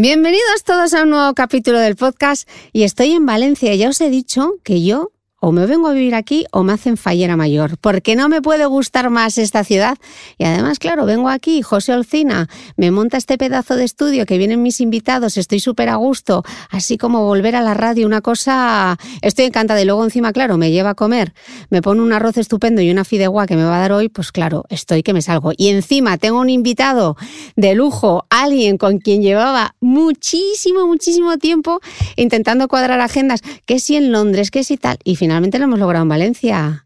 Bienvenidos 0.00 0.62
todos 0.64 0.94
a 0.94 1.02
un 1.02 1.10
nuevo 1.10 1.34
capítulo 1.34 1.80
del 1.80 1.96
podcast 1.96 2.48
y 2.72 2.84
estoy 2.84 3.14
en 3.14 3.26
Valencia. 3.26 3.74
Ya 3.74 3.88
os 3.88 4.00
he 4.00 4.10
dicho 4.10 4.52
que 4.62 4.84
yo 4.84 5.10
o 5.40 5.52
me 5.52 5.66
vengo 5.66 5.88
a 5.88 5.92
vivir 5.92 6.14
aquí 6.14 6.46
o 6.50 6.64
me 6.64 6.72
hacen 6.72 6.96
fallera 6.96 7.36
mayor, 7.36 7.78
porque 7.78 8.16
no 8.16 8.28
me 8.28 8.42
puede 8.42 8.66
gustar 8.66 9.08
más 9.10 9.38
esta 9.38 9.62
ciudad. 9.64 9.96
Y 10.36 10.44
además, 10.44 10.78
claro, 10.78 11.06
vengo 11.06 11.28
aquí, 11.28 11.62
José 11.62 11.92
Olcina, 11.92 12.48
me 12.76 12.90
monta 12.90 13.16
este 13.16 13.38
pedazo 13.38 13.76
de 13.76 13.84
estudio 13.84 14.26
que 14.26 14.36
vienen 14.36 14.62
mis 14.62 14.80
invitados, 14.80 15.36
estoy 15.36 15.60
súper 15.60 15.88
a 15.88 15.96
gusto, 15.96 16.42
así 16.70 16.98
como 16.98 17.24
volver 17.24 17.54
a 17.54 17.62
la 17.62 17.74
radio, 17.74 18.06
una 18.06 18.20
cosa, 18.20 18.98
estoy 19.22 19.44
encantada. 19.44 19.80
Y 19.80 19.84
luego 19.84 20.04
encima, 20.04 20.32
claro, 20.32 20.58
me 20.58 20.72
lleva 20.72 20.90
a 20.90 20.94
comer, 20.94 21.34
me 21.70 21.82
pone 21.82 22.02
un 22.02 22.12
arroz 22.12 22.36
estupendo 22.36 22.82
y 22.82 22.90
una 22.90 23.04
fideuá 23.04 23.46
que 23.46 23.56
me 23.56 23.64
va 23.64 23.76
a 23.76 23.80
dar 23.80 23.92
hoy, 23.92 24.08
pues 24.08 24.32
claro, 24.32 24.64
estoy 24.70 25.02
que 25.02 25.12
me 25.12 25.22
salgo. 25.22 25.52
Y 25.56 25.68
encima 25.68 26.18
tengo 26.18 26.40
un 26.40 26.50
invitado 26.50 27.16
de 27.54 27.74
lujo, 27.74 28.26
alguien 28.28 28.76
con 28.76 28.98
quien 28.98 29.22
llevaba 29.22 29.76
muchísimo, 29.80 30.86
muchísimo 30.86 31.38
tiempo 31.38 31.80
intentando 32.16 32.66
cuadrar 32.66 33.00
agendas, 33.00 33.42
que 33.66 33.78
si 33.78 33.94
en 33.94 34.10
Londres, 34.10 34.50
que 34.50 34.64
si 34.64 34.76
tal, 34.76 34.98
y 35.04 35.14
finalmente 35.14 35.27
lo 35.28 35.64
hemos 35.64 35.78
logrado 35.78 36.02
en 36.02 36.08
Valencia. 36.08 36.84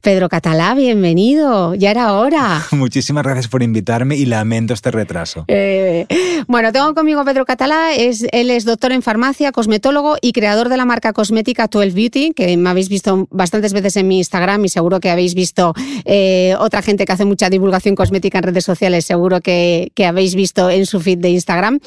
Pedro 0.00 0.30
Catalá, 0.30 0.74
bienvenido. 0.74 1.74
Ya 1.74 1.90
era 1.90 2.14
hora. 2.14 2.64
Muchísimas 2.72 3.22
gracias 3.22 3.48
por 3.48 3.62
invitarme 3.62 4.16
y 4.16 4.24
lamento 4.24 4.72
este 4.72 4.90
retraso. 4.90 5.44
Eh, 5.46 6.06
bueno, 6.46 6.72
tengo 6.72 6.94
conmigo 6.94 7.22
Pedro 7.24 7.44
Catalá. 7.44 7.92
Es, 7.94 8.24
él 8.32 8.50
es 8.50 8.64
doctor 8.64 8.92
en 8.92 9.02
farmacia, 9.02 9.52
cosmetólogo 9.52 10.16
y 10.22 10.32
creador 10.32 10.70
de 10.70 10.78
la 10.78 10.86
marca 10.86 11.12
cosmética 11.12 11.66
12 11.66 11.90
Beauty, 11.90 12.32
que 12.34 12.56
me 12.56 12.70
habéis 12.70 12.88
visto 12.88 13.28
bastantes 13.30 13.74
veces 13.74 13.94
en 13.96 14.08
mi 14.08 14.18
Instagram 14.18 14.64
y 14.64 14.70
seguro 14.70 15.00
que 15.00 15.10
habéis 15.10 15.34
visto 15.34 15.74
eh, 16.06 16.54
otra 16.58 16.80
gente 16.80 17.04
que 17.04 17.12
hace 17.12 17.26
mucha 17.26 17.50
divulgación 17.50 17.94
cosmética 17.94 18.38
en 18.38 18.44
redes 18.44 18.64
sociales, 18.64 19.04
seguro 19.04 19.42
que, 19.42 19.92
que 19.94 20.06
habéis 20.06 20.34
visto 20.34 20.70
en 20.70 20.86
su 20.86 21.00
feed 21.00 21.18
de 21.18 21.28
Instagram. 21.28 21.78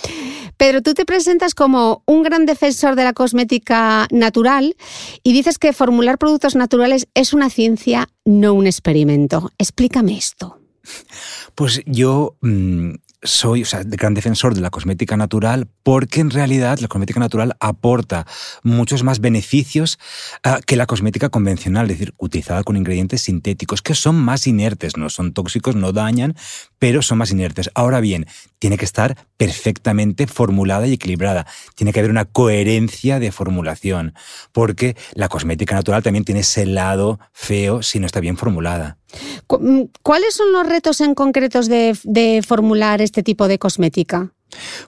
Pedro, 0.57 0.81
tú 0.81 0.93
te 0.93 1.05
presentas 1.05 1.53
como 1.53 2.03
un 2.05 2.23
gran 2.23 2.45
defensor 2.45 2.95
de 2.95 3.03
la 3.03 3.13
cosmética 3.13 4.07
natural 4.11 4.75
y 5.23 5.33
dices 5.33 5.57
que 5.57 5.73
formular 5.73 6.17
productos 6.17 6.55
naturales 6.55 7.07
es 7.13 7.33
una 7.33 7.49
ciencia, 7.49 8.09
no 8.25 8.53
un 8.53 8.67
experimento. 8.67 9.51
Explícame 9.57 10.17
esto. 10.17 10.59
Pues 11.55 11.81
yo 11.85 12.35
mm, 12.41 12.95
soy 13.23 13.63
o 13.63 13.65
sea, 13.65 13.81
gran 13.83 14.13
defensor 14.13 14.53
de 14.53 14.61
la 14.61 14.69
cosmética 14.69 15.17
natural 15.17 15.67
porque 15.83 16.21
en 16.21 16.29
realidad 16.29 16.79
la 16.79 16.87
cosmética 16.87 17.19
natural 17.19 17.55
aporta 17.59 18.25
muchos 18.63 19.03
más 19.03 19.19
beneficios 19.19 19.99
uh, 20.45 20.61
que 20.65 20.75
la 20.75 20.85
cosmética 20.85 21.29
convencional, 21.29 21.89
es 21.89 21.99
decir, 21.99 22.13
utilizada 22.17 22.63
con 22.63 22.77
ingredientes 22.77 23.21
sintéticos 23.21 23.81
que 23.81 23.95
son 23.95 24.15
más 24.15 24.47
inertes, 24.47 24.97
no 24.97 25.09
son 25.09 25.33
tóxicos, 25.33 25.75
no 25.75 25.91
dañan, 25.91 26.35
pero 26.79 27.01
son 27.01 27.17
más 27.17 27.31
inertes. 27.31 27.69
Ahora 27.75 27.99
bien, 27.99 28.27
tiene 28.59 28.77
que 28.77 28.85
estar 28.85 29.17
perfectamente 29.37 30.27
formulada 30.27 30.87
y 30.87 30.93
equilibrada. 30.93 31.45
Tiene 31.75 31.93
que 31.93 31.99
haber 31.99 32.11
una 32.11 32.25
coherencia 32.25 33.19
de 33.19 33.31
formulación, 33.31 34.13
porque 34.51 34.95
la 35.13 35.29
cosmética 35.29 35.75
natural 35.75 36.03
también 36.03 36.25
tiene 36.25 36.41
ese 36.41 36.65
lado 36.65 37.19
feo 37.31 37.83
si 37.83 37.99
no 37.99 38.05
está 38.05 38.19
bien 38.19 38.37
formulada. 38.37 38.97
¿Cuáles 39.47 40.33
son 40.33 40.51
los 40.51 40.67
retos 40.67 41.01
en 41.01 41.15
concretos 41.15 41.67
de, 41.67 41.97
de 42.03 42.41
formular 42.45 43.01
este 43.01 43.23
tipo 43.23 43.47
de 43.47 43.59
cosmética? 43.59 44.31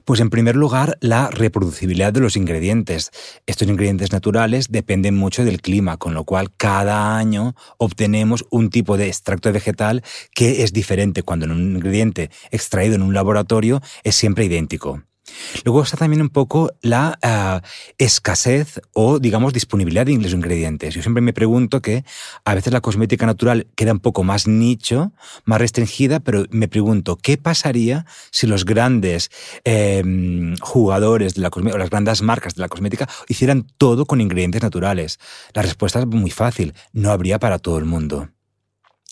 Pues 0.04 0.20
en 0.20 0.30
primer 0.30 0.56
lugar, 0.56 0.98
la 1.02 1.30
reproducibilidad 1.30 2.14
de 2.14 2.20
los 2.20 2.36
ingredientes. 2.36 3.12
Estos 3.46 3.68
ingredientes 3.68 4.12
naturales 4.12 4.68
dependen 4.70 5.16
mucho 5.16 5.44
del 5.44 5.62
clima, 5.62 5.98
con 5.98 6.14
lo 6.14 6.24
cual 6.24 6.52
cada 6.56 7.18
año 7.18 7.56
obtenemos 7.78 8.46
un 8.50 8.70
tipo 8.70 8.98
de 8.98 9.08
extracto 9.08 9.52
vegetal 9.52 10.04
que 10.34 10.64
es 10.64 10.74
diferente 10.74 11.24
cuando 11.24 11.46
un 11.46 11.76
ingrediente 11.76 12.30
extraído 12.52 12.96
en 12.96 13.02
un 13.02 13.14
laboratorio 13.14 13.82
es 14.04 14.16
siempre 14.16 14.46
idéntico. 14.46 15.04
Luego 15.64 15.84
está 15.84 15.98
también 15.98 16.22
un 16.22 16.30
poco 16.30 16.72
la 16.82 17.18
uh, 17.24 17.66
escasez 17.98 18.82
o, 18.94 19.20
digamos, 19.20 19.54
disponibilidad 19.54 20.06
de 20.06 20.14
ingredientes. 20.14 20.94
Yo 20.94 21.02
siempre 21.02 21.22
me 21.22 21.34
pregunto 21.34 21.82
que 21.82 22.04
a 22.44 22.56
veces 22.56 22.74
la 22.74 22.82
cosmética 22.82 23.26
natural 23.26 23.68
queda 23.76 23.94
un 23.94 24.00
poco 24.00 24.24
más 24.24 24.48
nicho, 24.48 25.14
más 25.46 25.60
restringida, 25.60 26.20
pero 26.20 26.46
me 26.50 26.68
pregunto, 26.68 27.18
¿qué 27.18 27.38
pasaría 27.38 28.06
si 28.32 28.48
los 28.48 28.66
grandes 28.66 29.32
eh, 29.64 30.04
jugadores 30.62 31.36
de 31.36 31.42
la 31.42 31.50
cosmética, 31.50 31.76
o 31.76 31.80
las 31.80 31.90
grandes 31.90 32.22
marcas 32.22 32.56
de 32.56 32.62
la 32.62 32.70
cosmética 32.70 33.10
hicieran 33.28 33.68
todo 33.78 34.06
con 34.06 34.22
ingredientes 34.22 34.62
naturales? 34.62 35.20
La 35.54 35.62
respuesta 35.62 36.00
es 36.00 36.08
muy 36.08 36.32
fácil, 36.32 36.74
no 36.94 37.12
habría 37.12 37.40
para 37.40 37.60
todo 37.60 37.78
el 37.78 37.86
mundo. 37.86 38.30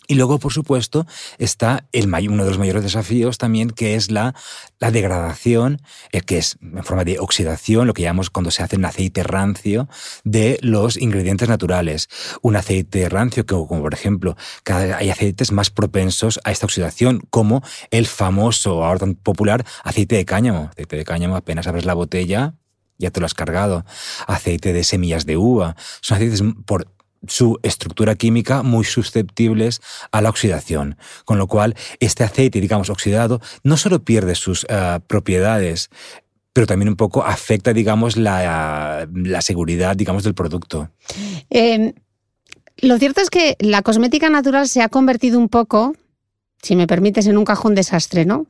Y 0.06 0.14
luego, 0.14 0.38
por 0.38 0.52
supuesto, 0.52 1.06
está 1.38 1.86
el, 1.92 2.12
uno 2.28 2.44
de 2.44 2.50
los 2.50 2.58
mayores 2.58 2.82
desafíos 2.82 3.38
también, 3.38 3.70
que 3.70 3.94
es 3.94 4.10
la, 4.10 4.34
la 4.78 4.90
degradación, 4.90 5.80
eh, 6.12 6.20
que 6.20 6.38
es 6.38 6.58
en 6.60 6.84
forma 6.84 7.04
de 7.04 7.18
oxidación, 7.18 7.86
lo 7.86 7.94
que 7.94 8.02
llamamos 8.02 8.30
cuando 8.30 8.50
se 8.50 8.62
hace 8.62 8.76
un 8.76 8.84
aceite 8.84 9.22
rancio 9.22 9.88
de 10.24 10.58
los 10.60 10.96
ingredientes 10.96 11.48
naturales. 11.48 12.08
Un 12.42 12.56
aceite 12.56 13.08
rancio, 13.08 13.46
que, 13.46 13.54
como 13.54 13.82
por 13.82 13.94
ejemplo, 13.94 14.36
hay 14.66 15.10
aceites 15.10 15.52
más 15.52 15.70
propensos 15.70 16.40
a 16.44 16.52
esta 16.52 16.66
oxidación, 16.66 17.22
como 17.30 17.62
el 17.90 18.06
famoso, 18.06 18.84
ahora 18.84 19.00
tan 19.00 19.14
popular, 19.14 19.64
aceite 19.82 20.16
de 20.16 20.24
cáñamo. 20.24 20.68
Aceite 20.70 20.96
de 20.96 21.04
cáñamo, 21.04 21.36
apenas 21.36 21.66
abres 21.66 21.84
la 21.84 21.94
botella, 21.94 22.54
ya 22.98 23.10
te 23.10 23.20
lo 23.20 23.26
has 23.26 23.34
cargado. 23.34 23.84
Aceite 24.26 24.72
de 24.72 24.84
semillas 24.84 25.26
de 25.26 25.36
uva. 25.36 25.76
Son 26.00 26.16
aceites 26.16 26.42
por 26.66 26.93
su 27.28 27.58
estructura 27.62 28.14
química 28.14 28.62
muy 28.62 28.84
susceptibles 28.84 29.80
a 30.12 30.20
la 30.20 30.30
oxidación. 30.30 30.96
Con 31.24 31.38
lo 31.38 31.46
cual, 31.46 31.74
este 32.00 32.24
aceite, 32.24 32.60
digamos, 32.60 32.90
oxidado, 32.90 33.40
no 33.62 33.76
solo 33.76 34.04
pierde 34.04 34.34
sus 34.34 34.66
eh, 34.68 35.00
propiedades, 35.06 35.90
pero 36.52 36.66
también 36.66 36.88
un 36.88 36.96
poco 36.96 37.24
afecta, 37.24 37.72
digamos, 37.72 38.16
la, 38.16 39.08
seguridad, 39.40 39.96
digamos, 39.96 40.22
del 40.22 40.34
producto. 40.34 40.88
Em, 41.50 41.92
lo 42.78 42.98
cierto 42.98 43.20
es 43.20 43.28
que 43.28 43.56
la 43.58 43.82
cosmética 43.82 44.30
natural 44.30 44.68
se 44.68 44.80
ha 44.80 44.88
convertido 44.88 45.38
un 45.38 45.48
poco 45.48 45.94
si 46.64 46.76
me 46.76 46.86
permites, 46.86 47.26
en 47.26 47.36
un 47.36 47.44
cajón 47.44 47.74
desastre, 47.74 48.24
¿no? 48.24 48.46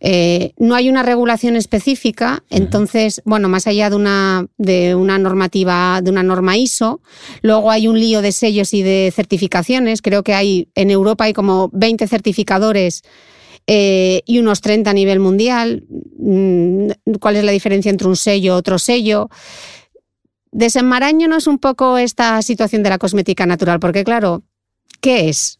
Eh, 0.00 0.52
no 0.58 0.76
hay 0.76 0.88
una 0.88 1.02
regulación 1.02 1.56
específica, 1.56 2.44
entonces, 2.50 3.20
bueno, 3.24 3.48
más 3.48 3.66
allá 3.66 3.90
de 3.90 3.96
una, 3.96 4.46
de 4.58 4.94
una 4.94 5.18
normativa, 5.18 6.00
de 6.02 6.10
una 6.10 6.22
norma 6.22 6.56
ISO, 6.56 7.00
luego 7.42 7.70
hay 7.70 7.88
un 7.88 7.98
lío 7.98 8.22
de 8.22 8.30
sellos 8.30 8.72
y 8.74 8.82
de 8.82 9.12
certificaciones. 9.14 10.02
Creo 10.02 10.22
que 10.22 10.34
hay, 10.34 10.68
en 10.76 10.90
Europa 10.90 11.24
hay 11.24 11.32
como 11.32 11.68
20 11.72 12.06
certificadores 12.06 13.02
eh, 13.66 14.22
y 14.24 14.38
unos 14.38 14.60
30 14.60 14.90
a 14.90 14.94
nivel 14.94 15.18
mundial. 15.18 15.84
Mm, 16.18 16.90
¿Cuál 17.20 17.36
es 17.36 17.44
la 17.44 17.52
diferencia 17.52 17.90
entre 17.90 18.06
un 18.06 18.16
sello 18.16 18.54
y 18.54 18.56
otro 18.56 18.78
sello? 18.78 19.28
Desenmaraño 20.52 21.26
no 21.26 21.38
es 21.38 21.48
un 21.48 21.58
poco 21.58 21.98
esta 21.98 22.40
situación 22.42 22.84
de 22.84 22.90
la 22.90 22.98
cosmética 22.98 23.46
natural, 23.46 23.80
porque 23.80 24.04
claro, 24.04 24.42
¿qué 25.00 25.28
es? 25.28 25.58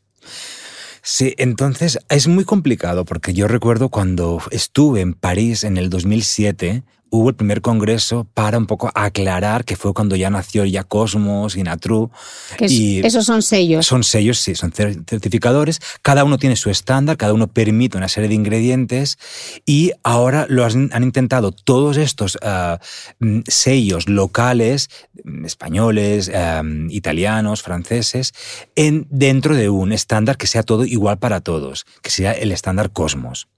Sí, 1.05 1.35
entonces 1.37 1.99
es 2.09 2.29
muy 2.29 2.45
complicado 2.45 3.05
porque 3.05 3.35
yo 3.35 3.49
recuerdo 3.49 3.89
cuando 3.89 4.41
estuve 4.53 5.01
en 5.01 5.15
París 5.15 5.65
en 5.65 5.77
el 5.77 5.91
2007, 5.91 6.85
hubo 7.13 7.29
el 7.29 7.35
primer 7.35 7.61
congreso 7.61 8.27
para 8.33 8.57
un 8.57 8.67
poco 8.67 8.91
aclarar 8.95 9.67
que 9.67 9.77
fue 9.77 9.93
cuando 9.93 10.17
ya 10.17 10.31
nació 10.31 10.65
ya 10.65 10.83
Cosmos 10.83 11.57
y 11.57 11.63
Natru. 11.63 12.11
y 12.59 13.07
esos 13.07 13.27
son 13.27 13.43
sellos. 13.43 13.87
Son 13.87 14.03
sellos, 14.03 14.39
sí, 14.39 14.55
son 14.55 14.73
certificadores. 14.73 15.81
Cada 16.01 16.25
uno 16.25 16.39
tiene 16.39 16.57
su 16.57 16.71
estándar, 16.71 17.19
cada 17.19 17.35
uno 17.35 17.49
permite 17.49 17.99
una 17.99 18.09
serie 18.09 18.31
de 18.31 18.35
ingredientes 18.35 19.19
y 19.67 19.93
ahora 20.03 20.47
lo 20.49 20.65
han, 20.65 20.91
intentado 21.03 21.53
todos 21.53 21.99
estos 21.99 22.39
mm, 23.21 23.41
sellos 23.47 24.09
locales, 24.09 24.89
mm, 25.23 25.45
españoles, 25.45 26.31
ah, 26.35 26.63
italianos, 26.89 27.61
franceses, 27.63 28.33
en, 28.75 29.07
dentro 29.11 29.55
de 29.55 29.69
un 29.69 29.93
estándar 29.93 30.39
que 30.39 30.47
sea 30.47 30.63
todo 30.63 30.87
igual 30.87 31.19
para 31.19 31.43
todos, 31.43 31.85
que 32.01 32.09
sea 32.09 32.33
el 32.33 32.53
estándar 32.53 32.91
Cosmos. 32.91 33.49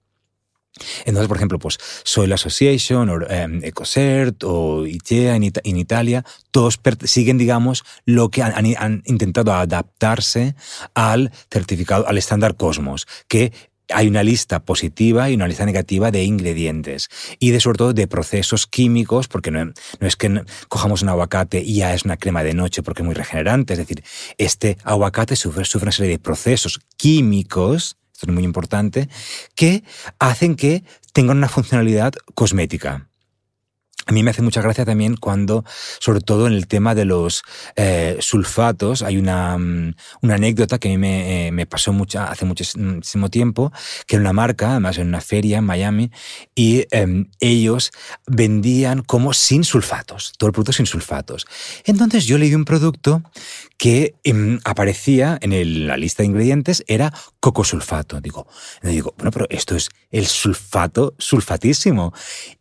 Entonces, 1.05 1.29
por 1.29 1.37
ejemplo, 1.37 1.59
pues 1.59 1.79
Soil 2.03 2.32
Association, 2.32 3.09
o 3.09 3.31
em, 3.31 3.62
Ecocert, 3.65 4.43
o 4.44 4.87
ITEA 4.87 5.37
en, 5.37 5.76
Italia, 5.76 6.25
todos 6.50 6.81
siguen, 7.05 7.38
digamos, 7.38 7.85
lo 8.05 8.29
que 8.31 8.43
han, 8.43 9.03
intentado 9.06 9.53
adaptarse 9.53 10.56
al 10.94 11.31
certificado, 11.50 12.09
al 12.09 12.19
estándar 12.19 12.56
Cosmos, 12.56 13.06
que 13.29 13.53
hay 13.91 14.09
una 14.09 14.23
lista 14.23 14.65
positiva 14.65 15.31
y 15.31 15.35
una 15.35 15.47
lista 15.47 15.67
negativa 15.67 16.11
de 16.11 16.25
ingredientes 16.25 17.11
y 17.38 17.50
de 17.50 17.61
sobre 17.61 17.79
todo 17.79 17.93
de 17.93 18.09
procesos 18.09 18.67
químicos, 18.67 19.29
porque 19.29 19.50
no, 19.50 19.73
es 20.00 20.17
que 20.17 20.43
cojamos 20.69 21.03
un 21.03 21.11
aguacate 21.11 21.61
y 21.61 21.76
ya 21.76 21.94
es 21.94 22.05
una 22.05 22.17
crema 22.17 22.43
de 22.43 22.55
noche 22.55 22.82
porque 22.82 23.03
es 23.03 23.06
muy 23.06 23.15
regenerante, 23.15 23.75
es 23.75 23.79
decir, 23.79 24.03
este 24.38 24.79
aguacate 24.85 25.37
sufre, 25.37 25.65
sufre 25.65 25.85
una 25.85 25.93
serie 25.93 26.12
de 26.12 26.19
procesos 26.19 26.81
químicos 26.97 27.97
esto 28.14 28.26
es 28.26 28.32
muy 28.32 28.44
importante, 28.44 29.08
que 29.55 29.82
hacen 30.19 30.55
que 30.55 30.84
tengan 31.12 31.38
una 31.38 31.49
funcionalidad 31.49 32.14
cosmética. 32.34 33.08
A 34.06 34.12
mí 34.12 34.22
me 34.22 34.31
hace 34.31 34.43
mucha 34.43 34.61
gracia 34.61 34.84
también 34.84 35.16
cuando, 35.16 35.64
sobre 35.99 36.20
todo 36.20 36.46
en 36.46 36.52
el 36.52 36.66
tema 36.66 36.94
de 36.94 37.06
los 37.06 37.43
eh, 37.75 38.19
sulfatos, 38.20 39.00
hay 39.02 39.16
una, 39.16 39.56
mm, 39.56 39.94
una, 40.20 40.34
anécdota 40.34 40.78
que 40.78 40.88
a 40.88 40.90
mí 40.90 40.99
me, 40.99 41.46
eh, 41.46 41.52
me 41.52 41.64
pasó 41.64 41.93
mucha, 41.94 42.26
hace 42.26 42.44
muchísimo 42.44 43.31
tiempo, 43.31 43.72
que 44.06 44.16
era 44.16 44.20
una 44.20 44.34
marca, 44.34 44.72
además 44.72 44.99
en 44.99 45.08
una 45.08 45.22
feria 45.22 45.58
en 45.58 45.64
Miami, 45.64 46.11
y 46.55 46.84
em, 46.90 47.31
ellos 47.40 47.93
vendían 48.26 49.02
como 49.02 49.32
sin 49.32 49.64
sulfatos, 49.64 50.34
todo 50.37 50.49
el 50.49 50.52
producto 50.52 50.75
sin 50.75 50.87
sulfatos. 50.87 51.46
Entonces 51.87 52.26
yo 52.26 52.37
leí 52.37 52.55
un 52.55 52.66
producto 52.66 53.22
que 53.85 54.15
em, 54.25 54.61
aparecía 54.65 55.37
en 55.43 55.87
la 55.87 55.99
lista 55.99 56.23
de 56.23 56.29
ingredientes, 56.29 56.83
era 56.87 57.13
cocosulfato. 57.39 58.19
Digo, 58.23 58.47
digo, 58.83 59.13
bueno, 59.19 59.31
pero 59.31 59.47
esto 59.51 59.77
es 59.77 59.91
el 60.11 60.25
sulfato 60.25 61.13
sulfatísimo. 61.19 62.15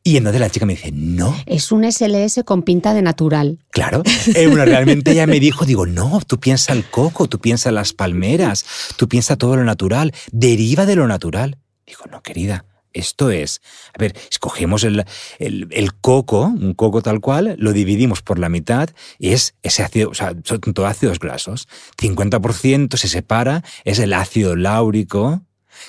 Y 0.03 0.17
entonces 0.17 0.41
la 0.41 0.49
chica 0.49 0.65
me 0.65 0.73
dice, 0.73 0.91
no. 0.91 1.33
Es 1.45 1.71
un 1.71 1.89
SLS 1.89 2.43
con 2.43 2.63
pinta 2.63 2.93
de 2.93 3.03
natural. 3.03 3.59
Claro. 3.69 4.03
Eh, 4.35 4.49
realmente 4.53 5.11
ella 5.11 5.25
me 5.25 5.39
dijo, 5.39 5.63
digo, 5.63 5.85
no, 5.85 6.19
tú 6.27 6.41
piensas 6.41 6.75
el 6.75 6.83
coco, 6.83 7.29
tú 7.29 7.39
piensas 7.39 7.71
las 7.71 7.93
palmeras, 7.93 8.65
tú 8.97 9.07
piensas 9.07 9.37
todo 9.37 9.55
lo 9.55 9.63
natural, 9.63 10.11
deriva 10.33 10.85
de 10.85 10.97
lo 10.97 11.07
natural. 11.07 11.57
Digo, 11.87 12.03
no, 12.11 12.21
querida, 12.21 12.65
esto 12.93 13.31
es, 13.31 13.61
a 13.93 13.99
ver, 13.99 14.15
escogemos 14.29 14.83
el, 14.83 15.05
el, 15.39 15.93
coco, 15.95 16.43
un 16.43 16.73
coco 16.73 17.01
tal 17.01 17.19
cual, 17.19 17.55
lo 17.57 17.73
dividimos 17.73 18.21
por 18.21 18.39
la 18.39 18.49
mitad 18.49 18.89
y 19.19 19.29
es 19.29 19.55
ese 19.63 19.83
ácido, 19.83 20.09
o 20.09 20.13
sea, 20.13 20.33
son 20.43 20.59
todos 20.59 20.89
ácidos 20.89 21.19
grasos. 21.19 21.67
50% 21.97 22.95
se 22.97 23.07
separa, 23.07 23.63
es 23.83 23.99
el 23.99 24.13
ácido 24.13 24.55
láurico, 24.55 25.41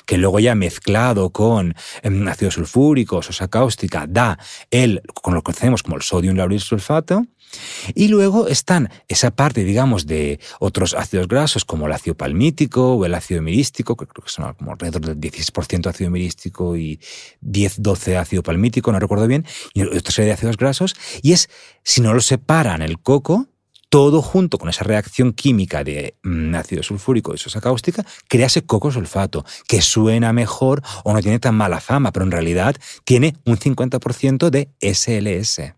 que 0.07 0.19
luego 0.19 0.41
ya 0.41 0.55
mezclado 0.55 1.31
con 1.31 1.75
em, 2.03 2.27
ácido 2.29 2.51
sulfúrico, 2.51 3.23
sosa 3.23 3.49
cáustica, 3.49 4.07
da 4.09 4.39
el, 4.71 5.03
con 5.23 5.35
lo 5.35 5.41
que 5.41 5.53
conocemos 5.53 5.83
como 5.83 5.97
el 5.97 6.03
sodium 6.03 6.37
lauryl 6.37 6.61
sulfato, 6.61 7.27
y 7.95 8.09
luego 8.09 8.49
están 8.49 8.91
esa 9.09 9.31
parte, 9.31 9.65
digamos, 9.65 10.07
de 10.07 10.41
otros 10.61 10.95
ácidos 10.95 11.29
grasos 11.29 11.65
como 11.65 11.87
el 11.87 11.93
ácido 11.93 12.17
palmítico 12.17 12.95
o 12.95 13.05
el 13.05 13.15
ácido 13.15 13.43
mirístico, 13.43 13.97
que 13.97 14.07
creo 14.07 14.25
que 14.25 14.31
son 14.31 14.55
como 14.55 14.73
alrededor 14.73 15.03
del 15.03 15.21
16% 15.21 15.87
ácido 15.87 16.11
mirístico 16.11 16.77
y 16.77 17.01
10-12 17.43 18.17
ácido 18.17 18.43
palmítico, 18.43 18.93
no 18.93 18.99
recuerdo 18.99 19.27
bien, 19.27 19.45
y 19.73 19.83
otra 19.83 20.13
serie 20.13 20.29
de 20.29 20.35
ácidos 20.35 20.57
grasos. 20.57 20.95
Y 21.23 21.33
es, 21.33 21.49
si 21.83 22.01
no 22.01 22.15
lo 22.15 22.21
separan 22.21 22.83
el 22.83 22.99
coco, 22.99 23.49
todo 23.89 24.23
junto 24.23 24.59
con 24.59 24.69
esa 24.69 24.83
reacción 24.83 25.33
química 25.33 25.85
de 25.85 26.17
mm, 26.25 26.55
ácido 26.57 26.83
sulfúrico 26.83 27.33
y 27.33 27.39
sosa 27.39 27.61
cáustica, 27.61 28.05
crea 28.27 28.47
ese 28.47 28.67
coco 28.67 28.91
sulfato, 28.91 29.45
que 29.69 29.83
suena 29.83 30.33
mejor 30.33 30.83
o 31.05 31.13
no 31.13 31.23
tiene 31.23 31.39
tan 31.39 31.55
mala 31.55 31.81
fama, 31.81 32.11
pero 32.11 32.25
en 32.25 32.33
realidad 32.33 32.75
tiene 33.05 33.37
un 33.45 33.57
50% 33.57 34.51
de 34.51 34.69
SLS 34.81 35.75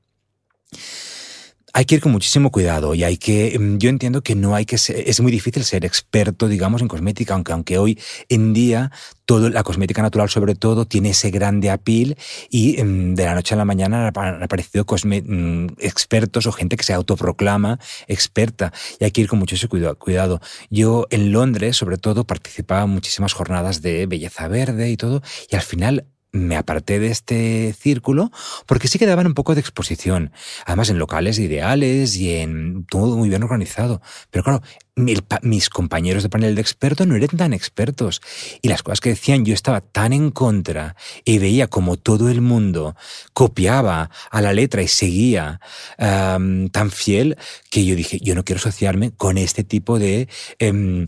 hay 1.76 1.84
que 1.84 1.96
ir 1.96 2.00
con 2.00 2.12
muchísimo 2.12 2.50
cuidado 2.50 2.94
y 2.94 3.04
hay 3.04 3.18
que, 3.18 3.58
mm, 3.58 3.76
yo 3.76 3.90
entiendo 3.90 4.22
que 4.22 4.34
no 4.34 4.54
hay 4.54 4.64
que 4.64 4.78
ser, 4.78 5.06
es 5.06 5.20
muy 5.20 5.30
difícil 5.30 5.62
ser 5.62 5.84
experto, 5.84 6.48
digamos, 6.48 6.80
en 6.80 6.88
cosmética, 6.88 7.34
aunque, 7.34 7.52
aunque 7.52 7.76
hoy 7.76 8.00
en 8.30 8.54
día 8.54 8.90
todo, 9.26 9.50
la 9.50 9.62
cosmética 9.62 10.00
natural 10.00 10.30
sobre 10.30 10.54
todo 10.54 10.86
tiene 10.86 11.10
ese 11.10 11.30
grande 11.30 11.68
apil 11.68 12.16
y 12.48 12.82
mm, 12.82 13.14
de 13.14 13.24
la 13.26 13.34
noche 13.34 13.54
a 13.54 13.58
la 13.58 13.66
mañana 13.66 14.10
han 14.14 14.42
aparecido 14.42 14.86
mm, 14.86 15.66
expertos 15.80 16.46
o 16.46 16.52
gente 16.52 16.78
que 16.78 16.84
se 16.84 16.94
autoproclama 16.94 17.78
experta 18.08 18.72
y 18.98 19.04
hay 19.04 19.10
que 19.10 19.20
ir 19.20 19.28
con 19.28 19.38
muchísimo 19.38 19.68
cuidado. 19.98 20.40
Yo 20.70 21.06
en 21.10 21.30
Londres, 21.30 21.76
sobre 21.76 21.98
todo, 21.98 22.24
participaba 22.24 22.84
en 22.84 22.90
muchísimas 22.90 23.34
jornadas 23.34 23.82
de 23.82 24.06
belleza 24.06 24.48
verde 24.48 24.88
y 24.88 24.96
todo 24.96 25.20
y 25.50 25.56
al 25.56 25.62
final 25.62 26.06
me 26.36 26.56
aparté 26.56 26.98
de 26.98 27.08
este 27.08 27.72
círculo 27.72 28.30
porque 28.66 28.88
sí 28.88 28.98
que 28.98 29.06
daban 29.06 29.26
un 29.26 29.34
poco 29.34 29.54
de 29.54 29.60
exposición, 29.60 30.32
además 30.64 30.90
en 30.90 30.98
locales 30.98 31.38
ideales 31.38 32.16
y 32.16 32.34
en 32.36 32.84
todo 32.86 33.16
muy 33.16 33.28
bien 33.28 33.42
organizado. 33.42 34.00
Pero 34.30 34.44
claro, 34.44 34.62
mis 34.96 35.68
compañeros 35.68 36.22
de 36.22 36.30
panel 36.30 36.54
de 36.54 36.62
expertos 36.62 37.06
no 37.06 37.16
eran 37.16 37.36
tan 37.36 37.52
expertos 37.52 38.22
y 38.62 38.68
las 38.68 38.82
cosas 38.82 39.00
que 39.00 39.10
decían 39.10 39.44
yo 39.44 39.52
estaba 39.52 39.82
tan 39.82 40.14
en 40.14 40.30
contra 40.30 40.96
y 41.22 41.38
veía 41.38 41.66
como 41.66 41.98
todo 41.98 42.30
el 42.30 42.40
mundo 42.40 42.96
copiaba 43.34 44.08
a 44.30 44.40
la 44.40 44.54
letra 44.54 44.80
y 44.80 44.88
seguía 44.88 45.60
tan 45.98 46.90
fiel 46.90 47.36
que 47.68 47.84
yo 47.84 47.94
dije 47.94 48.20
yo 48.22 48.34
no 48.34 48.42
quiero 48.42 48.58
asociarme 48.58 49.10
con 49.10 49.36
este 49.36 49.64
tipo 49.64 49.98
de 49.98 50.28
em, 50.58 51.06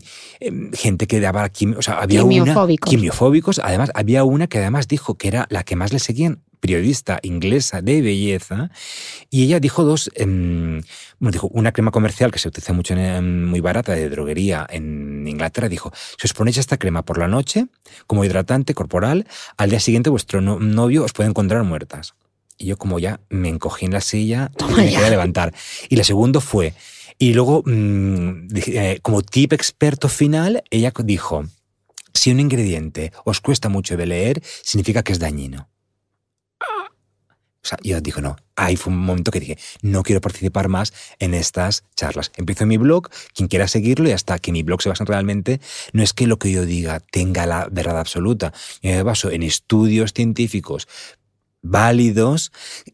gente 0.73 1.07
que 1.07 1.19
daba 1.19 1.49
o 1.75 1.81
sea, 1.81 1.95
había 1.95 2.21
quimiofóbicos. 2.21 2.87
Una, 2.87 2.97
quimiofóbicos 2.97 3.59
además 3.63 3.89
había 3.95 4.23
una 4.23 4.45
que 4.45 4.59
además 4.59 4.87
dijo 4.87 5.17
que 5.17 5.29
era 5.29 5.47
la 5.49 5.63
que 5.63 5.75
más 5.75 5.91
le 5.91 5.97
seguían 5.99 6.43
periodista 6.59 7.19
inglesa 7.23 7.81
de 7.81 8.01
belleza, 8.01 8.71
y 9.29 9.43
ella 9.43 9.59
dijo 9.59 9.83
dos, 9.83 10.11
em, 10.15 10.81
bueno, 11.19 11.31
dijo 11.31 11.47
una 11.51 11.71
crema 11.71 11.91
comercial 11.91 12.31
que 12.31 12.39
se 12.39 12.47
utiliza 12.47 12.73
mucho, 12.73 12.93
en, 12.93 13.45
muy 13.45 13.61
barata, 13.61 13.93
de 13.93 14.09
droguería 14.09 14.65
en 14.69 15.27
Inglaterra, 15.27 15.69
dijo, 15.69 15.91
si 16.17 16.27
os 16.27 16.33
ponéis 16.33 16.57
esta 16.57 16.77
crema 16.77 17.03
por 17.03 17.17
la 17.17 17.27
noche, 17.27 17.67
como 18.07 18.23
hidratante 18.23 18.73
corporal, 18.73 19.27
al 19.57 19.69
día 19.69 19.79
siguiente 19.79 20.09
vuestro 20.09 20.41
novio 20.41 21.03
os 21.03 21.13
puede 21.13 21.29
encontrar 21.29 21.63
muertas. 21.63 22.15
Y 22.57 22.65
yo 22.65 22.77
como 22.77 22.99
ya 22.99 23.21
me 23.29 23.47
encogí 23.47 23.85
en 23.85 23.93
la 23.93 24.01
silla 24.01 24.51
y 24.59 24.73
me 24.73 24.89
quería 24.89 25.09
levantar. 25.09 25.53
Y 25.87 25.95
la 25.95 26.03
segunda 26.03 26.41
fue, 26.41 26.73
y 27.17 27.33
luego, 27.33 27.63
mm, 27.65 28.47
eh, 28.55 28.99
como 29.01 29.21
tip 29.21 29.51
experto 29.51 30.07
final, 30.07 30.63
ella 30.71 30.93
dijo, 31.03 31.45
si 32.13 32.31
un 32.31 32.39
ingrediente 32.39 33.11
os 33.25 33.41
cuesta 33.41 33.67
mucho 33.67 33.97
de 33.97 34.05
leer, 34.05 34.41
significa 34.63 35.03
que 35.03 35.11
es 35.11 35.19
dañino. 35.19 35.69
O 37.63 37.67
sea, 37.67 37.77
yo 37.83 37.99
digo, 37.99 38.21
no, 38.21 38.37
ahí 38.55 38.75
fue 38.75 38.93
un 38.93 38.99
momento 38.99 39.31
que 39.31 39.39
dije, 39.39 39.57
no 39.81 40.03
quiero 40.03 40.21
participar 40.21 40.69
más 40.69 40.93
en 41.19 41.33
estas 41.33 41.83
charlas. 41.95 42.31
Empiezo 42.37 42.65
mi 42.65 42.77
blog, 42.77 43.09
quien 43.33 43.49
quiera 43.49 43.67
seguirlo 43.67 44.07
y 44.07 44.13
hasta 44.13 44.39
que 44.39 44.51
mi 44.51 44.63
blog 44.63 44.81
se 44.81 44.89
basa 44.89 45.03
realmente, 45.03 45.59
no 45.91 46.01
es 46.01 46.13
que 46.13 46.27
lo 46.27 46.39
que 46.39 46.51
yo 46.51 46.65
diga 46.65 46.99
tenga 46.99 47.45
la 47.45 47.67
verdad 47.69 47.99
absoluta. 47.99 48.53
Yo 48.81 48.91
me 48.91 49.03
baso 49.03 49.29
en 49.29 49.43
estudios 49.43 50.13
científicos 50.13 50.87
válidos 51.61 52.51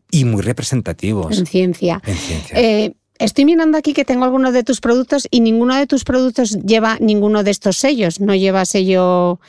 y 0.10 0.26
muy 0.26 0.42
representativos. 0.42 1.38
En 1.38 1.46
ciencia. 1.46 2.02
En 2.06 2.18
ciencia. 2.18 2.60
Eh, 2.60 2.96
Estoy 3.18 3.46
mirando 3.46 3.78
aquí 3.78 3.94
que 3.94 4.04
tengo 4.04 4.26
algunos 4.26 4.52
de 4.52 4.64
tus 4.64 4.82
productos 4.82 5.26
y 5.32 5.40
ninguno 5.40 5.76
de 5.76 5.88
tus 5.88 6.04
productos 6.04 6.60
lleva 6.66 6.98
ninguno 7.00 7.44
de 7.44 7.52
estos 7.52 7.78
sellos. 7.78 8.20
No 8.20 8.36
lleva 8.36 8.66
sello. 8.66 9.40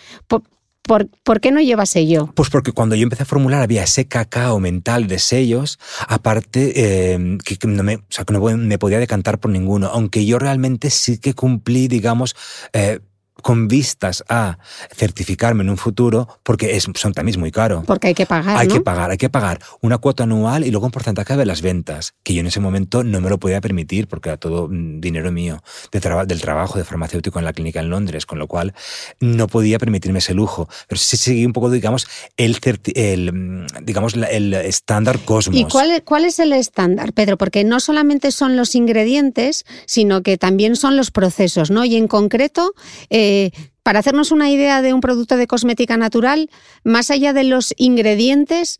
¿Por, 0.86 1.40
qué 1.40 1.50
no 1.50 1.60
lleva 1.60 1.84
sello? 1.84 2.32
Pues 2.34 2.48
porque 2.48 2.72
cuando 2.72 2.94
yo 2.94 3.02
empecé 3.02 3.24
a 3.24 3.26
formular 3.26 3.62
había 3.62 3.82
ese 3.82 4.06
cacao 4.06 4.60
mental 4.60 5.08
de 5.08 5.18
sellos, 5.18 5.78
aparte 6.08 6.72
eh, 7.14 7.38
que, 7.44 7.58
no, 7.66 7.82
me, 7.82 7.96
o 7.96 8.04
sea, 8.08 8.24
que 8.24 8.32
no 8.32 8.40
me 8.40 8.78
podía 8.78 8.98
decantar 8.98 9.38
por 9.38 9.50
ninguno, 9.50 9.88
aunque 9.88 10.24
yo 10.24 10.38
realmente 10.38 10.90
sí 10.90 11.18
que 11.18 11.34
cumplí, 11.34 11.88
digamos, 11.88 12.36
eh, 12.72 13.00
con 13.46 13.68
vistas 13.68 14.24
a 14.28 14.58
certificarme 14.92 15.62
en 15.62 15.70
un 15.70 15.76
futuro, 15.76 16.26
porque 16.42 16.74
es, 16.74 16.88
son 16.96 17.12
también 17.12 17.38
muy 17.38 17.52
caro. 17.52 17.84
Porque 17.86 18.08
hay 18.08 18.14
que 18.14 18.26
pagar. 18.26 18.56
Hay 18.56 18.66
que 18.66 18.80
pagar, 18.80 19.12
hay 19.12 19.18
que 19.18 19.28
pagar 19.28 19.60
una 19.82 19.98
cuota 19.98 20.24
anual 20.24 20.66
y 20.66 20.72
luego 20.72 20.86
un 20.86 20.90
porcentaje 20.90 21.36
de 21.36 21.46
las 21.46 21.62
ventas, 21.62 22.14
que 22.24 22.34
yo 22.34 22.40
en 22.40 22.48
ese 22.48 22.58
momento 22.58 23.04
no 23.04 23.20
me 23.20 23.30
lo 23.30 23.38
podía 23.38 23.60
permitir 23.60 24.08
porque 24.08 24.30
era 24.30 24.36
todo 24.36 24.66
mm, 24.66 25.00
dinero 25.00 25.30
mío 25.30 25.62
de 25.92 26.00
del 26.26 26.40
trabajo 26.40 26.76
de 26.76 26.84
farmacéutico 26.84 27.38
en 27.38 27.44
la 27.44 27.52
clínica 27.52 27.78
en 27.78 27.88
Londres, 27.88 28.26
con 28.26 28.40
lo 28.40 28.48
cual 28.48 28.74
no 29.20 29.46
podía 29.46 29.78
permitirme 29.78 30.18
ese 30.18 30.34
lujo. 30.34 30.68
Pero 30.88 30.98
sí 30.98 31.16
seguí 31.16 31.46
un 31.46 31.52
poco, 31.52 31.70
digamos, 31.70 32.08
el, 32.36 32.58
el 32.96 33.32
mm, 33.32 33.66
digamos, 33.82 34.14
el 34.16 34.54
estándar 34.54 35.20
Cosmos. 35.20 35.56
¿Y 35.56 35.64
cuál, 35.66 36.02
cuál 36.02 36.24
es 36.24 36.40
el 36.40 36.52
estándar, 36.52 37.12
Pedro? 37.12 37.38
Porque 37.38 37.62
no 37.62 37.78
solamente 37.78 38.32
son 38.32 38.56
los 38.56 38.74
ingredientes, 38.74 39.64
sino 39.86 40.24
que 40.24 40.36
también 40.36 40.74
son 40.74 40.96
los 40.96 41.12
procesos, 41.12 41.70
¿no? 41.70 41.84
Y 41.84 41.94
en 41.94 42.08
concreto, 42.08 42.72
eh, 43.08 43.35
para 43.82 44.00
hacernos 44.00 44.32
una 44.32 44.50
idea 44.50 44.82
de 44.82 44.92
un 44.92 45.00
producto 45.00 45.36
de 45.36 45.46
cosmética 45.46 45.96
natural, 45.96 46.50
más 46.84 47.10
allá 47.10 47.32
de 47.32 47.44
los 47.44 47.72
ingredientes, 47.76 48.78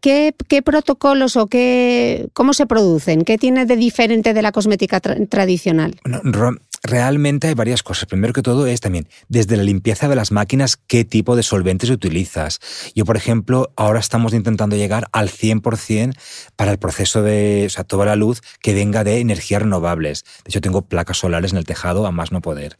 ¿Qué, 0.00 0.62
protocolos 0.64 1.36
o 1.36 1.48
qué, 1.48 2.30
cómo 2.32 2.54
se 2.54 2.66
producen? 2.66 3.24
¿Qué 3.24 3.36
tiene 3.36 3.66
de 3.66 3.76
diferente 3.76 4.32
de 4.32 4.40
la 4.40 4.50
cosmética 4.50 5.00
tradicional? 5.00 6.00
Realmente 6.86 7.48
hay 7.48 7.54
varias 7.54 7.82
cosas. 7.82 8.06
Primero 8.06 8.32
que 8.32 8.42
todo 8.42 8.66
es 8.66 8.80
también 8.80 9.08
desde 9.28 9.56
la 9.56 9.62
limpieza 9.62 10.08
de 10.08 10.16
las 10.16 10.32
máquinas, 10.32 10.76
qué 10.76 11.04
tipo 11.04 11.36
de 11.36 11.42
solventes 11.42 11.90
utilizas. 11.90 12.60
Yo, 12.94 13.04
por 13.04 13.16
ejemplo, 13.16 13.72
ahora 13.76 14.00
estamos 14.00 14.32
intentando 14.34 14.76
llegar 14.76 15.08
al 15.12 15.28
100% 15.28 16.16
para 16.56 16.70
el 16.70 16.78
proceso 16.78 17.22
de, 17.22 17.64
o 17.66 17.70
sea, 17.70 17.84
toda 17.84 18.06
la 18.06 18.16
luz 18.16 18.42
que 18.60 18.74
venga 18.74 19.04
de 19.04 19.20
energías 19.20 19.62
renovables. 19.62 20.24
De 20.44 20.50
hecho, 20.50 20.60
tengo 20.60 20.82
placas 20.82 21.18
solares 21.18 21.52
en 21.52 21.58
el 21.58 21.64
tejado 21.64 22.06
a 22.06 22.12
más 22.12 22.32
no 22.32 22.40
poder. 22.40 22.78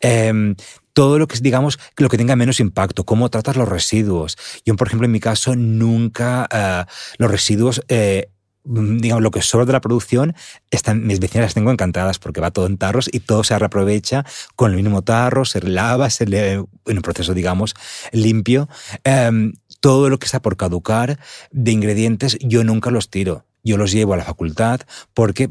Em, 0.00 0.56
todo 0.94 1.18
lo 1.18 1.26
que 1.26 1.38
digamos, 1.40 1.78
lo 1.96 2.08
que 2.08 2.16
tenga 2.16 2.36
menos 2.36 2.60
impacto, 2.60 3.04
cómo 3.04 3.28
tratas 3.28 3.56
los 3.56 3.68
residuos. 3.68 4.38
Yo, 4.64 4.76
por 4.76 4.86
ejemplo, 4.86 5.06
en 5.06 5.12
mi 5.12 5.20
caso, 5.20 5.56
nunca 5.56 6.46
eh, 6.50 6.84
los 7.18 7.30
residuos 7.30 7.82
eh, 7.88 8.30
digamos, 8.64 9.22
lo 9.22 9.30
que 9.30 9.42
sobra 9.42 9.66
de 9.66 9.72
la 9.72 9.80
producción, 9.80 10.34
están, 10.70 11.06
mis 11.06 11.20
vecinas 11.20 11.46
las 11.46 11.54
tengo 11.54 11.70
encantadas 11.70 12.18
porque 12.18 12.40
va 12.40 12.50
todo 12.50 12.66
en 12.66 12.78
tarros 12.78 13.08
y 13.12 13.20
todo 13.20 13.44
se 13.44 13.58
reaprovecha 13.58 14.24
con 14.56 14.72
el 14.72 14.82
mismo 14.82 15.02
tarro, 15.02 15.44
se 15.44 15.60
lava, 15.60 16.10
se 16.10 16.26
le, 16.26 16.52
en 16.52 16.66
un 16.86 17.02
proceso, 17.02 17.34
digamos, 17.34 17.74
limpio. 18.12 18.68
Em, 19.04 19.52
todo 19.80 20.08
lo 20.08 20.18
que 20.18 20.24
está 20.24 20.40
por 20.40 20.56
caducar 20.56 21.18
de 21.50 21.72
ingredientes, 21.72 22.38
yo 22.40 22.64
nunca 22.64 22.90
los 22.90 23.10
tiro. 23.10 23.44
Yo 23.62 23.76
los 23.76 23.92
llevo 23.92 24.14
a 24.14 24.16
la 24.16 24.24
facultad 24.24 24.80
porque 25.12 25.50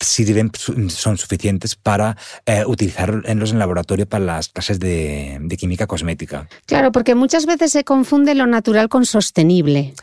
sirven, 0.00 0.50
son 0.88 1.16
suficientes 1.16 1.74
para 1.74 2.16
eh, 2.44 2.64
utilizar 2.66 3.22
en 3.24 3.38
los 3.38 3.52
laboratorios 3.54 4.08
para 4.08 4.24
las 4.24 4.48
clases 4.48 4.78
de, 4.78 5.38
de, 5.40 5.56
química 5.56 5.86
cosmética. 5.86 6.48
Claro, 6.66 6.92
porque 6.92 7.14
muchas 7.14 7.46
veces 7.46 7.72
se 7.72 7.84
confunde 7.84 8.34
lo 8.34 8.46
natural 8.46 8.88
con 8.88 9.06
sostenible. 9.06 9.94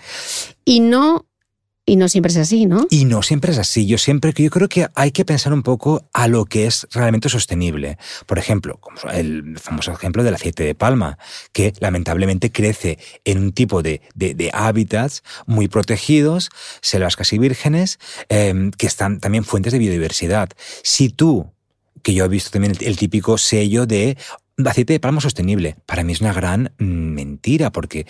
Y 0.66 0.80
no 0.80 1.28
y 1.86 1.98
no 1.98 2.08
siempre 2.08 2.32
es 2.32 2.38
así, 2.38 2.66
¿no? 2.66 2.88
Y 2.90 3.06
no 3.06 3.22
siempre 3.24 3.52
es 3.52 3.58
así. 3.58 3.86
Yo 3.86 3.98
siempre 3.98 4.34
yo 4.36 4.50
creo 4.50 4.70
que 4.70 4.88
hay 4.96 5.12
que 5.12 5.26
pensar 5.26 5.54
un 5.54 5.64
poco 5.64 6.08
a 6.14 6.28
lo 6.28 6.46
que 6.46 6.66
es 6.66 6.88
realmente 6.92 7.28
sostenible. 7.28 7.98
Por 8.26 8.40
ejemplo, 8.40 8.80
el 9.12 9.60
famoso 9.60 9.92
ejemplo 9.92 10.24
del 10.24 10.36
aceite 10.36 10.64
de 10.64 10.76
palma, 10.76 11.18
que 11.52 11.74
lamentablemente 11.80 12.52
crece 12.52 13.00
en 13.26 13.40
un 13.40 13.52
tipo 13.52 13.82
de, 13.82 14.02
de, 14.16 14.50
hábitats 14.54 15.24
muy 15.46 15.68
protegidos, 15.68 16.50
selvas 16.82 17.16
casi 17.16 17.38
vírgenes, 17.38 18.00
em, 18.30 18.72
que 18.72 18.88
están 18.88 19.20
también 19.20 19.44
fuentes 19.44 19.74
de 19.74 19.80
biodiversidad. 19.80 20.50
Si 20.84 21.10
tú 21.10 21.52
que 22.02 22.14
yo 22.14 22.26
he 22.26 22.28
visto 22.28 22.52
también 22.52 22.76
el, 22.82 22.98
típico 22.98 23.38
sello 23.38 23.86
de 23.86 24.18
aceite 24.66 24.94
de 24.94 25.00
palma 25.00 25.22
sostenible. 25.22 25.78
Para 25.86 26.04
mí 26.04 26.12
es 26.14 26.22
una 26.22 26.34
gran 26.34 26.74
mm, 26.78 26.84
mentira, 26.84 27.72
porque, 27.72 28.06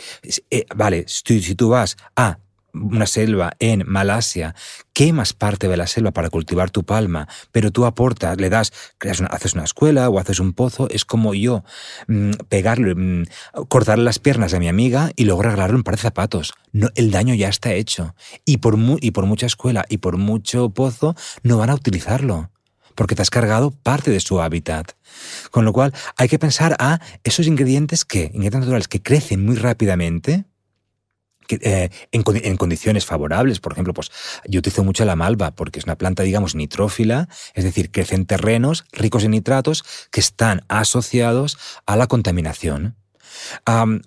eh, 0.49 0.65
vale, 0.75 1.05
si, 1.07 1.55
tú 1.55 1.69
vas 1.69 1.95
a 2.15 2.39
una 2.73 3.05
selva 3.05 3.53
en 3.59 3.83
Malasia, 3.87 4.55
quemas 4.93 5.33
parte 5.33 5.67
de 5.67 5.77
la 5.77 5.87
selva 5.87 6.11
para 6.11 6.29
cultivar 6.29 6.71
tu 6.71 6.83
palma, 6.83 7.27
pero 7.51 7.71
tú 7.71 7.85
aportas, 7.85 8.39
le 8.39 8.49
das, 8.49 8.71
haces 9.29 9.53
una 9.53 9.63
escuela 9.63 10.09
o 10.09 10.19
haces 10.19 10.39
un 10.39 10.53
pozo, 10.53 10.89
es 10.89 11.05
como 11.05 11.33
yo 11.33 11.63
mm, 12.07 12.31
pegarle, 12.49 12.95
mm, 12.95 13.25
las 13.97 14.19
piernas 14.19 14.53
a 14.53 14.59
mi 14.59 14.67
amiga 14.67 15.11
y 15.15 15.25
luego 15.25 15.43
regalarle 15.43 15.75
un 15.75 15.83
par 15.83 15.95
de 15.95 16.01
zapatos. 16.01 16.53
El 16.95 17.11
daño 17.11 17.35
ya 17.35 17.49
está 17.49 17.73
hecho. 17.73 18.15
Y 18.45 18.57
por, 18.57 18.77
y 19.01 19.11
por 19.11 19.25
mucha 19.25 19.45
escuela 19.45 19.85
y 19.89 19.97
por 19.97 20.17
mucho 20.17 20.69
pozo 20.69 21.15
no 21.43 21.57
van 21.57 21.69
a 21.69 21.75
utilizarlo 21.75 22.49
porque 22.95 23.15
te 23.15 23.21
has 23.21 23.29
cargado 23.29 23.71
parte 23.71 24.11
de 24.11 24.19
su 24.19 24.41
hábitat. 24.41 24.91
Con 25.51 25.65
lo 25.65 25.73
cual 25.73 25.93
hay 26.15 26.27
que 26.27 26.39
pensar 26.39 26.75
a 26.79 26.99
esos 27.23 27.47
ingredientes 27.47 28.05
que, 28.05 28.25
ingredientes 28.25 28.61
naturales 28.61 28.87
que 28.87 29.01
crecen 29.01 29.45
muy 29.45 29.55
rápidamente, 29.55 30.45
eh, 31.61 31.89
en, 32.11 32.57
condiciones 32.57 33.05
favorables. 33.05 33.59
Por 33.59 33.73
ejemplo, 33.73 33.93
pues 33.93 34.11
yo 34.45 34.59
utilizo 34.59 34.83
mucho 34.83 35.05
la 35.05 35.15
malva 35.15 35.51
porque 35.51 35.79
es 35.79 35.85
una 35.85 35.97
planta, 35.97 36.23
digamos, 36.23 36.55
nitrófila, 36.55 37.27
es 37.53 37.63
decir, 37.63 37.91
crece 37.91 38.15
en 38.15 38.25
terrenos 38.25 38.85
ricos 38.91 39.23
en 39.23 39.31
nitratos 39.31 39.83
que 40.11 40.19
están 40.19 40.63
asociados 40.67 41.57
a 41.85 41.95
la 41.95 42.07
contaminación. 42.07 42.95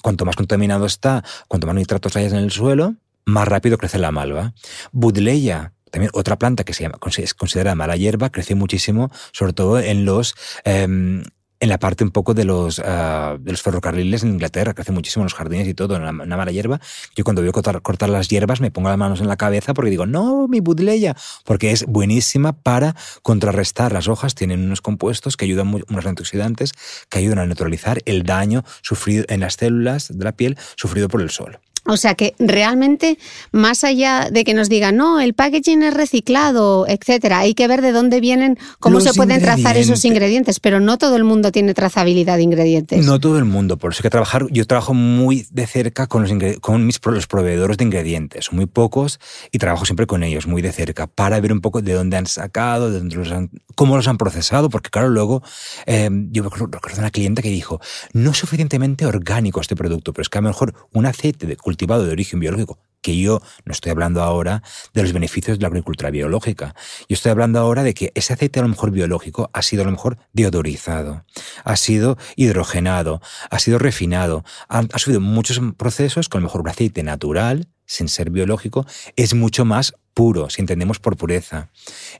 cuanto 0.02 0.24
más 0.24 0.36
contaminado 0.36 0.86
está, 0.86 1.24
cuanto 1.48 1.66
más 1.66 1.76
nitratos 1.76 2.16
hayas 2.16 2.32
en 2.32 2.38
el 2.38 2.52
suelo, 2.52 2.94
más 3.24 3.48
rápido 3.48 3.76
crece 3.76 3.98
la 3.98 4.12
malva. 4.12 4.54
Budleia, 4.92 5.72
también 5.90 6.10
otra 6.14 6.38
planta 6.38 6.64
que 6.64 6.74
se 6.74 6.82
llama, 6.82 6.98
es 7.16 7.34
considerada 7.34 7.74
mala 7.74 7.96
hierba, 7.96 8.30
crece 8.30 8.54
muchísimo, 8.54 9.10
sobre 9.32 9.52
todo 9.52 9.80
en 9.80 10.04
los 10.04 10.34
em, 10.64 11.24
la 11.60 11.78
parte 11.78 12.04
un 12.04 12.10
poco 12.10 12.34
de 12.34 12.44
los, 12.44 12.80
ah, 12.84 13.36
de 13.40 13.50
los 13.50 13.62
ferrocarriles 13.62 14.22
en 14.22 14.30
Inglaterra, 14.30 14.74
que 14.74 14.82
hace 14.82 14.92
muchísimo 14.92 15.22
en 15.22 15.26
los 15.26 15.34
jardines 15.34 15.66
y 15.68 15.74
todo, 15.74 15.96
en 15.96 16.04
la, 16.04 16.12
mala 16.12 16.50
hierba. 16.50 16.80
Yo 17.14 17.24
cuando 17.24 17.42
veo 17.42 17.52
cortar, 17.52 17.80
cortar, 17.82 18.08
las 18.08 18.28
hierbas 18.28 18.60
me 18.60 18.70
pongo 18.70 18.88
las 18.88 18.98
manos 18.98 19.20
en 19.20 19.28
la 19.28 19.36
cabeza 19.36 19.74
porque 19.74 19.90
digo, 19.90 20.06
no, 20.06 20.48
mi 20.48 20.60
budleya, 20.60 21.16
porque 21.44 21.72
es 21.72 21.86
buenísima 21.86 22.52
para 22.52 22.94
contrarrestar 23.22 23.92
las 23.92 24.08
hojas, 24.08 24.34
tienen 24.34 24.64
unos 24.64 24.80
compuestos 24.80 25.36
que 25.36 25.44
ayudan, 25.44 25.82
unos 25.88 26.06
antioxidantes 26.06 26.72
que 27.08 27.18
ayudan 27.18 27.38
a 27.38 27.46
neutralizar 27.46 28.00
el 28.04 28.22
daño 28.24 28.64
sufrido 28.82 29.24
en 29.28 29.40
las 29.40 29.54
células 29.54 30.16
de 30.16 30.24
la 30.24 30.32
piel 30.32 30.58
sufrido 30.76 31.08
por 31.08 31.22
el 31.22 31.30
sol. 31.30 31.58
O 31.86 31.96
sea 31.96 32.14
que 32.14 32.34
realmente, 32.38 33.18
más 33.52 33.84
allá 33.84 34.28
de 34.30 34.44
que 34.44 34.54
nos 34.54 34.68
digan, 34.68 34.96
no, 34.96 35.20
el 35.20 35.34
packaging 35.34 35.82
es 35.84 35.94
reciclado, 35.94 36.86
etcétera, 36.88 37.40
hay 37.40 37.54
que 37.54 37.68
ver 37.68 37.80
de 37.80 37.92
dónde 37.92 38.20
vienen, 38.20 38.58
cómo 38.80 39.00
se 39.00 39.14
pueden 39.14 39.40
trazar 39.40 39.76
esos 39.76 40.04
ingredientes, 40.04 40.58
pero 40.58 40.80
no 40.80 40.98
todo 40.98 41.16
el 41.16 41.24
mundo 41.24 41.52
tiene 41.52 41.74
trazabilidad 41.74 42.36
de 42.36 42.42
ingredientes. 42.42 43.06
No 43.06 43.20
todo 43.20 43.38
el 43.38 43.44
mundo, 43.44 43.76
por 43.76 43.92
eso 43.92 44.00
hay 44.00 44.02
que 44.02 44.10
trabajar. 44.10 44.46
Yo 44.50 44.66
trabajo 44.66 44.94
muy 44.94 45.46
de 45.50 45.66
cerca 45.66 46.06
con 46.08 46.22
los, 46.22 46.58
con 46.60 46.86
mis, 46.86 47.00
los 47.04 47.26
proveedores 47.26 47.76
de 47.76 47.84
ingredientes, 47.84 48.46
son 48.46 48.56
muy 48.56 48.66
pocos 48.66 49.20
y 49.52 49.58
trabajo 49.58 49.84
siempre 49.84 50.06
con 50.06 50.24
ellos, 50.24 50.46
muy 50.46 50.62
de 50.62 50.72
cerca, 50.72 51.06
para 51.06 51.38
ver 51.40 51.52
un 51.52 51.60
poco 51.60 51.82
de 51.82 51.92
dónde 51.92 52.16
han 52.16 52.26
sacado, 52.26 52.90
de 52.90 52.98
dónde 52.98 53.16
los 53.16 53.30
han, 53.30 53.50
cómo 53.76 53.96
los 53.96 54.08
han 54.08 54.18
procesado, 54.18 54.70
porque 54.70 54.90
claro, 54.90 55.08
luego 55.08 55.42
eh, 55.86 56.08
yo 56.30 56.42
recuerdo 56.42 56.68
una 56.98 57.10
clienta 57.10 57.42
que 57.42 57.50
dijo, 57.50 57.80
no 58.12 58.30
es 58.32 58.38
suficientemente 58.38 59.06
orgánico 59.06 59.60
este 59.60 59.76
producto, 59.76 60.12
pero 60.12 60.22
es 60.22 60.28
que 60.28 60.38
a 60.38 60.40
lo 60.40 60.48
mejor 60.48 60.74
un 60.92 61.06
aceite 61.06 61.46
de 61.46 61.56
cultivo 61.56 61.75
cultivado 61.76 62.06
de 62.06 62.12
origen 62.12 62.40
biológico, 62.40 62.78
que 63.02 63.18
yo 63.18 63.42
no 63.66 63.72
estoy 63.72 63.92
hablando 63.92 64.22
ahora 64.22 64.62
de 64.94 65.02
los 65.02 65.12
beneficios 65.12 65.58
de 65.58 65.62
la 65.62 65.68
agricultura 65.68 66.10
biológica. 66.10 66.74
Yo 67.06 67.14
estoy 67.14 67.30
hablando 67.30 67.58
ahora 67.58 67.82
de 67.82 67.92
que 67.92 68.12
ese 68.14 68.32
aceite 68.32 68.60
a 68.60 68.62
lo 68.62 68.70
mejor 68.70 68.92
biológico 68.92 69.50
ha 69.52 69.60
sido 69.60 69.82
a 69.82 69.84
lo 69.84 69.90
mejor 69.90 70.16
deodorizado, 70.32 71.26
ha 71.64 71.76
sido 71.76 72.16
hidrogenado, 72.34 73.20
ha 73.50 73.58
sido 73.58 73.78
refinado, 73.78 74.42
ha, 74.70 74.84
ha 74.90 74.98
subido 74.98 75.20
muchos 75.20 75.60
procesos 75.76 76.30
con 76.30 76.38
a 76.38 76.40
lo 76.40 76.46
mejor 76.46 76.62
un 76.62 76.70
aceite 76.70 77.02
natural, 77.02 77.68
sin 77.84 78.08
ser 78.08 78.30
biológico, 78.30 78.86
es 79.16 79.34
mucho 79.34 79.66
más 79.66 79.92
puro, 80.14 80.48
si 80.48 80.62
entendemos 80.62 80.98
por 80.98 81.18
pureza. 81.18 81.68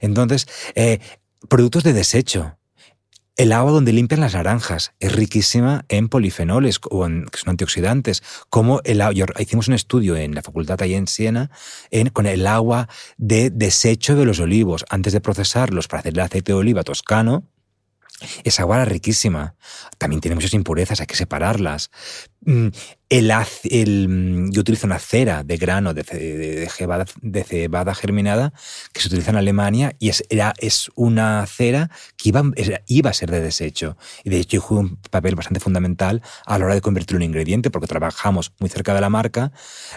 Entonces, 0.01 0.47
eh, 0.75 0.99
productos 1.49 1.83
de 1.83 1.93
desecho. 1.93 2.57
El 3.37 3.51
agua 3.51 3.71
donde 3.71 3.93
limpian 3.93 4.19
las 4.19 4.33
naranjas 4.33 4.93
es 4.99 5.15
riquísima 5.15 5.85
en 5.89 6.09
polifenoles, 6.09 6.79
o 6.89 7.05
en, 7.05 7.27
que 7.27 7.37
son 7.37 7.51
antioxidantes. 7.51 8.23
Como 8.49 8.81
el 8.83 8.99
hicimos 9.37 9.67
un 9.67 9.75
estudio 9.75 10.15
en 10.15 10.33
la 10.33 10.41
facultad 10.41 10.81
allá 10.81 10.97
en 10.97 11.05
Siena 11.05 11.51
en, 11.91 12.09
con 12.09 12.25
el 12.25 12.47
agua 12.47 12.89
de 13.17 13.51
desecho 13.51 14.15
de 14.15 14.25
los 14.25 14.39
olivos 14.39 14.85
antes 14.89 15.13
de 15.13 15.21
procesarlos 15.21 15.87
para 15.87 15.99
hacer 15.99 16.13
el 16.13 16.19
aceite 16.21 16.51
de 16.51 16.57
oliva 16.57 16.81
toscano. 16.81 17.43
Esa 18.43 18.63
agua 18.63 18.77
era 18.77 18.85
riquísima. 18.85 19.55
También 19.99 20.21
tiene 20.21 20.35
muchas 20.35 20.53
impurezas, 20.53 20.99
hay 20.99 21.05
que 21.05 21.15
separarlas. 21.15 21.91
Mm, 22.41 22.67
el, 23.09 24.07
mm, 24.09 24.51
yo 24.51 24.61
utilizo 24.61 24.87
una 24.87 24.99
cera 24.99 25.43
de 25.43 25.57
grano 25.57 25.93
de, 25.93 26.03
cebada, 26.69 27.95
germinada 27.95 28.53
que 28.93 29.01
se 29.01 29.07
utiliza 29.07 29.31
en 29.31 29.37
Alemania 29.37 29.95
y 29.99 30.09
es, 30.09 30.23
es 30.57 30.89
una 30.95 31.45
cera 31.45 31.91
que 32.15 32.29
iba, 32.29 32.43
iba 32.87 33.09
a 33.09 33.13
ser 33.13 33.29
de 33.29 33.41
desecho. 33.41 33.97
Y 34.23 34.31
de 34.31 34.39
hecho 34.39 34.61
jugué 34.61 34.81
un 34.81 34.95
papel 35.11 35.35
bastante 35.35 35.59
fundamental 35.59 36.23
a 36.45 36.57
la 36.57 36.65
hora 36.65 36.73
de 36.73 36.81
convertirlo 36.81 37.17
en 37.17 37.29
ingrediente 37.29 37.69
porque 37.69 37.87
trabajamos 37.87 38.51
muy 38.59 38.69
cerca 38.69 38.95
de 38.95 39.01
la 39.01 39.09
marca, 39.09 39.51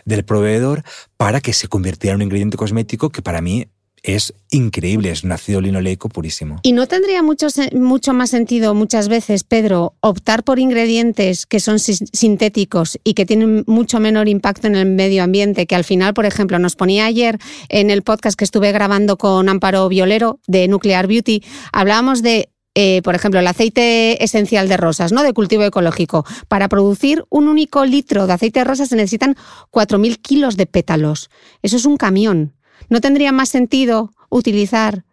del 0.05 0.25
proveedor, 0.25 0.83
para 1.17 1.41
que 1.41 1.55
se 1.55 1.69
convirtiera 1.69 2.15
en 2.15 2.17
un 2.17 2.23
ingrediente 2.23 2.59
cosmético 2.59 3.11
que 3.11 3.23
para 3.23 3.41
mí 3.41 3.69
es 4.03 4.35
increíble, 4.51 5.11
es 5.11 5.25
un 5.25 5.33
ácido 5.33 5.61
linoleico 5.61 6.09
purísimo. 6.09 6.61
¿Y 6.63 6.73
no 6.73 6.87
tendría 6.87 7.23
mucho, 7.23 7.49
mucho 7.73 8.13
más 8.13 8.31
sentido 8.31 8.75
muchas 8.75 9.09
veces, 9.09 9.45
Pedro, 9.45 9.95
optar 10.01 10.43
por 10.43 10.59
ingredientes 10.59 11.47
que 11.47 11.61
son 11.61 11.79
sintéticos 11.79 12.99
y 13.05 13.15
que 13.15 13.27
tienen 13.27 13.65
mucho 13.67 14.01
menor 14.01 14.29
impacto 14.29 14.67
en 14.67 14.77
el 14.77 14.87
medio 14.87 15.23
ambiente? 15.23 15.67
Que 15.67 15.75
al 15.75 15.85
final, 15.85 16.15
por 16.15 16.27
ejemplo, 16.27 16.59
nos 16.59 16.77
ponía 16.77 17.07
ayer 17.07 17.39
en 17.69 17.91
el 17.91 18.03
podcast 18.03 18.39
que 18.39 18.45
estuve 18.45 18.73
grabando 18.73 19.19
con 19.19 19.49
Amparo 19.49 19.89
Violero 19.89 20.41
de 20.47 20.69
Nuclear 20.69 21.07
Beauty, 21.07 21.43
hablábamos 21.73 22.23
de 22.23 22.49
eh, 22.77 23.03
por 23.03 23.17
ejemplo, 23.17 23.41
el 23.41 23.47
aceite 23.49 24.23
esencial 24.23 24.69
de 24.69 24.77
rosas, 24.77 25.11
¿no? 25.11 25.25
De 25.25 25.33
cultivo 25.33 25.65
ecológico. 25.65 26.25
Para 26.47 26.69
producir 26.69 27.25
un 27.29 27.49
único 27.49 27.85
litro 27.85 28.29
de 28.29 28.33
aceite 28.33 28.61
de 28.61 28.65
rosas 28.65 28.89
se 28.91 28.97
necesitan 28.97 29.35
4.000 29.73 30.21
kilos 30.23 30.57
de 30.57 30.67
pétalos. 30.67 31.31
Eso 31.63 31.77
es 31.77 31.85
un 31.85 31.97
camión. 31.97 32.55
¿No 32.89 33.01
tendría 33.01 33.33
más 33.33 33.49
sentido 33.49 34.13
utilizar 34.29 35.05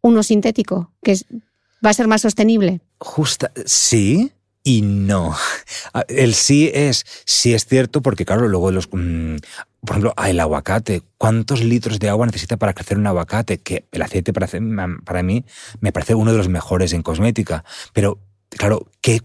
uno 0.00 0.22
sintético, 0.22 0.92
que 1.02 1.18
va 1.84 1.90
a 1.90 1.94
ser 1.94 2.06
más 2.06 2.22
sostenible? 2.22 2.80
Justa, 2.98 3.50
sí, 3.64 4.32
y 4.62 4.80
no. 4.82 5.36
El 6.08 6.34
sí 6.34 6.70
es, 6.74 7.04
sí 7.26 7.54
es 7.54 7.66
cierto, 7.66 8.00
porque 8.00 8.24
claro, 8.24 8.48
luego 8.48 8.70
los, 8.70 8.88
mm, 8.90 9.36
por 9.80 9.90
ejemplo, 9.90 10.14
el 10.26 10.40
aguacate. 10.40 11.02
¿Cuántos 11.18 11.62
litros 11.62 11.98
de 11.98 12.08
agua 12.08 12.26
necesita 12.26 12.56
para 12.56 12.72
crecer 12.72 12.98
un 12.98 13.06
aguacate? 13.06 13.58
Que 13.58 13.84
el 13.92 14.02
aceite 14.02 14.32
para, 14.32 14.48
para 15.04 15.22
mí 15.22 15.44
me 15.80 15.92
parece 15.92 16.14
uno 16.14 16.32
de 16.32 16.38
los 16.38 16.48
mejores 16.48 16.94
en 16.94 17.02
cosmética. 17.02 17.64
Pero, 17.92 18.18
claro, 18.48 18.88
¿qué, 19.02 19.20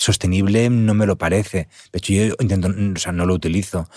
sostenible 0.00 0.70
no 0.70 0.94
me 0.94 1.06
lo 1.06 1.18
parece. 1.18 1.68
De 1.92 1.98
hecho, 1.98 2.12
yo 2.12 2.34
intento, 2.40 2.68
o 2.68 2.98
sea, 2.98 3.12
no 3.12 3.26
lo 3.26 3.34
utilizo. 3.34 3.88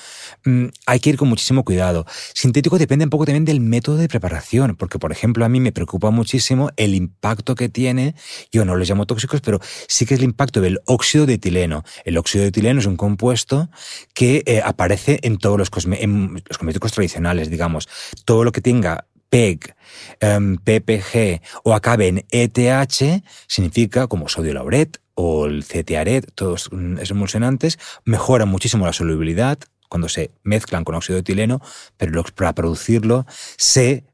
Mm, 0.43 0.65
hay 0.85 0.99
que 0.99 1.11
ir 1.11 1.17
con 1.17 1.29
muchísimo 1.29 1.63
cuidado. 1.63 2.05
Sintético 2.33 2.77
depende 2.77 3.05
un 3.05 3.09
poco 3.09 3.25
también 3.25 3.45
del 3.45 3.61
método 3.61 3.97
de 3.97 4.09
preparación, 4.09 4.75
porque, 4.75 4.99
por 4.99 5.11
ejemplo, 5.11 5.45
a 5.45 5.49
mí 5.49 5.59
me 5.59 5.71
preocupa 5.71 6.11
muchísimo 6.11 6.69
el 6.75 6.93
impacto 6.93 7.55
que 7.55 7.69
tiene, 7.69 8.15
yo 8.51 8.65
no 8.65 8.75
los 8.75 8.87
llamo 8.87 9.05
tóxicos, 9.05 9.41
pero 9.41 9.59
sí 9.87 10.05
que 10.05 10.15
es 10.15 10.19
el 10.19 10.25
impacto 10.25 10.59
del 10.59 10.79
óxido 10.85 11.25
de 11.25 11.35
etileno. 11.35 11.83
El 12.03 12.17
óxido 12.17 12.43
de 12.43 12.49
etileno 12.49 12.81
es 12.81 12.85
un 12.85 12.97
compuesto 12.97 13.69
que 14.13 14.43
eh, 14.45 14.61
aparece 14.63 15.19
en 15.23 15.37
todos 15.37 15.57
los, 15.57 15.69
los 15.73 16.57
cosméticos 16.57 16.91
tradicionales, 16.91 17.49
digamos. 17.49 17.87
Todo 18.25 18.43
lo 18.43 18.51
que 18.51 18.61
tenga 18.61 19.05
PEG, 19.33 19.73
em, 20.19 20.57
PPG 20.57 21.41
o 21.63 21.73
acabe 21.73 22.07
en 22.07 22.25
ETH 22.29 23.23
significa 23.47 24.05
como 24.05 24.29
sodio 24.29 24.53
lauret 24.53 25.02
o 25.15 25.45
el 25.45 25.63
CTARET, 25.63 26.31
todos 26.33 26.69
esos 26.97 27.11
emulsionantes, 27.11 27.79
mejoran 28.05 28.49
muchísimo 28.49 28.85
la 28.85 28.93
solubilidad 28.93 29.59
cuando 29.89 30.09
se 30.09 30.31
mezclan 30.43 30.83
con 30.83 30.95
óxido 30.95 31.15
de 31.15 31.21
etileno, 31.21 31.61
pero 31.97 32.23
para 32.35 32.53
producirlo 32.53 33.25
se 33.57 34.05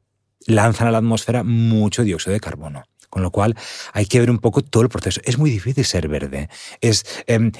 lanzan 0.46 0.88
a 0.88 0.90
la 0.90 0.98
atmósfera 0.98 1.42
mucho 1.42 2.04
dióxido 2.04 2.32
de 2.34 2.40
carbono. 2.40 2.84
Con 3.08 3.22
lo 3.22 3.32
cual 3.32 3.56
hay 3.92 4.06
que 4.06 4.20
ver 4.20 4.30
un 4.30 4.38
poco 4.38 4.62
todo 4.62 4.84
el 4.84 4.88
proceso. 4.88 5.20
Es 5.24 5.36
muy 5.36 5.50
difícil 5.50 5.84
ser 5.84 6.06
verde. 6.06 6.48
Es 6.80 7.04
em, 7.26 7.50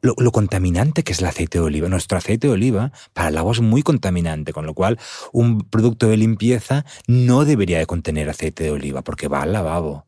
lo, 0.00 0.32
contaminante 0.32 1.04
que 1.04 1.12
es 1.12 1.20
el 1.20 1.26
aceite 1.26 1.58
de 1.58 1.64
oliva. 1.64 1.88
Nuestro 1.88 2.18
aceite 2.18 2.48
de 2.48 2.52
oliva 2.52 2.92
para 3.12 3.28
el 3.28 3.38
agua 3.38 3.52
es 3.52 3.60
muy 3.60 3.82
contaminante, 3.82 4.52
con 4.52 4.66
lo 4.66 4.74
cual 4.74 4.98
un 5.32 5.60
producto 5.60 6.08
de 6.08 6.16
limpieza 6.16 6.84
no 7.06 7.44
debería 7.44 7.78
de 7.78 7.86
contener 7.86 8.28
aceite 8.28 8.64
de 8.64 8.70
oliva 8.70 9.02
porque 9.02 9.28
va 9.28 9.42
al 9.42 9.52
lavabo. 9.52 10.06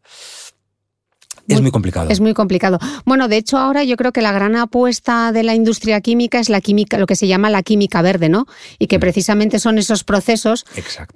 Es 1.48 1.60
muy, 1.60 1.70
complicado. 1.70 2.10
Es 2.10 2.20
muy 2.20 2.32
complicado. 2.34 2.78
Bueno, 3.04 3.28
de 3.28 3.36
hecho, 3.36 3.58
ahora 3.58 3.84
yo 3.84 3.96
creo 3.96 4.12
que 4.12 4.22
la 4.22 4.32
gran 4.32 4.56
apuesta 4.56 5.32
de 5.32 5.42
la 5.42 5.54
industria 5.54 6.00
química 6.00 6.38
es 6.38 6.48
la 6.48 6.60
química, 6.60 6.98
lo 6.98 7.06
que 7.06 7.16
se 7.16 7.26
llama 7.26 7.50
la 7.50 7.62
química 7.62 8.02
verde, 8.02 8.28
¿no? 8.28 8.46
Y 8.78 8.86
que 8.86 8.98
mm. 8.98 9.00
precisamente 9.00 9.58
son 9.58 9.78
esos 9.78 10.04
procesos 10.04 10.64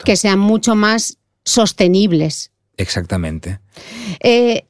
que 0.04 0.16
sean 0.16 0.38
mucho 0.38 0.74
más 0.74 1.18
sostenibles. 1.44 2.50
Exactamente. 2.76 3.60
Eh, 4.20 4.64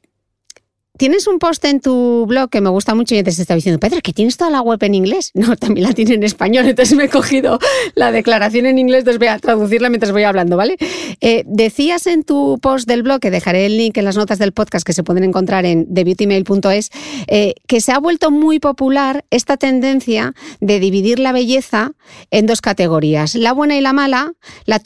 Tienes 0.99 1.27
un 1.27 1.39
post 1.39 1.63
en 1.63 1.79
tu 1.79 2.25
blog 2.27 2.49
que 2.49 2.59
me 2.59 2.69
gusta 2.69 2.93
mucho 2.93 3.15
y 3.15 3.19
antes 3.19 3.37
te 3.37 3.43
estaba 3.43 3.55
diciendo, 3.55 3.79
Pedro, 3.79 4.01
que 4.03 4.11
tienes 4.11 4.35
toda 4.35 4.51
la 4.51 4.59
web 4.59 4.83
en 4.83 4.95
inglés. 4.95 5.31
No, 5.39 5.55
también 5.55 5.87
la 5.87 5.93
tiene 5.93 6.15
en 6.15 6.23
español, 6.23 6.67
entonces 6.67 6.97
me 6.97 7.05
he 7.05 7.09
cogido 7.09 7.59
la 7.95 8.11
declaración 8.11 8.65
en 8.65 8.77
inglés, 8.77 8.99
entonces 8.99 9.19
voy 9.19 9.29
a 9.29 9.39
traducirla 9.39 9.87
mientras 9.87 10.11
voy 10.11 10.23
hablando, 10.23 10.57
¿vale? 10.57 10.75
Eh, 11.21 11.43
decías 11.47 12.07
en 12.07 12.23
tu 12.23 12.59
post 12.61 12.85
del 12.89 13.03
blog, 13.03 13.21
que 13.21 13.31
dejaré 13.31 13.65
el 13.65 13.77
link 13.77 13.97
en 13.97 14.03
las 14.03 14.17
notas 14.17 14.37
del 14.37 14.51
podcast 14.51 14.85
que 14.85 14.91
se 14.91 15.01
pueden 15.01 15.23
encontrar 15.23 15.65
en 15.65 15.91
thebeautymail.es, 15.93 16.89
eh, 17.27 17.53
que 17.67 17.79
se 17.79 17.93
ha 17.93 17.99
vuelto 17.99 18.31
muy 18.31 18.59
popular 18.59 19.23
esta 19.29 19.55
tendencia 19.55 20.33
de 20.59 20.81
dividir 20.81 21.19
la 21.19 21.31
belleza 21.31 21.93
en 22.31 22.45
dos 22.45 22.59
categorías, 22.59 23.35
la 23.35 23.53
buena 23.53 23.77
y 23.77 23.81
la 23.81 23.93
mala, 23.93 24.33
la, 24.65 24.81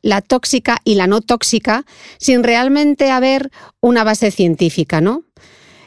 la 0.00 0.20
tóxica 0.22 0.78
y 0.84 0.94
la 0.94 1.06
no 1.06 1.20
tóxica, 1.20 1.84
sin 2.18 2.42
realmente 2.42 3.10
haber 3.10 3.50
una 3.82 4.02
base 4.02 4.30
científica, 4.30 5.02
¿no? 5.02 5.24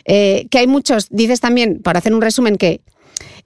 Eh, 0.05 0.47
que 0.49 0.59
hay 0.59 0.67
muchos, 0.67 1.07
dices 1.09 1.39
también, 1.39 1.81
para 1.81 1.99
hacer 1.99 2.13
un 2.13 2.21
resumen, 2.21 2.57
que 2.57 2.81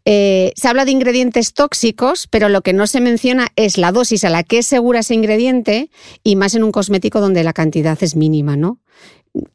eh, 0.05 0.53
se 0.55 0.67
habla 0.69 0.85
de 0.85 0.91
ingredientes 0.91 1.53
tóxicos, 1.53 2.27
pero 2.27 2.47
lo 2.47 2.61
que 2.61 2.71
no 2.71 2.87
se 2.87 3.01
menciona 3.01 3.49
es 3.57 3.77
la 3.77 3.91
dosis 3.91 4.23
a 4.23 4.29
la 4.29 4.43
que 4.43 4.59
es 4.59 4.65
segura 4.65 5.01
ese 5.01 5.13
ingrediente 5.13 5.89
y 6.23 6.37
más 6.37 6.55
en 6.55 6.63
un 6.63 6.71
cosmético 6.71 7.19
donde 7.19 7.43
la 7.43 7.51
cantidad 7.51 7.97
es 8.01 8.15
mínima, 8.15 8.55
¿no? 8.55 8.79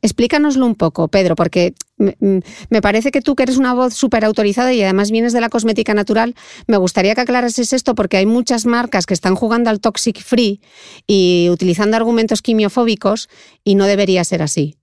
Explícanoslo 0.02 0.66
un 0.66 0.74
poco, 0.74 1.08
Pedro, 1.08 1.34
porque 1.36 1.74
me 1.96 2.82
parece 2.82 3.10
que 3.10 3.22
tú 3.22 3.34
que 3.34 3.44
eres 3.44 3.56
una 3.56 3.72
voz 3.72 3.94
súper 3.94 4.24
autorizada 4.24 4.72
y 4.72 4.82
además 4.82 5.10
vienes 5.10 5.32
de 5.32 5.40
la 5.40 5.48
cosmética 5.48 5.94
natural, 5.94 6.34
me 6.66 6.76
gustaría 6.76 7.14
que 7.14 7.22
aclarases 7.22 7.72
esto 7.72 7.94
porque 7.94 8.18
hay 8.18 8.26
muchas 8.26 8.66
marcas 8.66 9.06
que 9.06 9.14
están 9.14 9.34
jugando 9.34 9.70
al 9.70 9.80
toxic 9.80 10.20
free 10.22 10.60
y 11.06 11.48
utilizando 11.50 11.96
argumentos 11.96 12.42
quimiofóbicos 12.42 13.28
y 13.64 13.74
no 13.74 13.86
debería 13.86 14.22
ser 14.24 14.42
así. 14.42 14.76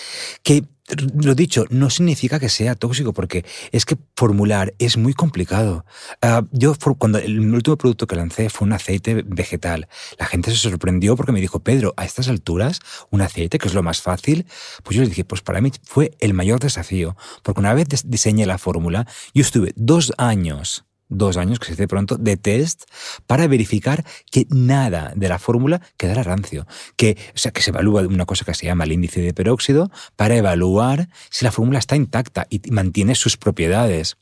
Que 0.42 0.64
lo 0.96 1.34
dicho, 1.34 1.64
no 1.70 1.90
significa 1.90 2.38
que 2.38 2.48
sea 2.48 2.74
tóxico, 2.74 3.12
porque 3.12 3.44
es 3.70 3.84
que 3.84 3.96
formular 4.16 4.74
es 4.78 4.96
muy 4.96 5.14
complicado. 5.14 5.86
Ah, 6.20 6.44
yo, 6.50 6.74
cuando 6.98 7.18
el 7.18 7.54
último 7.54 7.76
producto 7.76 8.06
que 8.06 8.16
lancé 8.16 8.50
fue 8.50 8.66
un 8.66 8.72
aceite 8.72 9.22
vegetal, 9.24 9.88
la 10.18 10.26
gente 10.26 10.50
se 10.50 10.56
sorprendió 10.56 11.16
porque 11.16 11.32
me 11.32 11.40
dijo, 11.40 11.60
Pedro, 11.60 11.94
a 11.96 12.04
estas 12.04 12.28
alturas, 12.28 12.80
un 13.10 13.22
aceite, 13.22 13.58
que 13.58 13.68
es 13.68 13.74
lo 13.74 13.82
más 13.82 14.02
fácil, 14.02 14.46
pues 14.82 14.96
yo 14.96 15.02
les 15.02 15.10
dije, 15.10 15.24
pues 15.24 15.40
para 15.40 15.60
mí 15.60 15.72
fue 15.84 16.12
el 16.18 16.34
mayor 16.34 16.60
desafío, 16.60 17.16
porque 17.42 17.60
una 17.60 17.74
vez 17.74 17.86
diseñé 18.04 18.44
la 18.44 18.58
fórmula, 18.58 19.06
yo 19.34 19.42
estuve 19.42 19.72
dos 19.76 20.12
años 20.18 20.84
dos 21.12 21.36
años, 21.36 21.58
que 21.58 21.66
se 21.66 21.72
dice 21.72 21.88
pronto, 21.88 22.16
de 22.16 22.36
test 22.36 22.84
para 23.26 23.46
verificar 23.46 24.04
que 24.30 24.46
nada 24.50 25.12
de 25.14 25.28
la 25.28 25.38
fórmula 25.38 25.80
quedara 25.96 26.22
rancio. 26.22 26.66
Que, 26.96 27.16
o 27.34 27.38
sea, 27.38 27.52
que 27.52 27.62
se 27.62 27.70
evalúa 27.70 28.02
una 28.02 28.26
cosa 28.26 28.44
que 28.44 28.54
se 28.54 28.66
llama 28.66 28.84
el 28.84 28.92
índice 28.92 29.20
de 29.20 29.34
peróxido 29.34 29.90
para 30.16 30.36
evaluar 30.36 31.08
si 31.30 31.44
la 31.44 31.52
fórmula 31.52 31.78
está 31.78 31.96
intacta 31.96 32.46
y 32.50 32.60
mantiene 32.70 33.14
sus 33.14 33.36
propiedades 33.36 34.16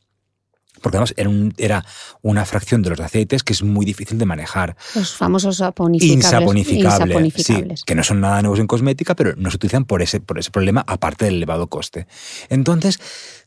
porque 0.81 0.97
además 0.97 1.15
era, 1.17 1.31
era, 1.59 1.85
una 2.23 2.45
fracción 2.45 2.83
de 2.83 2.91
los 2.91 3.01
aceites 3.01 3.43
que 3.43 3.53
es 3.53 3.63
muy 3.63 3.85
difícil 3.85 4.19
de 4.19 4.27
manejar. 4.27 4.77
Los 4.95 5.15
famosos 5.15 5.59
saponificables. 5.59 6.25
Insaponificables, 6.25 7.85
que 7.85 7.95
no 7.95 8.03
son 8.03 8.21
nada 8.21 8.41
nuevos 8.43 8.61
en 8.61 8.67
cosmética, 8.67 9.15
pero 9.15 9.35
no 9.37 9.51
se 9.51 9.57
utilizan 9.57 9.85
por 9.85 10.03
ese, 10.03 10.21
por 10.21 10.39
ese 10.39 10.51
problema, 10.51 10.85
aparte 10.87 11.27
del 11.27 11.35
elevado 11.35 11.69
coste. 11.69 12.07
Entonces, 12.49 12.99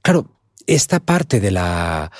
claro, 0.01 0.29
esta 0.67 0.99
parte 0.99 1.39
de 1.39 1.51
la, 1.51 2.11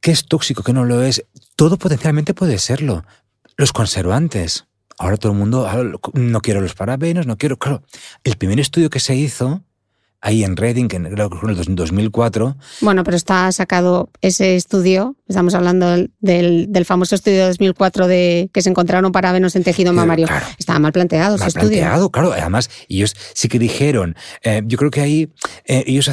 qué 0.00 0.10
es 0.10 0.26
tóxico, 0.26 0.62
qué 0.62 0.72
no 0.72 0.84
lo 0.84 1.02
es. 1.02 1.24
Todo 1.56 1.76
potencialmente 1.78 2.34
puede 2.34 2.58
serlo. 2.58 3.04
Los 3.56 3.72
conservantes. 3.72 4.66
Ahora 4.98 5.16
todo 5.16 5.32
el 5.32 5.38
mundo, 5.38 5.66
ah, 5.66 5.82
no 6.12 6.40
quiero 6.40 6.60
los 6.60 6.74
parabenos, 6.74 7.26
no 7.26 7.38
quiero. 7.38 7.58
Claro, 7.58 7.82
el 8.24 8.36
primer 8.36 8.60
estudio 8.60 8.90
que 8.90 9.00
se 9.00 9.14
hizo 9.16 9.62
ahí 10.20 10.44
en 10.44 10.56
Reading, 10.56 10.88
en 10.92 11.06
el 11.06 11.16
2004. 11.16 12.56
Bueno, 12.80 13.04
pero 13.04 13.16
está 13.16 13.50
sacado 13.52 14.10
ese 14.20 14.56
estudio, 14.56 15.16
estamos 15.28 15.54
hablando 15.54 15.88
del, 16.20 16.66
del, 16.68 16.84
famoso 16.84 17.14
estudio 17.14 17.38
de 17.38 17.46
2004 17.48 18.06
de 18.06 18.50
que 18.52 18.62
se 18.62 18.70
encontraron 18.70 19.12
parabenos 19.12 19.56
en 19.56 19.64
tejido 19.64 19.92
mamario. 19.92 20.26
Estaba 20.58 20.78
mal 20.78 20.92
planteado 20.92 21.38
mal 21.38 21.48
ese 21.48 21.58
planteado, 21.58 22.10
claro. 22.10 22.32
Además, 22.32 22.70
ellos 22.88 23.14
sí 23.34 23.48
que 23.48 23.58
dijeron, 23.58 24.14
eh, 24.42 24.62
yo 24.64 24.76
creo 24.76 24.90
que 24.90 25.00
ahí 25.00 25.32
eh, 25.64 25.84
ellos 25.86 26.10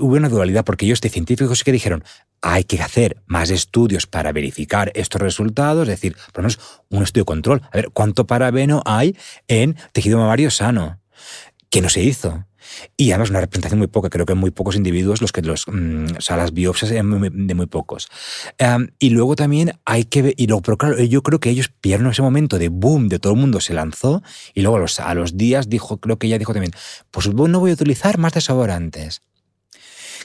hubo 0.00 0.16
una 0.16 0.28
dualidad, 0.28 0.64
porque 0.64 0.86
ellos 0.86 1.00
de 1.00 1.08
científicos 1.08 1.58
sí 1.58 1.64
que 1.64 1.72
dijeron, 1.72 2.04
hay 2.40 2.64
que 2.64 2.80
hacer 2.80 3.22
más 3.26 3.50
estudios 3.50 4.06
para 4.06 4.32
verificar 4.32 4.92
estos 4.94 5.20
resultados, 5.20 5.82
es 5.82 5.88
decir, 5.88 6.16
por 6.32 6.44
lo 6.44 6.48
menos 6.48 6.60
un 6.90 7.02
estudio 7.02 7.22
de 7.22 7.26
control. 7.26 7.62
A 7.72 7.76
ver, 7.76 7.90
¿cuánto 7.92 8.26
parabeno 8.26 8.82
hay 8.84 9.16
en 9.48 9.76
tejido 9.92 10.18
mamario 10.18 10.50
sano? 10.50 11.00
Que 11.70 11.80
no 11.82 11.88
se 11.88 12.02
hizo. 12.02 12.44
Y 12.96 13.10
además 13.10 13.30
una 13.30 13.40
representación 13.40 13.78
muy 13.78 13.88
poca, 13.88 14.10
creo 14.10 14.26
que 14.26 14.34
muy 14.34 14.50
pocos 14.50 14.76
individuos 14.76 15.20
los 15.20 15.32
que 15.32 15.42
los, 15.42 15.66
mm, 15.68 16.06
o 16.30 16.36
las 16.36 16.52
biopsias 16.52 16.90
de 16.90 17.02
muy 17.02 17.66
pocos. 17.66 18.08
y 18.98 19.10
luego 19.10 19.36
también 19.36 19.72
hay 19.84 20.04
que 20.04 20.22
ver, 20.22 20.34
y 20.36 20.46
luego, 20.46 20.62
pero 20.62 20.76
claro, 20.78 21.02
yo 21.02 21.22
creo 21.22 21.40
que 21.40 21.50
ellos 21.50 21.68
pierden 21.80 22.08
ese 22.08 22.22
momento 22.22 22.58
de 22.58 22.68
boom, 22.68 23.08
de 23.08 23.18
todo 23.18 23.32
el 23.32 23.38
mundo 23.38 23.60
se 23.60 23.74
lanzó, 23.74 24.22
y 24.54 24.62
luego 24.62 24.76
a 24.76 24.80
los, 24.80 25.00
a 25.00 25.14
los 25.14 25.36
días 25.36 25.68
dijo, 25.68 25.98
creo 25.98 26.18
que 26.18 26.26
ella 26.26 26.38
dijo 26.38 26.52
también, 26.52 26.72
pues 27.10 27.28
no 27.34 27.60
voy 27.60 27.70
a 27.70 27.74
utilizar 27.74 28.18
más 28.18 28.32
desodorantes 28.32 29.22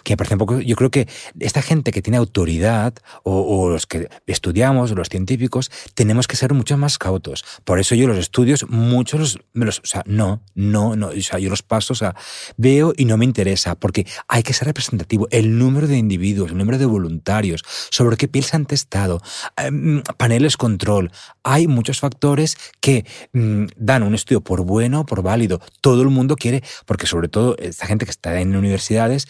que 0.03 0.13
me 0.13 0.17
parece 0.17 0.35
un 0.35 0.39
poco, 0.39 0.59
yo 0.59 0.75
creo 0.75 0.91
que 0.91 1.07
esta 1.39 1.61
gente 1.61 1.91
que 1.91 2.01
tiene 2.01 2.17
autoridad 2.17 2.93
o, 3.23 3.69
los 3.69 3.87
que 3.87 4.09
estudiamos, 4.27 4.91
los 4.91 5.09
científicos, 5.09 5.71
tenemos 5.95 6.27
que 6.27 6.35
ser 6.35 6.53
mucho 6.53 6.77
más 6.77 6.97
cautos. 6.97 7.43
Por 7.63 7.79
eso 7.79 7.95
yo 7.95 8.07
los 8.07 8.17
estudios, 8.17 8.65
muchos 8.69 9.39
me 9.53 9.65
los, 9.65 9.79
o 9.79 9.85
sea, 9.85 10.03
no, 10.05 10.41
no, 10.55 10.95
no, 10.95 11.07
o 11.07 11.21
sea, 11.21 11.39
yo 11.39 11.49
los 11.49 11.63
paso, 11.63 11.93
o 11.93 11.95
sea, 11.95 12.15
veo 12.57 12.93
y 12.97 13.05
no 13.05 13.17
me 13.17 13.25
interesa, 13.25 13.75
porque 13.75 14.05
hay 14.27 14.43
que 14.43 14.53
ser 14.53 14.67
representativo. 14.67 15.27
El 15.31 15.57
número 15.57 15.87
de 15.87 15.97
individuos, 15.97 16.51
el 16.51 16.57
número 16.57 16.77
de 16.77 16.85
voluntarios, 16.85 17.63
sobre 17.89 18.17
qué 18.17 18.27
piel 18.27 18.43
se 18.43 18.55
han 18.55 18.65
testado, 18.65 19.21
em, 19.57 20.03
paneles 20.17 20.57
control. 20.57 21.11
Hay 21.43 21.67
muchos 21.67 21.99
factores 21.99 22.57
que 22.81 23.05
mm, 23.31 23.65
dan 23.77 24.03
un 24.03 24.15
estudio 24.15 24.41
por 24.41 24.63
bueno, 24.63 25.05
por 25.05 25.21
válido. 25.21 25.61
Todo 25.81 26.01
el 26.01 26.09
mundo 26.09 26.35
quiere, 26.35 26.63
porque 26.85 27.07
sobre 27.07 27.29
todo 27.29 27.55
esta 27.57 27.85
gente 27.85 28.05
que 28.05 28.11
está 28.11 28.39
en 28.39 28.55
universidades, 28.55 29.27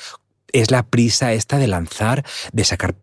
es 0.54 0.72
la 0.72 0.84
prisa 0.84 1.34
esta 1.34 1.58
de 1.58 1.68
lanzar, 1.68 2.24
de 2.54 2.64
sacar 2.64 2.96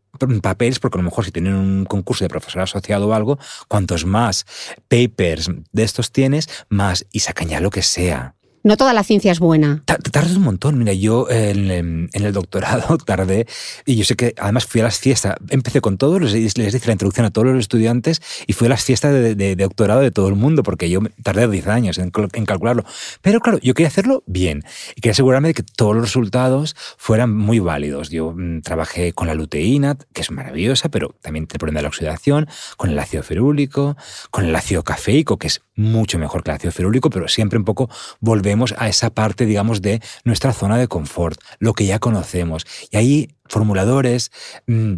papeles, 0.43 0.79
porque 0.79 0.97
a 0.99 1.03
lo 1.03 1.05
mejor 1.05 1.25
si 1.25 1.33
tienen 1.33 1.55
un 1.55 1.85
concurso 1.85 2.25
de 2.25 2.29
profesor 2.29 2.63
asociado 2.63 3.09
o 3.09 3.15
algo, 3.15 3.39
cuantos 3.69 4.05
más 4.05 4.47
papers 4.89 5.51
de 5.73 5.83
estos 5.83 6.13
tienes, 6.13 6.49
más 6.69 7.07
y 7.13 7.21
sacan 7.21 7.49
ya 7.49 7.61
lo 7.61 7.71
que 7.71 7.83
sea. 7.83 8.35
No 8.63 8.77
toda 8.77 8.93
la 8.93 9.05
ciencia 9.05 9.33
es 9.33 9.39
buena. 9.39 9.83
Tardas 9.87 10.37
un 10.37 10.43
montón. 10.43 10.79
Mira, 10.79 10.93
yo 10.93 11.31
en, 11.31 12.11
el 12.13 12.33
doctorado 12.33 12.99
tardé, 13.07 13.47
y 13.87 13.97
yo 13.97 14.05
sé 14.05 14.17
que 14.17 14.35
además 14.39 14.67
fui 14.67 14.83
a 14.83 14.85
las 14.85 14.99
fiestas, 14.99 15.37
empecé 15.49 15.81
con 15.81 15.97
todos, 15.97 16.21
les, 16.21 16.59
les 16.59 16.75
hice 16.75 16.87
la 16.87 16.93
introducción 16.93 17.25
a 17.25 17.31
todos 17.31 17.49
los 17.49 17.59
estudiantes 17.59 18.21
y 18.47 18.53
fui 18.53 18.67
a 18.67 18.71
las 18.71 18.85
fiestas 18.85 19.13
de, 19.13 19.57
doctorado 19.57 20.01
de 20.01 20.11
todo 20.11 20.29
el 20.29 20.35
mundo, 20.35 20.63
porque 20.63 20.91
yo 20.91 21.01
tardé 21.23 21.49
10 21.49 21.67
años 21.69 21.99
en, 21.99 22.11
calcularlo. 22.11 22.85
Pero 23.23 23.41
claro, 23.41 23.59
yo 23.63 23.73
quería 23.75 23.89
hacerlo 23.89 24.23
bien 24.27 24.63
y 24.95 25.01
quería 25.01 25.13
asegurarme 25.13 25.49
de 25.49 25.55
que 25.55 25.63
todos 25.63 25.95
los 25.95 26.05
resultados 26.05 26.77
fueran 26.99 27.35
muy 27.35 27.61
válidos. 27.61 28.11
Yo 28.11 28.35
mm, 28.37 28.61
trabajé 28.61 29.13
con 29.15 29.27
la 29.27 29.35
luteína, 29.35 29.97
que 30.13 30.21
es 30.21 30.31
maravillosa, 30.31 30.91
pero 30.91 31.15
también 31.23 31.47
te 31.47 31.59
problema 31.59 31.79
de 31.79 31.83
la 31.85 31.89
oxidación, 31.89 32.49
con 32.77 32.91
el 32.91 32.99
ácido 32.99 33.23
ferúlico, 33.23 33.97
con 34.31 34.45
el 34.45 34.55
ácido 34.55 34.83
cafeico, 34.83 35.39
que 35.39 35.47
es 35.47 35.63
mucho 35.81 36.19
mejor 36.19 36.43
que 36.43 36.51
el 36.51 36.57
ácido 36.57 36.73
ferúlico, 36.73 37.11
pero 37.11 37.27
siempre 37.27 37.59
un 37.59 37.65
poco 37.65 37.89
volver 38.21 38.51
vemos 38.51 38.75
a 38.79 38.89
esa 38.89 39.11
parte, 39.11 39.47
digamos, 39.47 39.81
de 39.81 40.03
nuestra 40.25 40.53
zona 40.53 40.77
de 40.77 40.89
confort, 40.89 41.41
lo 41.61 41.73
que 41.73 41.87
ya 41.87 42.01
conocemos. 42.01 42.67
Y 42.91 42.97
ahí 42.97 43.29
formuladores, 43.47 44.33
mm, 44.67 44.95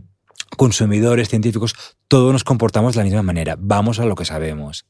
consumidores, 0.57 1.29
científicos, 1.29 1.75
todos 2.09 2.33
nos 2.33 2.45
comportamos 2.45 2.95
de 2.95 3.01
la 3.01 3.05
misma 3.05 3.23
manera. 3.23 3.57
Vamos 3.59 4.01
a 4.01 4.07
lo 4.07 4.15
que 4.15 4.25
sabemos. 4.25 4.87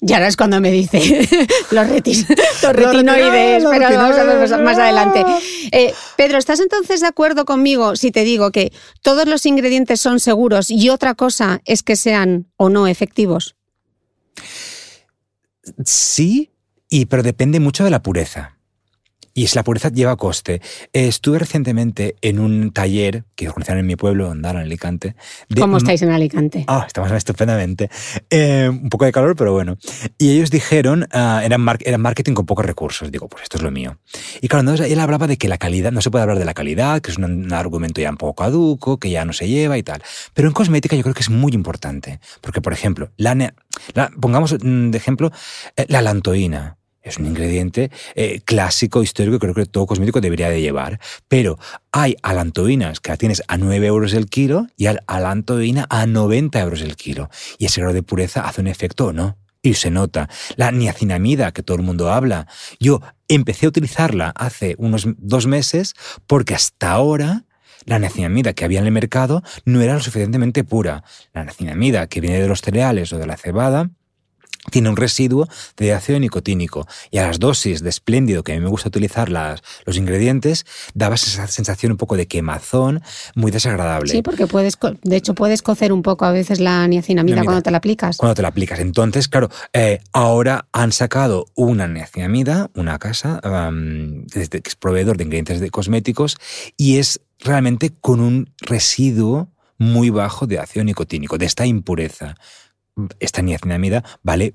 Y 0.00 0.12
ahora 0.12 0.26
es 0.26 0.36
cuando 0.36 0.60
me 0.60 0.72
dice 0.72 0.98
los, 1.70 1.88
retinoides, 1.88 3.64
pero 3.70 3.96
vamos 3.96 4.18
a 4.18 4.24
ver 4.24 4.62
más 4.62 4.78
adelante. 4.78 5.24
Eh, 5.70 5.94
Pedro, 6.16 6.38
¿estás 6.38 6.58
entonces 6.58 7.00
de 7.00 7.06
acuerdo 7.06 7.44
conmigo 7.44 7.94
si 7.94 8.10
te 8.10 8.24
digo 8.24 8.50
que 8.50 8.72
todos 9.02 9.28
los 9.28 9.46
ingredientes 9.46 10.00
son 10.00 10.18
seguros 10.18 10.70
y 10.70 10.88
otra 10.90 11.14
cosa 11.14 11.60
es 11.64 11.84
que 11.84 11.94
sean 11.94 12.48
o 12.56 12.68
no 12.68 12.88
efectivos? 12.88 13.54
Sí, 15.84 16.52
y, 16.88 17.06
pero 17.06 17.22
depende 17.22 17.60
mucho 17.60 17.84
de 17.84 17.90
la 17.90 18.02
pureza. 18.02 18.53
Y 19.36 19.48
si 19.48 19.56
la 19.56 19.64
pureza 19.64 19.88
lleva 19.88 20.16
coste. 20.16 20.62
estuve 20.92 21.40
recientemente 21.40 22.14
en 22.22 22.38
un 22.38 22.72
taller 22.72 23.24
que 23.34 23.48
organizaron 23.48 23.80
en 23.80 23.86
mi 23.86 23.96
pueblo, 23.96 24.30
Andar, 24.30 24.54
en 24.54 24.62
Alicante. 24.62 25.16
¿Cómo 25.58 25.78
estáis 25.78 26.02
en 26.02 26.10
Alicante? 26.10 26.64
Ah, 26.68 26.84
estamos 26.86 27.10
estupendamente. 27.10 27.90
Eh, 28.30 28.68
un 28.70 28.88
poco 28.88 29.04
de 29.04 29.12
calor, 29.12 29.34
pero 29.34 29.52
bueno. 29.52 29.76
Y 30.18 30.30
ellos 30.30 30.52
dijeron, 30.52 31.08
uh, 31.12 31.40
eran, 31.42 31.60
marketing 31.60 32.34
con 32.34 32.46
pocos 32.46 32.64
recursos. 32.64 33.10
Digo, 33.10 33.28
pues 33.28 33.42
esto 33.42 33.56
es 33.56 33.64
lo 33.64 33.72
mío. 33.72 33.98
Y 34.40 34.46
claro, 34.46 34.60
entonces 34.60 34.92
él 34.92 35.00
hablaba 35.00 35.26
de 35.26 35.36
que 35.36 35.48
la 35.48 35.58
calidad, 35.58 35.90
no 35.90 36.00
se 36.00 36.12
puede 36.12 36.22
hablar 36.22 36.38
de 36.38 36.44
la 36.44 36.54
calidad, 36.54 37.00
que 37.00 37.10
es 37.10 37.18
un, 37.18 37.52
argumento 37.52 38.00
ya 38.00 38.10
un 38.10 38.16
poco 38.16 38.44
caduco, 38.44 38.98
que 38.98 39.10
ya 39.10 39.24
no 39.24 39.32
se 39.32 39.48
lleva 39.48 39.76
y 39.76 39.82
tal. 39.82 40.00
Pero 40.32 40.46
en 40.46 40.54
cosmética 40.54 40.94
yo 40.94 41.02
creo 41.02 41.14
que 41.14 41.22
es 41.22 41.30
muy 41.30 41.52
importante. 41.52 42.20
Porque, 42.40 42.60
por 42.60 42.72
ejemplo, 42.72 43.10
la, 43.16 43.52
pongamos 44.20 44.54
mm, 44.62 44.90
de 44.90 44.98
ejemplo 44.98 45.32
eh, 45.76 45.86
la 45.88 46.02
lantoína 46.02 46.76
es 47.04 47.18
un 47.18 47.26
ingrediente 47.26 47.90
eh, 48.14 48.40
clásico, 48.44 49.02
histórico, 49.02 49.38
creo 49.38 49.54
que 49.54 49.66
todo 49.66 49.86
cosmético 49.86 50.20
debería 50.20 50.48
de 50.48 50.60
llevar. 50.60 50.98
Pero 51.28 51.58
hay 51.92 52.16
alantoínas 52.22 53.00
que 53.00 53.10
la 53.10 53.16
tienes 53.16 53.42
a 53.46 53.58
9 53.58 53.86
euros 53.86 54.14
el 54.14 54.26
kilo 54.26 54.66
y 54.76 54.86
al 54.86 55.02
alantoína 55.06 55.86
a 55.90 56.06
90 56.06 56.58
euros 56.60 56.80
el 56.80 56.96
kilo. 56.96 57.28
Y 57.58 57.66
ese 57.66 57.82
grado 57.82 57.94
de 57.94 58.02
pureza 58.02 58.46
hace 58.48 58.62
un 58.62 58.66
efecto 58.66 59.06
o 59.06 59.12
no. 59.12 59.36
Y 59.62 59.74
se 59.74 59.90
nota. 59.90 60.28
La 60.56 60.72
niacinamida, 60.72 61.52
que 61.52 61.62
todo 61.62 61.76
el 61.76 61.82
mundo 61.82 62.12
habla. 62.12 62.46
Yo 62.80 63.00
empecé 63.28 63.66
a 63.66 63.70
utilizarla 63.70 64.30
hace 64.30 64.74
unos 64.78 65.06
dos 65.16 65.46
meses 65.46 65.94
porque 66.26 66.54
hasta 66.54 66.90
ahora 66.90 67.44
la 67.86 67.98
niacinamida 67.98 68.54
que 68.54 68.64
había 68.64 68.80
en 68.80 68.86
el 68.86 68.92
mercado 68.92 69.42
no 69.64 69.82
era 69.82 69.94
lo 69.94 70.00
suficientemente 70.00 70.64
pura. 70.64 71.04
La 71.32 71.44
niacinamida 71.44 72.06
que 72.06 72.20
viene 72.20 72.40
de 72.40 72.48
los 72.48 72.62
cereales 72.62 73.12
o 73.12 73.18
de 73.18 73.26
la 73.26 73.36
cebada 73.36 73.90
tiene 74.70 74.88
un 74.88 74.96
residuo 74.96 75.48
de 75.76 75.92
ácido 75.92 76.18
nicotínico 76.18 76.86
y 77.10 77.18
a 77.18 77.26
las 77.26 77.38
dosis 77.38 77.82
de 77.82 77.90
espléndido 77.90 78.42
que 78.42 78.52
a 78.52 78.54
mí 78.56 78.60
me 78.60 78.68
gusta 78.68 78.88
utilizar 78.88 79.28
las, 79.28 79.62
los 79.84 79.96
ingredientes 79.96 80.66
daba 80.94 81.16
esa 81.16 81.46
sensación 81.46 81.92
un 81.92 81.98
poco 81.98 82.16
de 82.16 82.26
quemazón 82.26 83.02
muy 83.34 83.50
desagradable. 83.50 84.10
Sí, 84.10 84.22
porque 84.22 84.46
puedes, 84.46 84.78
de 85.02 85.16
hecho 85.16 85.34
puedes 85.34 85.62
cocer 85.62 85.92
un 85.92 86.02
poco 86.02 86.24
a 86.24 86.32
veces 86.32 86.60
la 86.60 86.86
niacinamida 86.86 87.44
cuando 87.44 87.62
te 87.62 87.70
la 87.70 87.78
aplicas. 87.78 88.16
Cuando 88.16 88.34
te 88.34 88.42
la 88.42 88.48
aplicas. 88.48 88.78
Entonces, 88.80 89.28
claro, 89.28 89.50
eh, 89.72 90.00
ahora 90.12 90.66
han 90.72 90.92
sacado 90.92 91.46
una 91.54 91.88
niacinamida, 91.88 92.70
una 92.74 92.98
casa, 92.98 93.40
que 94.32 94.60
es 94.64 94.76
proveedor 94.76 95.16
de 95.16 95.24
ingredientes 95.24 95.60
de 95.60 95.70
cosméticos 95.70 96.36
y 96.76 96.98
es 96.98 97.20
realmente 97.40 97.92
con 98.00 98.20
un 98.20 98.50
residuo 98.58 99.48
muy 99.78 100.10
bajo 100.10 100.46
de 100.46 100.58
ácido 100.58 100.84
nicotínico, 100.84 101.36
de 101.36 101.46
esta 101.46 101.66
impureza 101.66 102.36
esta 103.20 103.42
niacinamida 103.42 104.04
vale 104.22 104.54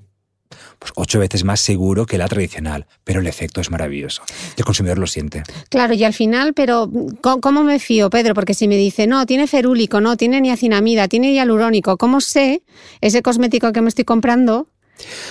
pues 0.78 0.92
ocho 0.96 1.20
veces 1.20 1.44
más 1.44 1.60
seguro 1.60 2.06
que 2.06 2.18
la 2.18 2.26
tradicional, 2.26 2.86
pero 3.04 3.20
el 3.20 3.26
efecto 3.26 3.60
es 3.60 3.70
maravilloso. 3.70 4.22
El 4.56 4.64
consumidor 4.64 4.98
lo 4.98 5.06
siente. 5.06 5.42
Claro, 5.68 5.94
y 5.94 6.02
al 6.02 6.12
final, 6.12 6.54
pero 6.54 6.90
¿cómo 7.20 7.62
me 7.62 7.78
fío, 7.78 8.10
Pedro? 8.10 8.34
Porque 8.34 8.54
si 8.54 8.66
me 8.66 8.76
dice, 8.76 9.06
no, 9.06 9.26
tiene 9.26 9.46
ferúlico, 9.46 10.00
no, 10.00 10.16
tiene 10.16 10.40
niacinamida, 10.40 11.08
tiene 11.08 11.32
hialurónico, 11.32 11.96
¿cómo 11.96 12.20
sé 12.20 12.62
ese 13.00 13.22
cosmético 13.22 13.72
que 13.72 13.80
me 13.80 13.88
estoy 13.88 14.04
comprando? 14.04 14.68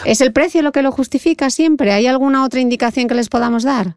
¿Es 0.05 0.21
el 0.21 0.31
precio 0.31 0.61
lo 0.61 0.71
que 0.71 0.81
lo 0.81 0.91
justifica 0.91 1.49
siempre? 1.49 1.91
¿Hay 1.91 2.07
alguna 2.07 2.43
otra 2.43 2.59
indicación 2.59 3.07
que 3.07 3.15
les 3.15 3.29
podamos 3.29 3.63
dar? 3.63 3.95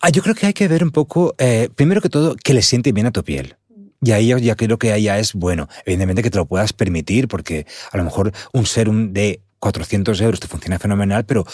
Ah, 0.00 0.10
yo 0.10 0.22
creo 0.22 0.34
que 0.34 0.46
hay 0.46 0.52
que 0.52 0.68
ver 0.68 0.84
un 0.84 0.90
poco, 0.90 1.34
eh, 1.38 1.68
primero 1.74 2.02
que 2.02 2.10
todo, 2.10 2.36
que 2.36 2.52
le 2.52 2.62
siente 2.62 2.92
bien 2.92 3.06
a 3.06 3.10
tu 3.10 3.22
piel. 3.24 3.56
Y 4.04 4.12
ahí 4.12 4.28
ya 4.42 4.54
creo 4.54 4.78
que 4.78 5.00
ya 5.00 5.18
es 5.18 5.32
bueno. 5.32 5.68
Evidentemente 5.84 6.22
que 6.22 6.30
te 6.30 6.38
lo 6.38 6.46
puedas 6.46 6.72
permitir, 6.72 7.28
porque 7.28 7.66
a 7.90 7.96
lo 7.96 8.04
mejor 8.04 8.32
un 8.52 8.66
serum 8.66 9.12
de 9.12 9.40
400 9.60 10.20
euros 10.20 10.40
te 10.40 10.46
funciona 10.46 10.78
fenomenal, 10.78 11.24
pero 11.24 11.44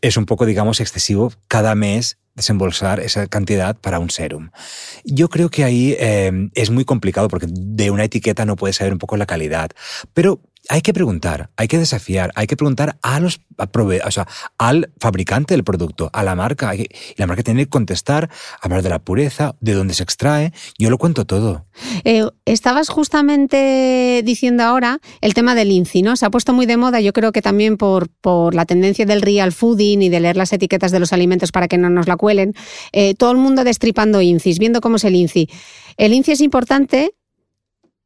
es 0.00 0.16
un 0.16 0.26
poco, 0.26 0.46
digamos, 0.46 0.80
excesivo 0.80 1.32
cada 1.48 1.74
mes 1.74 2.18
desembolsar 2.34 3.00
esa 3.00 3.26
cantidad 3.26 3.76
para 3.76 3.98
un 3.98 4.10
serum. 4.10 4.50
Yo 5.04 5.28
creo 5.28 5.50
que 5.50 5.64
ahí 5.64 5.94
eh, 5.98 6.32
es 6.54 6.70
muy 6.70 6.84
complicado 6.84 7.28
porque 7.28 7.46
de 7.48 7.90
una 7.90 8.04
etiqueta 8.04 8.46
no 8.46 8.56
puedes 8.56 8.76
saber 8.76 8.92
un 8.92 8.98
poco 8.98 9.16
la 9.16 9.26
calidad. 9.26 9.70
Pero 10.14 10.40
hay 10.68 10.80
que 10.80 10.92
preguntar, 10.92 11.50
hay 11.56 11.68
que 11.68 11.78
desafiar, 11.78 12.30
hay 12.34 12.46
que 12.46 12.56
preguntar 12.56 12.98
a 13.02 13.20
los 13.20 13.40
o 13.58 14.10
sea, 14.10 14.26
al 14.58 14.92
fabricante 14.98 15.54
del 15.54 15.64
producto, 15.64 16.10
a 16.12 16.22
la 16.22 16.34
marca. 16.34 16.74
y 16.74 16.86
la 17.16 17.26
marca 17.26 17.42
tiene 17.42 17.64
que 17.64 17.70
contestar, 17.70 18.30
hablar 18.60 18.82
de 18.82 18.88
la 18.88 18.98
pureza, 18.98 19.54
de 19.60 19.74
dónde 19.74 19.94
se 19.94 20.02
extrae. 20.02 20.52
Yo 20.78 20.90
lo 20.90 20.98
cuento 20.98 21.26
todo. 21.26 21.66
Eh, 22.04 22.24
estabas 22.44 22.88
justamente 22.88 24.22
diciendo 24.24 24.62
ahora 24.62 25.00
el 25.20 25.34
tema 25.34 25.54
del 25.54 25.70
INCI, 25.70 26.02
¿no? 26.02 26.16
Se 26.16 26.26
ha 26.26 26.30
puesto 26.30 26.52
muy 26.52 26.66
de 26.66 26.76
moda, 26.76 27.00
yo 27.00 27.12
creo 27.12 27.32
que 27.32 27.42
también 27.42 27.76
por, 27.76 28.08
por 28.08 28.54
la 28.54 28.64
tendencia 28.64 29.06
del 29.06 29.22
real 29.22 29.52
fooding 29.52 30.02
y 30.02 30.08
de 30.08 30.20
leer 30.20 30.36
las 30.36 30.52
etiquetas 30.52 30.92
de 30.92 31.00
los 31.00 31.12
alimentos 31.12 31.52
para 31.52 31.68
que 31.68 31.78
no 31.78 31.90
nos 31.90 32.08
la 32.08 32.16
cuelen. 32.16 32.54
Eh, 32.92 33.14
todo 33.14 33.32
el 33.32 33.38
mundo 33.38 33.64
destripando 33.64 34.20
INCIs, 34.20 34.58
viendo 34.58 34.80
cómo 34.80 34.96
es 34.96 35.04
el 35.04 35.14
INCI. 35.14 35.48
El 35.96 36.14
INCI 36.14 36.32
es 36.32 36.40
importante 36.40 37.14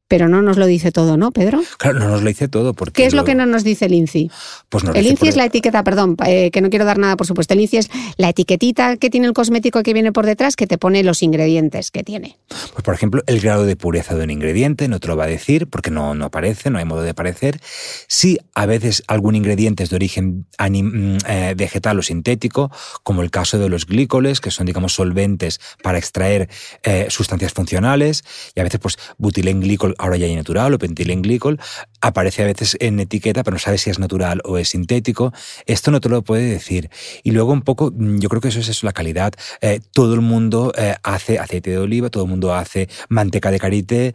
pero 0.09 0.29
no 0.29 0.43
nos 0.43 0.57
lo 0.57 0.67
dice 0.67 0.93
todo, 0.93 1.17
¿no, 1.17 1.33
Pedro? 1.33 1.63
Claro, 1.79 1.99
no 1.99 2.09
nos 2.09 2.23
lo 2.23 2.29
dice 2.29 2.49
todo. 2.49 2.75
Porque 2.75 3.03
¿Qué 3.03 3.07
es 3.07 3.15
lo, 3.15 3.25
que 3.25 3.35
no 3.35 3.47
nos 3.47 3.65
dice 3.65 3.87
el 3.87 3.95
INCI? 3.95 4.31
Pues 4.69 4.85
el 4.95 5.07
INCI 5.07 5.29
es 5.29 5.37
la 5.37 5.47
etiqueta, 5.47 5.83
perdón, 5.83 6.17
eh, 6.27 6.51
que 6.51 6.61
no 6.61 6.71
quiero 6.71 6.85
dar 6.85 6.99
nada 6.99 7.17
por 7.17 7.27
supuesto. 7.27 7.55
El 7.55 7.61
INCI 7.61 7.77
es 7.79 7.91
la 8.17 8.29
etiquetita 8.29 8.97
que 8.97 9.11
tiene 9.11 9.27
el 9.27 9.33
cosmético 9.33 9.83
que 9.83 9.93
viene 9.93 10.13
por 10.13 10.27
detrás 10.27 10.57
que 10.57 10.67
te 10.67 10.79
pone 10.79 11.03
los 11.03 11.23
ingredientes 11.23 11.91
que 11.91 12.05
tiene. 12.05 12.39
Pues 12.49 12.85
por 12.85 12.95
ejemplo, 12.95 13.23
el 13.27 13.41
grado 13.41 13.65
de 13.65 13.77
pureza 13.77 14.15
de 14.15 14.25
un 14.25 14.31
ingrediente 14.31 14.89
no 14.89 15.01
te 15.01 15.09
lo 15.09 15.17
va 15.17 15.25
a 15.25 15.29
decir 15.29 15.67
porque 15.69 15.91
no, 15.91 16.15
no 16.15 16.27
aparece, 16.27 16.71
no 16.71 16.79
hay 16.79 16.85
modo 16.85 17.03
de 17.03 17.11
aparecer. 17.11 17.61
Sí, 18.07 18.39
a 18.55 18.67
veces 18.67 19.03
algún 19.09 19.35
ingrediente 19.35 19.83
es 19.83 19.91
de 19.91 19.97
origen 19.97 20.47
mm, 20.59 21.17
eh, 21.29 21.55
vegetal 21.57 21.99
o 21.99 22.03
sintético, 22.03 22.71
como 23.03 23.23
el 23.23 23.31
caso 23.31 23.59
de 23.59 23.69
los 23.69 23.87
glícoles, 23.87 24.41
que 24.41 24.51
son, 24.51 24.67
digamos, 24.67 24.95
solventes 24.95 25.61
para 25.83 25.99
extraer 25.99 26.49
eh, 26.83 27.07
sustancias 27.11 27.53
funcionales, 27.53 28.25
y 28.55 28.61
a 28.61 28.65
veces, 28.65 28.81
pues, 28.81 28.99
butilenglicol 29.19 29.96
ahora 29.99 30.17
ya 30.17 30.27
hay 30.27 30.35
natural 30.35 30.75
o 30.75 30.79
pentilenglicol, 30.79 31.61
aparece 32.01 32.43
a 32.43 32.47
veces 32.47 32.77
en 32.81 33.01
etiqueta, 33.01 33.43
pero 33.43 33.55
no 33.55 33.59
sabes 33.59 33.83
si 33.83 33.91
es 33.91 33.99
natural 33.99 34.41
o 34.45 34.59
es 34.59 34.71
sintético. 34.71 35.33
Esto 35.67 35.91
no 35.91 36.01
te 36.01 36.09
lo 36.09 36.23
puede 36.23 36.45
decir. 36.45 36.91
Y 37.23 37.33
luego 37.33 37.53
un 37.53 37.63
poco, 37.63 37.93
mm, 37.95 38.19
yo 38.19 38.29
creo 38.29 38.41
que 38.41 38.49
eso 38.49 38.61
es 38.61 38.69
eso, 38.69 38.87
la 38.87 38.93
calidad. 38.93 39.33
Eh, 39.61 39.81
todo 39.93 40.15
el 40.15 40.21
mundo 40.21 40.73
eh, 40.77 40.95
hace 41.03 41.39
aceite 41.39 41.71
de 41.71 41.79
oliva, 41.79 42.11
todo 42.11 42.25
el 42.25 42.31
mundo 42.31 42.55
hace 42.55 42.89
manteca 43.09 43.51
de 43.51 43.59
karité, 43.59 44.15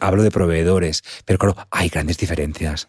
hablo 0.00 0.22
de 0.22 0.30
proveedores, 0.30 1.02
pero 1.24 1.38
claro, 1.38 1.56
hay 1.70 1.88
grandes 1.88 2.18
diferencias. 2.18 2.88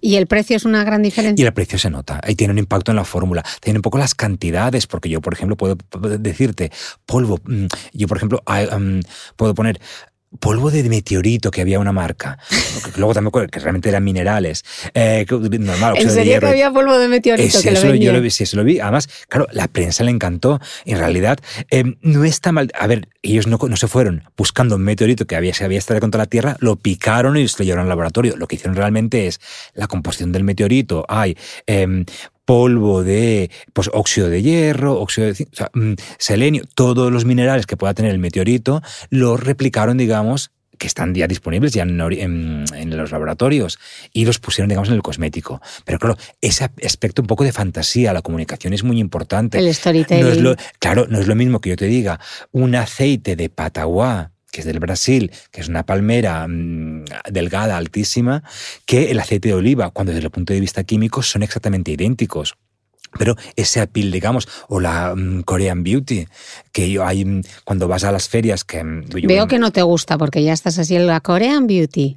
¿Y 0.00 0.16
el 0.16 0.26
precio 0.26 0.56
es 0.56 0.64
una 0.64 0.84
gran 0.84 1.02
diferencia? 1.02 1.42
Y 1.42 1.46
el 1.46 1.52
precio 1.52 1.78
se 1.78 1.90
nota. 1.90 2.20
Ahí 2.22 2.34
tiene 2.34 2.52
un 2.52 2.58
impacto 2.58 2.92
en 2.92 2.96
la 2.96 3.04
fórmula. 3.04 3.44
Tiene 3.60 3.78
un 3.78 3.82
poco 3.82 3.98
las 3.98 4.14
cantidades, 4.14 4.86
porque 4.86 5.08
yo, 5.08 5.20
por 5.20 5.34
ejemplo, 5.34 5.56
puedo 5.56 5.76
decirte 6.18 6.70
polvo. 7.04 7.38
Mm, 7.44 7.66
yo, 7.92 8.08
por 8.08 8.16
ejemplo, 8.16 8.42
mm, 8.46 9.00
puedo 9.36 9.54
poner 9.54 9.80
polvo 10.38 10.70
de 10.70 10.82
meteorito 10.84 11.50
que 11.50 11.60
había 11.60 11.78
una 11.78 11.92
marca. 11.92 12.38
Luego 12.96 13.14
también 13.14 13.48
que 13.48 13.60
realmente 13.60 13.88
eran 13.88 14.04
minerales. 14.04 14.64
Eh, 14.94 15.26
normal, 15.30 15.94
¿En 15.96 16.10
serio 16.10 16.40
que 16.40 16.46
había 16.46 16.70
polvo 16.70 16.98
de 16.98 17.08
meteorito? 17.08 17.60
que 17.60 17.70
lo 17.70 17.94
yo 17.94 18.12
lo 18.12 18.20
vi, 18.20 18.30
sí, 18.30 18.44
eso 18.44 18.56
lo 18.56 18.64
vi. 18.64 18.80
Además, 18.80 19.08
claro, 19.28 19.46
la 19.52 19.68
prensa 19.68 20.04
le 20.04 20.10
encantó. 20.10 20.60
En 20.84 20.98
realidad, 20.98 21.38
eh, 21.70 21.84
no 22.02 22.24
está 22.24 22.52
mal. 22.52 22.70
A 22.78 22.86
ver, 22.86 23.08
ellos 23.22 23.46
no, 23.46 23.58
no, 23.58 23.76
se 23.76 23.88
fueron 23.88 24.24
buscando 24.36 24.76
un 24.76 24.82
meteorito 24.82 25.26
que 25.26 25.36
había, 25.36 25.54
se 25.54 25.64
había 25.64 25.78
estado 25.78 26.00
contra 26.00 26.18
la 26.18 26.26
Tierra, 26.26 26.56
lo 26.60 26.76
picaron 26.76 27.36
y 27.36 27.48
se 27.48 27.58
lo 27.58 27.64
llevaron 27.64 27.84
al 27.84 27.88
laboratorio. 27.88 28.36
Lo 28.36 28.46
que 28.46 28.56
hicieron 28.56 28.76
realmente 28.76 29.26
es 29.26 29.40
la 29.74 29.86
composición 29.86 30.32
del 30.32 30.44
meteorito. 30.44 31.04
Hay 31.08 31.36
em, 31.66 32.04
polvo 32.46 33.04
de 33.04 33.50
pues, 33.74 33.90
óxido 33.92 34.30
de 34.30 34.42
hierro, 34.42 34.98
óxido 34.98 35.26
de 35.26 35.46
mm, 35.74 35.94
selenio, 36.16 36.62
todos 36.74 37.12
los 37.12 37.26
minerales 37.26 37.66
que 37.66 37.76
pueda 37.76 37.92
tener 37.92 38.12
el 38.12 38.18
meteorito, 38.18 38.82
los 39.10 39.38
replicaron, 39.38 39.98
digamos, 39.98 40.52
que 40.78 40.86
están 40.86 41.14
ya 41.14 41.26
disponibles 41.26 41.72
ya 41.72 41.82
en, 41.82 42.64
los 42.96 43.10
laboratorios 43.10 43.78
y 44.12 44.24
los 44.24 44.38
pusieron, 44.38 44.68
digamos, 44.68 44.88
en 44.88 44.94
el 44.94 45.02
cosmético. 45.02 45.60
Pero 45.84 45.98
claro, 45.98 46.16
ese 46.40 46.70
aspecto 46.84 47.22
un 47.22 47.28
poco 47.28 47.44
de 47.44 47.52
fantasía, 47.52 48.12
la 48.12 48.22
comunicación 48.22 48.72
es 48.72 48.84
muy 48.84 49.00
importante. 49.00 49.58
El 49.58 49.74
storytelling. 49.74 50.56
claro, 50.78 51.06
no 51.08 51.18
es 51.18 51.26
lo 51.26 51.34
mismo 51.34 51.60
que 51.60 51.70
yo 51.70 51.76
te 51.76 51.86
diga 51.86 52.20
un 52.52 52.74
aceite 52.74 53.36
de 53.36 53.48
pataguá 53.48 54.32
que 54.56 54.62
es 54.62 54.66
del 54.66 54.80
Brasil, 54.80 55.30
que 55.50 55.60
es 55.60 55.68
una 55.68 55.84
palmera 55.84 56.46
mm, 56.48 57.04
delgada, 57.30 57.76
altísima, 57.76 58.42
que 58.86 59.10
el 59.10 59.20
aceite 59.20 59.48
de 59.48 59.54
oliva, 59.54 59.90
cuando 59.90 60.14
desde 60.14 60.24
el 60.24 60.30
punto 60.30 60.54
de 60.54 60.60
vista 60.60 60.82
químico 60.82 61.22
son 61.22 61.42
exactamente 61.42 61.90
idénticos. 61.90 62.56
Pero 63.18 63.36
ese 63.54 63.82
appeal, 63.82 64.10
digamos, 64.10 64.48
o 64.68 64.80
la 64.80 65.14
mm, 65.14 65.42
Korean 65.42 65.82
Beauty, 65.82 66.26
que 66.72 66.90
yo 66.90 67.06
hay 67.06 67.26
mm, 67.26 67.42
cuando 67.64 67.86
vas 67.86 68.04
a 68.04 68.12
las 68.12 68.30
ferias 68.30 68.64
que... 68.64 68.82
Veo 68.82 69.46
que 69.46 69.58
no 69.58 69.72
te 69.72 69.82
gusta 69.82 70.16
porque 70.16 70.42
ya 70.42 70.54
estás 70.54 70.78
así 70.78 70.96
en 70.96 71.06
la 71.06 71.20
Korean 71.20 71.66
Beauty. 71.66 72.16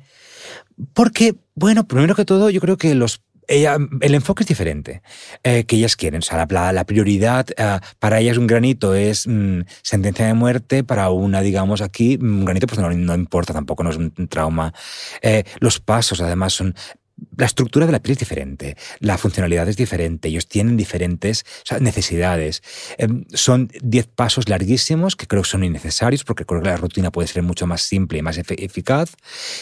Porque, 0.93 1.35
bueno, 1.55 1.89
primero 1.89 2.15
que 2.15 2.23
todo, 2.23 2.49
yo 2.49 2.61
creo 2.61 2.77
que 2.77 2.95
los 2.95 3.21
el 3.49 4.13
enfoque 4.13 4.43
es 4.43 4.47
diferente 4.47 5.01
eh, 5.43 5.63
que 5.65 5.75
ellas 5.75 5.95
quieren. 5.95 6.19
O 6.19 6.21
sea, 6.21 6.45
la, 6.47 6.85
prioridad 6.85 7.47
eh, 7.57 7.79
para 7.97 8.19
ellas 8.19 8.37
un 8.37 8.47
granito 8.47 8.93
es 8.93 9.27
mm, 9.27 9.61
sentencia 9.81 10.27
de 10.27 10.33
muerte, 10.33 10.83
para 10.83 11.09
una, 11.09 11.41
digamos, 11.41 11.81
aquí, 11.81 12.17
un 12.21 12.45
granito 12.45 12.67
pues 12.67 12.79
no, 12.79 12.89
no 12.91 13.15
importa 13.15 13.53
tampoco, 13.53 13.83
no 13.83 13.89
es 13.89 13.97
un 13.97 14.27
trauma. 14.27 14.73
Eh, 15.21 15.43
los 15.59 15.79
pasos, 15.79 16.21
además, 16.21 16.53
son 16.53 16.75
la 17.35 17.45
estructura 17.45 17.85
de 17.85 17.91
la 17.91 17.99
piel 17.99 18.13
es 18.13 18.19
diferente, 18.19 18.77
la 18.99 19.17
funcionalidad 19.17 19.67
es 19.67 19.77
diferente, 19.77 20.29
ellos 20.29 20.47
tienen 20.47 20.77
diferentes 20.77 21.45
necesidades. 21.79 22.61
Em, 22.97 23.25
son 23.33 23.69
10 23.81 24.07
pasos 24.07 24.49
larguísimos 24.49 25.15
que 25.15 25.27
creo 25.27 25.43
que 25.43 25.49
son 25.49 25.63
innecesarios 25.63 26.23
porque 26.23 26.45
creo 26.45 26.61
que 26.61 26.69
la 26.69 26.77
rutina 26.77 27.11
puede 27.11 27.27
ser 27.27 27.43
mucho 27.43 27.67
más 27.67 27.81
simple 27.81 28.19
y 28.19 28.21
más 28.21 28.37
eficaz. 28.37 29.15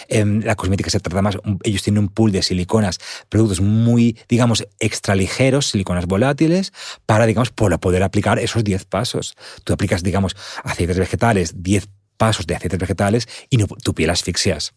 Em, 0.07 0.41
la 0.41 0.55
cosmética 0.55 0.89
se 0.89 0.99
trata 0.99 1.21
más, 1.21 1.37
ellos 1.63 1.83
tienen 1.83 2.03
un 2.03 2.09
pool 2.09 2.31
de 2.31 2.41
siliconas, 2.41 2.99
productos 3.29 3.61
muy, 3.61 4.17
digamos, 4.27 4.67
extra 4.79 5.15
ligeros, 5.15 5.67
siliconas 5.67 6.05
volátiles, 6.05 6.73
para, 7.05 7.25
digamos, 7.25 7.51
poder 7.51 8.03
aplicar 8.03 8.39
esos 8.39 8.63
10 8.63 8.85
pasos. 8.85 9.35
Tú 9.63 9.73
aplicas, 9.73 10.03
digamos, 10.03 10.35
aceites 10.63 10.97
vegetales, 10.97 11.63
10 11.63 11.87
pasos 12.17 12.47
de 12.47 12.55
aceites 12.55 12.79
vegetales 12.79 13.27
y 13.49 13.57
tu 13.57 13.93
piel 13.93 14.09
asfixias. 14.09 14.73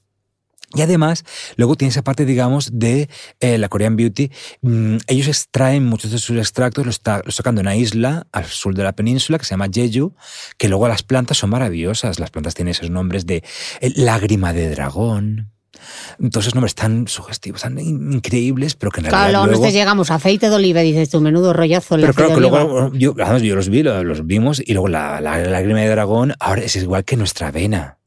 Y 0.74 0.82
además, 0.82 1.24
luego 1.56 1.74
tiene 1.74 1.90
esa 1.90 2.02
parte, 2.02 2.24
digamos, 2.24 2.70
de 2.72 3.08
eh, 3.40 3.58
la 3.58 3.68
Korean 3.68 3.96
Beauty. 3.96 4.30
Mm, 4.62 4.98
ellos 5.08 5.26
extraen 5.26 5.84
muchos 5.84 6.12
de 6.12 6.18
sus 6.18 6.36
extractos, 6.38 6.86
los, 6.86 6.96
está, 6.96 7.22
sacan 7.28 7.56
de 7.56 7.62
una 7.62 7.74
isla 7.74 8.28
al 8.30 8.46
sur 8.46 8.74
de 8.74 8.84
la 8.84 8.92
península 8.92 9.38
que 9.38 9.44
se 9.44 9.50
llama 9.50 9.68
Jeju, 9.72 10.14
que 10.58 10.68
luego 10.68 10.86
las 10.86 11.02
plantas 11.02 11.38
son 11.38 11.50
maravillosas. 11.50 12.20
Las 12.20 12.30
plantas 12.30 12.54
tienen 12.54 12.70
esos 12.70 12.88
nombres 12.88 13.26
de 13.26 13.42
eh, 13.80 13.92
lágrima 13.96 14.52
de 14.52 14.70
dragón. 14.70 15.50
Todos 16.18 16.44
esos 16.44 16.54
nombres 16.54 16.74
tan 16.74 17.08
sugestivos, 17.08 17.62
tan 17.62 17.78
increíbles, 17.78 18.76
pero 18.76 18.92
que 18.92 19.00
en 19.00 19.06
realidad. 19.06 19.30
Claro, 19.30 19.46
luego, 19.46 19.68
llegamos 19.70 20.10
aceite 20.10 20.50
de 20.50 20.54
oliva, 20.54 20.82
dices 20.82 21.10
tu 21.10 21.20
menudo 21.20 21.52
rollazo. 21.52 21.96
Pero 21.96 22.12
claro, 22.12 22.34
que 22.34 22.40
luego, 22.40 22.92
yo, 22.92 23.14
yo 23.16 23.56
los 23.56 23.68
vi, 23.70 23.82
los, 23.82 24.26
vimos, 24.26 24.62
y 24.64 24.72
luego 24.74 24.88
la, 24.88 25.20
la 25.20 25.38
lágrima 25.38 25.80
de 25.80 25.88
dragón 25.88 26.34
ahora 26.38 26.62
es 26.62 26.76
igual 26.76 27.04
que 27.04 27.16
nuestra 27.16 27.48
avena 27.48 27.99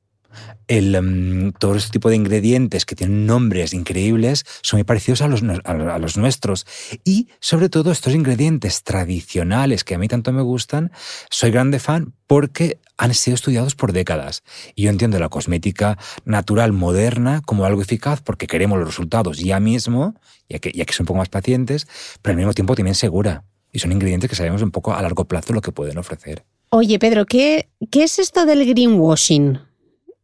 el, 0.68 0.96
em, 0.96 1.52
todo 1.54 1.76
este 1.76 1.92
tipo 1.92 2.10
de 2.10 2.16
ingredientes 2.16 2.86
que 2.86 2.96
tienen 2.96 3.26
nombres 3.26 3.74
increíbles 3.74 4.46
son 4.62 4.78
muy 4.78 4.84
parecidos 4.84 5.22
a 5.22 5.28
los, 5.28 5.44
a 5.64 6.00
los 6.00 6.18
nuestros. 6.18 6.66
Y 7.04 7.30
sobre 7.40 7.70
todo 7.70 7.92
estos 7.92 8.14
ingredientes 8.14 8.84
tradicionales 8.84 9.84
que 9.84 9.96
a 9.96 9.98
mí 9.98 10.08
tanto 10.08 10.32
me 10.32 10.42
gustan, 10.42 10.92
soy 11.30 11.52
grande 11.52 11.80
fan 11.80 12.14
porque 12.28 12.80
han 12.98 13.14
sido 13.14 13.36
estudiados 13.36 13.76
por 13.76 13.94
décadas. 13.94 14.44
Y 14.76 14.84
yo 14.84 14.90
entiendo 14.90 15.20
la 15.20 15.30
cosmética 15.30 15.98
natural 16.26 16.74
moderna 16.74 17.42
como 17.46 17.66
algo 17.66 17.82
eficaz 17.82 18.22
porque 18.22 18.48
queremos 18.48 18.80
los 18.80 18.88
resultados 18.88 19.40
ya 19.40 19.60
mismo, 19.60 20.16
ya 20.50 20.60
que, 20.60 20.72
ya 20.72 20.86
que 20.86 20.94
son 20.94 21.04
un 21.04 21.08
poco 21.08 21.20
más 21.20 21.30
pacientes, 21.30 21.88
pero 22.22 22.34
al 22.34 22.38
mismo 22.38 22.54
tiempo 22.54 22.76
también 22.76 22.96
segura. 22.96 23.44
Y 23.72 23.80
son 23.80 23.92
ingredientes 23.92 24.30
que 24.30 24.36
sabemos 24.36 24.62
un 24.62 24.72
poco 24.72 24.94
a 24.94 25.02
largo 25.02 25.26
plazo 25.26 25.54
lo 25.54 25.62
que 25.62 25.72
pueden 25.72 25.98
ofrecer. 25.98 26.46
Oye, 26.70 26.98
Pedro, 27.00 27.26
¿qué, 27.26 27.70
qué 27.92 28.04
es 28.04 28.20
esto 28.20 28.46
del 28.46 28.66
greenwashing? 28.66 29.60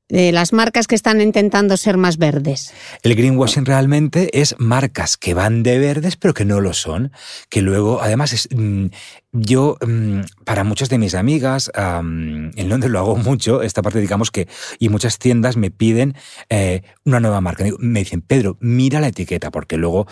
De 0.09 0.31
las 0.31 0.53
marcas 0.53 0.87
que 0.87 0.95
están 0.95 1.21
intentando 1.21 1.77
ser 1.77 1.97
más 1.97 2.17
verdes. 2.17 2.73
El 3.03 3.15
greenwashing 3.15 3.65
realmente 3.65 4.41
es 4.41 4.55
marcas 4.57 5.17
que 5.17 5.33
van 5.33 5.63
de 5.63 5.77
verdes 5.79 6.17
pero 6.17 6.33
que 6.33 6.45
no 6.45 6.59
lo 6.59 6.73
son, 6.73 7.11
que 7.49 7.61
luego 7.61 8.01
además 8.01 8.33
es, 8.33 8.49
mm, 8.51 8.87
yo, 9.31 9.77
mm, 9.85 10.21
para 10.43 10.63
muchas 10.63 10.89
de 10.89 10.97
mis 10.97 11.13
amigas, 11.13 11.71
en 11.75 12.69
Londres 12.69 12.91
lo 12.91 12.99
hago 12.99 13.15
mucho, 13.15 13.61
esta 13.61 13.81
parte 13.81 13.99
digamos 13.99 14.31
que, 14.31 14.47
y 14.79 14.89
muchas 14.89 15.19
tiendas 15.19 15.55
me 15.57 15.71
piden 15.71 16.15
eh, 16.49 16.81
una 17.05 17.19
nueva 17.19 17.41
marca. 17.41 17.63
Me 17.79 17.99
dicen, 17.99 18.21
Pedro, 18.21 18.57
mira 18.59 18.99
la 18.99 19.07
etiqueta, 19.07 19.51
porque 19.51 19.77
luego 19.77 20.07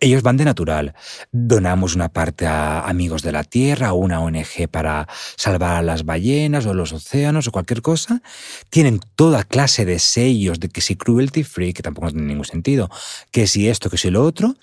ellos 0.00 0.22
van 0.22 0.36
de 0.36 0.44
natural. 0.44 0.94
Donamos 1.32 1.94
una 1.94 2.08
parte 2.08 2.46
a 2.46 2.80
Amigos 2.80 3.22
de 3.22 3.32
la 3.32 3.44
Tierra 3.44 3.92
o 3.92 3.96
una 3.96 4.20
ONG 4.20 4.68
para 4.70 5.08
salvar 5.36 5.76
a 5.76 5.82
las 5.82 6.04
ballenas 6.04 6.66
o 6.66 6.74
los 6.74 6.92
océanos 6.92 7.48
o 7.48 7.52
cualquier 7.52 7.82
cosa. 7.82 8.22
Tienen 8.70 9.00
toda 9.14 9.44
clase 9.44 9.84
de 9.84 9.98
sellos 9.98 10.60
de 10.60 10.68
que 10.68 10.80
si 10.80 10.96
cruelty 10.96 11.42
free, 11.44 11.72
que 11.72 11.82
tampoco 11.82 12.10
tiene 12.10 12.26
ningún 12.26 12.44
sentido, 12.44 12.90
que 13.30 13.46
si 13.46 13.68
esto, 13.68 13.90
que 13.90 13.98
si 13.98 14.10
lo 14.10 14.24
otro. 14.24 14.56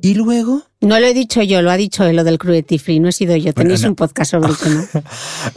Y 0.00 0.14
luego... 0.14 0.64
No 0.82 0.98
lo 0.98 1.06
he 1.06 1.12
dicho 1.12 1.42
yo, 1.42 1.60
lo 1.60 1.70
ha 1.70 1.76
dicho 1.76 2.04
él, 2.04 2.16
lo 2.16 2.24
del 2.24 2.38
cruelty 2.38 2.78
free, 2.78 3.00
no 3.00 3.08
he 3.08 3.12
sido 3.12 3.36
yo. 3.36 3.52
Tenéis 3.52 3.84
un 3.84 3.94
podcast 3.94 4.30
sobre 4.30 4.48
el 4.48 4.56
tema. 4.56 4.88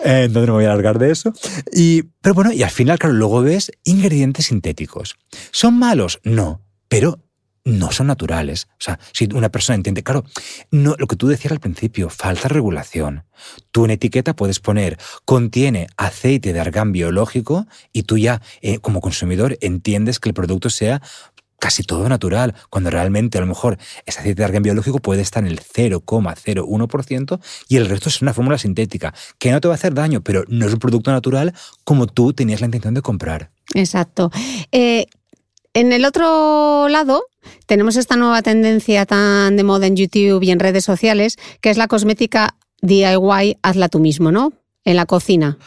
eh, 0.04 0.24
entonces 0.26 0.48
no 0.48 0.54
me 0.54 0.63
voy 0.63 0.65
a 0.65 0.74
alargar 0.74 1.00
de 1.00 1.12
eso. 1.12 1.34
Y, 1.72 2.04
pero 2.22 2.36
bueno, 2.36 2.52
y 2.52 2.62
al 2.63 2.69
final, 2.69 3.00
claro, 3.00 3.15
luego 3.15 3.41
ves 3.41 3.72
ingredientes 3.86 4.48
sintéticos. 4.48 5.15
¿Son 5.52 5.80
malos? 5.80 6.19
No. 6.24 6.62
Pero 6.89 7.19
no 7.65 7.91
son 7.91 8.08
naturales. 8.08 8.67
O 8.71 8.82
sea, 8.82 8.99
si 9.12 9.28
una 9.34 9.49
persona 9.49 9.76
entiende, 9.76 10.04
claro, 10.04 10.26
no, 10.71 10.95
lo 10.97 11.08
que 11.08 11.15
tú 11.15 11.28
decías 11.28 11.52
al 11.52 11.60
principio, 11.60 12.10
falta 12.10 12.47
regulación. 12.47 13.23
Tú 13.71 13.86
en 13.86 13.91
etiqueta 13.91 14.36
puedes 14.36 14.60
poner 14.60 14.97
contiene 15.26 15.88
aceite 15.97 16.54
de 16.54 16.60
argán 16.60 16.91
biológico 16.91 17.67
y 17.91 18.04
tú 18.04 18.17
ya 18.17 18.41
eh, 18.62 18.80
como 18.80 19.02
consumidor 19.02 19.58
entiendes 19.62 20.19
que 20.19 20.30
el 20.30 20.36
producto 20.36 20.69
sea 20.69 21.02
casi 21.63 21.84
todo 21.84 22.10
natural, 22.10 22.56
cuando 22.69 22.89
realmente 22.89 23.38
a 23.38 23.41
lo 23.41 23.47
mejor 23.47 23.78
ese 24.06 24.19
aceite 24.19 24.41
de 24.41 24.43
argán 24.43 24.63
biológico 24.63 24.99
puede 24.99 25.21
estar 25.21 25.41
en 25.45 25.49
el 25.49 25.62
0,01% 25.62 27.39
y 27.69 27.78
el 27.78 27.88
resto 27.88 28.10
es 28.10 28.21
una 28.21 28.34
fórmula 28.34 28.58
sintética, 28.58 29.13
que 29.39 29.49
no 29.49 29.62
te 29.62 29.69
va 29.69 29.76
a 29.76 29.76
hacer 29.76 29.93
daño, 29.93 30.19
pero 30.19 30.43
no 30.49 30.65
es 30.65 30.73
un 30.73 30.80
producto 30.80 31.10
natural 31.12 31.54
como 31.86 32.08
tú 32.08 32.34
tenías 32.34 32.60
la 32.60 32.65
intención 32.65 32.93
de 32.93 33.02
comprar. 33.02 33.49
Exacto. 33.73 34.30
Eh, 34.73 35.06
en 35.74 35.94
el 35.94 36.06
otro 36.06 36.88
lado, 36.90 37.26
tenemos 37.66 37.96
esta 37.96 38.16
nueva 38.16 38.42
tendencia 38.42 39.06
tan 39.06 39.56
de 39.56 39.64
moda 39.64 39.88
en 39.88 39.96
YouTube 39.96 40.44
y 40.44 40.52
en 40.52 40.60
redes 40.60 40.86
sociales, 40.86 41.38
que 41.62 41.70
es 41.70 41.78
la 41.78 41.88
cosmética 41.88 42.56
DIY, 42.82 43.58
hazla 43.62 43.90
tú 43.90 44.00
mismo, 44.00 44.32
¿no? 44.32 44.54
En 44.86 44.96
la 44.96 45.06
cocina 45.06 45.58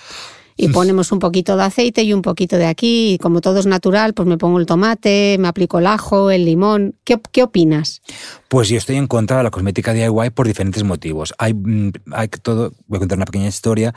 y 0.56 0.68
ponemos 0.68 1.12
un 1.12 1.18
poquito 1.18 1.56
de 1.56 1.64
aceite 1.64 2.02
y 2.02 2.12
un 2.12 2.22
poquito 2.22 2.56
de 2.56 2.66
aquí, 2.66 3.14
y 3.14 3.18
como 3.18 3.40
todo 3.40 3.58
es 3.58 3.66
natural, 3.66 4.14
pues 4.14 4.26
me 4.26 4.38
pongo 4.38 4.58
el 4.58 4.66
tomate, 4.66 5.36
me 5.38 5.48
aplico 5.48 5.78
el 5.78 5.86
ajo, 5.86 6.30
el 6.30 6.44
limón. 6.44 6.96
¿Qué, 7.04 7.20
qué 7.30 7.42
opinas? 7.42 8.02
Pues 8.48 8.68
yo 8.68 8.78
estoy 8.78 8.96
en 8.96 9.06
contra 9.06 9.38
de 9.38 9.42
la 9.42 9.50
cosmética 9.50 9.92
DIY 9.92 10.30
por 10.34 10.46
diferentes 10.46 10.82
motivos. 10.82 11.34
Hay, 11.38 11.52
mm, 11.52 11.92
hay 12.12 12.28
todo, 12.28 12.72
voy 12.86 12.96
a 12.96 13.00
contar 13.00 13.18
una 13.18 13.26
pequeña 13.26 13.48
historia. 13.48 13.94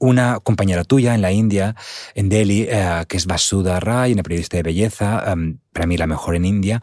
una 0.00 0.40
compañera 0.42 0.84
tuya 0.84 1.14
en 1.14 1.22
la 1.22 1.32
India, 1.32 1.74
en 2.14 2.28
Delhi, 2.28 2.66
eh, 2.68 3.04
que 3.08 3.16
es 3.16 3.26
Basuda 3.26 3.80
Rai, 3.80 4.12
una 4.12 4.22
periodista 4.22 4.56
de 4.56 4.62
belleza, 4.62 5.34
para 5.74 5.86
mí 5.86 5.98
la 5.98 6.06
mejor 6.06 6.36
en 6.36 6.46
India, 6.46 6.80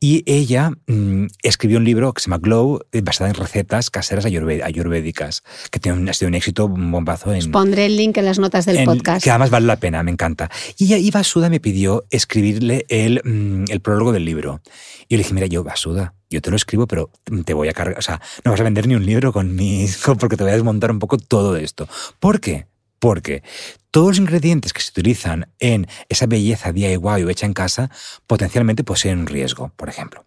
y 0.00 0.22
ella 0.24 0.70
mm, 0.86 1.26
escribió 1.42 1.78
un 1.78 1.84
libro 1.84 2.14
que 2.14 2.22
se 2.22 2.30
llama 2.30 2.38
Glow, 2.38 2.80
eh, 2.92 3.02
basado 3.02 3.28
en 3.28 3.34
recetas 3.34 3.90
caseras 3.90 4.24
ayurvédicas, 4.24 5.42
que 5.70 5.80
tiene, 5.80 6.10
ha 6.10 6.14
sido 6.14 6.28
un 6.28 6.34
éxito, 6.34 6.66
un 6.66 6.90
bombazo 6.90 7.34
en... 7.34 7.50
pondré 7.50 7.86
el 7.86 7.96
link 7.96 8.16
en 8.16 8.24
las 8.24 8.38
notas 8.38 8.64
del 8.64 8.84
podcast. 8.84 9.22
Que 9.22 9.30
además 9.30 9.50
vale 9.50 9.66
la 9.66 9.76
pena, 9.76 10.02
me 10.02 10.10
encanta. 10.10 10.50
Y 10.78 10.86
ella, 10.86 10.98
y 10.98 11.10
Basuda 11.10 11.50
me 11.50 11.60
pidió 11.60 12.04
escribirle 12.10 12.86
el, 12.88 13.20
mm, 13.24 13.64
el 13.70 13.80
prólogo 13.80 14.12
del 14.12 14.24
libro. 14.24 14.62
Y 15.08 15.14
yo 15.14 15.18
le 15.18 15.24
dije, 15.24 15.34
mira, 15.34 15.46
yo, 15.46 15.64
Basuda, 15.64 16.14
yo 16.30 16.40
te 16.40 16.50
lo 16.50 16.56
escribo, 16.56 16.86
pero 16.86 17.10
te 17.44 17.54
voy 17.54 17.68
a 17.68 17.72
cargar, 17.72 17.98
o 17.98 18.02
sea, 18.02 18.20
no 18.44 18.52
vas 18.52 18.60
a 18.60 18.64
vender 18.64 18.86
ni 18.86 18.94
un 18.94 19.04
libro 19.04 19.32
con 19.32 19.54
mis, 19.56 19.98
porque 20.18 20.36
te 20.36 20.44
voy 20.44 20.52
a 20.52 20.54
desmontar 20.54 20.90
un 20.90 21.00
poco 21.00 21.18
todo 21.18 21.56
esto. 21.56 21.88
¿Por 22.20 22.40
qué? 22.40 22.66
Porque 22.98 23.42
todos 23.90 24.08
los 24.08 24.18
ingredientes 24.18 24.72
que 24.72 24.80
se 24.80 24.90
utilizan 24.90 25.52
en 25.58 25.86
esa 26.08 26.26
belleza 26.26 26.72
DIY 26.72 26.96
o 26.96 27.30
hecha 27.30 27.46
en 27.46 27.54
casa 27.54 27.90
potencialmente 28.26 28.84
poseen 28.84 29.20
un 29.20 29.26
riesgo. 29.26 29.72
Por 29.76 29.88
ejemplo, 29.88 30.24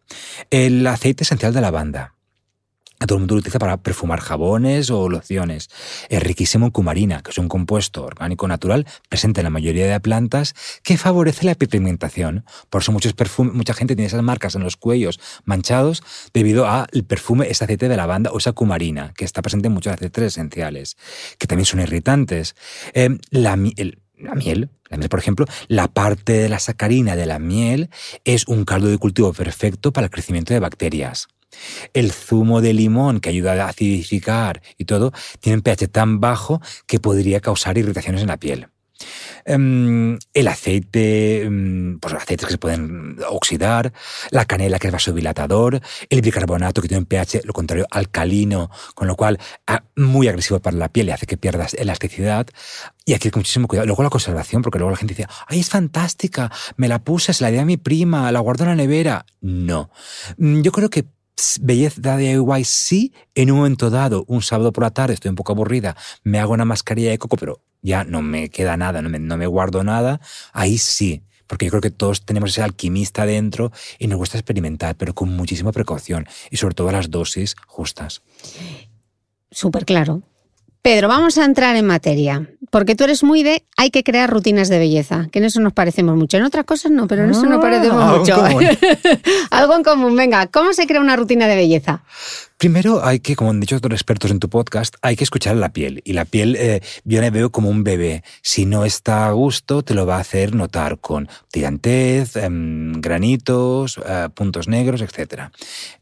el 0.49 0.85
aceite 0.87 1.23
esencial 1.23 1.53
de 1.53 1.61
lavanda, 1.61 2.15
todo 3.05 3.17
el 3.17 3.21
mundo 3.21 3.35
lo 3.35 3.39
utiliza 3.39 3.59
para 3.59 3.77
perfumar 3.77 4.19
jabones 4.19 4.89
o 4.89 5.09
lociones. 5.09 5.69
Es 6.09 6.21
riquísimo 6.21 6.65
en 6.67 6.71
cumarina, 6.71 7.21
que 7.21 7.31
es 7.31 7.37
un 7.37 7.47
compuesto 7.47 8.03
orgánico 8.03 8.47
natural 8.47 8.85
presente 9.09 9.41
en 9.41 9.45
la 9.45 9.49
mayoría 9.49 9.87
de 9.87 9.99
plantas 9.99 10.53
que 10.83 10.97
favorece 10.97 11.45
la 11.45 11.55
pigmentación. 11.55 12.45
Por 12.69 12.81
eso 12.81 12.91
mucha 12.91 13.73
gente 13.73 13.95
tiene 13.95 14.07
esas 14.07 14.23
marcas 14.23 14.55
en 14.55 14.63
los 14.63 14.77
cuellos 14.77 15.19
manchados 15.45 16.03
debido 16.33 16.67
al 16.67 17.03
perfume, 17.07 17.49
ese 17.49 17.63
aceite 17.63 17.89
de 17.89 17.97
lavanda 17.97 18.31
o 18.31 18.37
esa 18.37 18.53
cumarina, 18.53 19.13
que 19.15 19.25
está 19.25 19.41
presente 19.41 19.67
en 19.67 19.73
muchos 19.73 19.93
aceites 19.93 20.23
esenciales, 20.23 20.97
que 21.37 21.47
también 21.47 21.65
son 21.65 21.79
irritantes. 21.79 22.55
La, 22.93 23.17
la 23.51 23.55
miel, 23.55 23.99
la 24.17 24.35
miel, 24.35 24.69
por 25.09 25.19
ejemplo, 25.19 25.45
la 25.67 25.87
parte 25.87 26.33
de 26.33 26.49
la 26.49 26.59
sacarina 26.59 27.15
de 27.15 27.25
la 27.25 27.39
miel 27.39 27.89
es 28.25 28.47
un 28.47 28.65
caldo 28.65 28.87
de 28.87 28.97
cultivo 28.97 29.33
perfecto 29.33 29.91
para 29.91 30.05
el 30.05 30.11
crecimiento 30.11 30.53
de 30.53 30.59
bacterias. 30.59 31.27
El 31.93 32.11
zumo 32.11 32.61
de 32.61 32.73
limón 32.73 33.19
que 33.19 33.29
ayuda 33.29 33.53
a 33.53 33.69
acidificar 33.69 34.61
y 34.77 34.85
todo 34.85 35.11
tiene 35.39 35.57
un 35.57 35.61
pH 35.61 35.87
tan 35.89 36.19
bajo 36.19 36.61
que 36.87 36.99
podría 36.99 37.39
causar 37.39 37.77
irritaciones 37.77 38.21
en 38.21 38.27
la 38.27 38.37
piel. 38.37 38.67
Em, 39.45 40.19
el 40.33 40.47
aceite, 40.47 41.43
em, 41.43 41.99
pues 41.99 42.13
aceites 42.13 42.45
que 42.45 42.51
se 42.51 42.57
pueden 42.57 43.17
oxidar, 43.29 43.93
la 44.29 44.45
canela 44.45 44.79
que 44.79 44.87
es 44.87 44.93
vasodilatador, 44.93 45.81
el 46.09 46.21
bicarbonato 46.21 46.81
que 46.81 46.87
tiene 46.87 46.99
un 46.99 47.05
pH, 47.05 47.41
lo 47.45 47.53
contrario, 47.53 47.87
alcalino, 47.89 48.69
con 48.93 49.07
lo 49.07 49.15
cual 49.15 49.39
ah, 49.67 49.83
muy 49.95 50.27
agresivo 50.27 50.59
para 50.59 50.77
la 50.77 50.89
piel 50.89 51.07
y 51.09 51.11
hace 51.11 51.25
que 51.25 51.37
pierdas 51.37 51.73
elasticidad. 51.73 52.47
Y 53.05 53.13
aquí 53.13 53.29
hay 53.29 53.31
muchísimo 53.35 53.67
cuidado. 53.67 53.87
Luego 53.87 54.03
la 54.03 54.09
conservación, 54.09 54.61
porque 54.61 54.77
luego 54.77 54.91
la 54.91 54.97
gente 54.97 55.15
dice, 55.15 55.27
ay, 55.47 55.59
es 55.59 55.69
fantástica, 55.69 56.51
me 56.77 56.87
la 56.87 57.03
puse, 57.03 57.33
se 57.33 57.43
la 57.43 57.51
di 57.51 57.57
a 57.57 57.65
mi 57.65 57.77
prima, 57.77 58.31
la 58.31 58.39
guardo 58.39 58.63
en 58.63 58.69
la 58.69 58.75
nevera. 58.75 59.25
No. 59.41 59.89
Mm, 60.37 60.61
yo 60.61 60.71
creo 60.71 60.89
que 60.89 61.05
belleza 61.61 62.17
DIY 62.17 62.63
sí, 62.63 63.13
en 63.35 63.51
un 63.51 63.57
momento 63.57 63.89
dado, 63.89 64.25
un 64.27 64.41
sábado 64.41 64.71
por 64.71 64.83
la 64.83 64.91
tarde, 64.91 65.13
estoy 65.13 65.29
un 65.29 65.35
poco 65.35 65.53
aburrida, 65.53 65.95
me 66.23 66.39
hago 66.39 66.53
una 66.53 66.65
mascarilla 66.65 67.11
de 67.11 67.17
coco, 67.17 67.37
pero 67.37 67.61
ya 67.81 68.03
no 68.03 68.21
me 68.21 68.49
queda 68.49 68.77
nada, 68.77 69.01
no 69.01 69.09
me, 69.09 69.19
no 69.19 69.37
me 69.37 69.47
guardo 69.47 69.83
nada, 69.83 70.21
ahí 70.53 70.77
sí. 70.77 71.23
Porque 71.47 71.65
yo 71.65 71.71
creo 71.71 71.81
que 71.81 71.91
todos 71.91 72.23
tenemos 72.23 72.51
ese 72.51 72.61
alquimista 72.61 73.25
dentro 73.25 73.73
y 73.99 74.07
nos 74.07 74.17
gusta 74.17 74.37
experimentar, 74.37 74.95
pero 74.95 75.13
con 75.13 75.35
muchísima 75.35 75.73
precaución 75.73 76.25
y 76.49 76.55
sobre 76.55 76.75
todo 76.75 76.91
las 76.93 77.11
dosis 77.11 77.55
justas. 77.67 78.21
Súper 79.51 79.83
claro. 79.83 80.21
Pedro, 80.81 81.07
vamos 81.07 81.37
a 81.37 81.45
entrar 81.45 81.75
en 81.75 81.85
materia, 81.85 82.49
porque 82.71 82.95
tú 82.95 83.03
eres 83.03 83.23
muy 83.23 83.43
de 83.43 83.63
hay 83.77 83.91
que 83.91 84.03
crear 84.03 84.27
rutinas 84.27 84.67
de 84.67 84.79
belleza, 84.79 85.27
que 85.31 85.37
en 85.37 85.45
eso 85.45 85.59
nos 85.59 85.73
parecemos 85.73 86.17
mucho. 86.17 86.37
En 86.37 86.43
otras 86.43 86.65
cosas 86.65 86.91
no, 86.91 87.07
pero 87.07 87.23
en 87.23 87.29
eso 87.29 87.45
nos 87.45 87.59
ah, 87.59 87.61
parecemos 87.61 88.17
mucho. 88.17 88.43
algo 89.51 89.75
en 89.75 89.83
común. 89.83 90.15
Venga, 90.15 90.47
¿cómo 90.47 90.73
se 90.73 90.87
crea 90.87 90.99
una 90.99 91.15
rutina 91.15 91.47
de 91.47 91.55
belleza? 91.55 92.01
Primero 92.61 93.03
hay 93.03 93.21
que, 93.21 93.35
como 93.35 93.49
han 93.49 93.59
dicho 93.59 93.75
otros 93.75 93.93
expertos 93.93 94.29
en 94.29 94.39
tu 94.39 94.47
podcast, 94.47 94.93
hay 95.01 95.15
que 95.15 95.23
escuchar 95.23 95.55
la 95.55 95.73
piel. 95.73 96.03
Y 96.05 96.13
la 96.13 96.25
piel 96.25 96.55
eh, 96.59 96.81
yo 97.03 97.19
la 97.19 97.31
veo 97.31 97.51
como 97.51 97.69
un 97.69 97.83
bebé. 97.83 98.23
Si 98.43 98.67
no 98.67 98.85
está 98.85 99.25
a 99.25 99.31
gusto, 99.31 99.81
te 99.81 99.95
lo 99.95 100.05
va 100.05 100.17
a 100.17 100.19
hacer 100.19 100.53
notar 100.53 100.99
con 100.99 101.27
tirantez, 101.49 102.35
em, 102.35 103.01
granitos, 103.01 103.99
eh, 104.05 104.29
puntos 104.35 104.67
negros, 104.67 105.01
etc. 105.01 105.49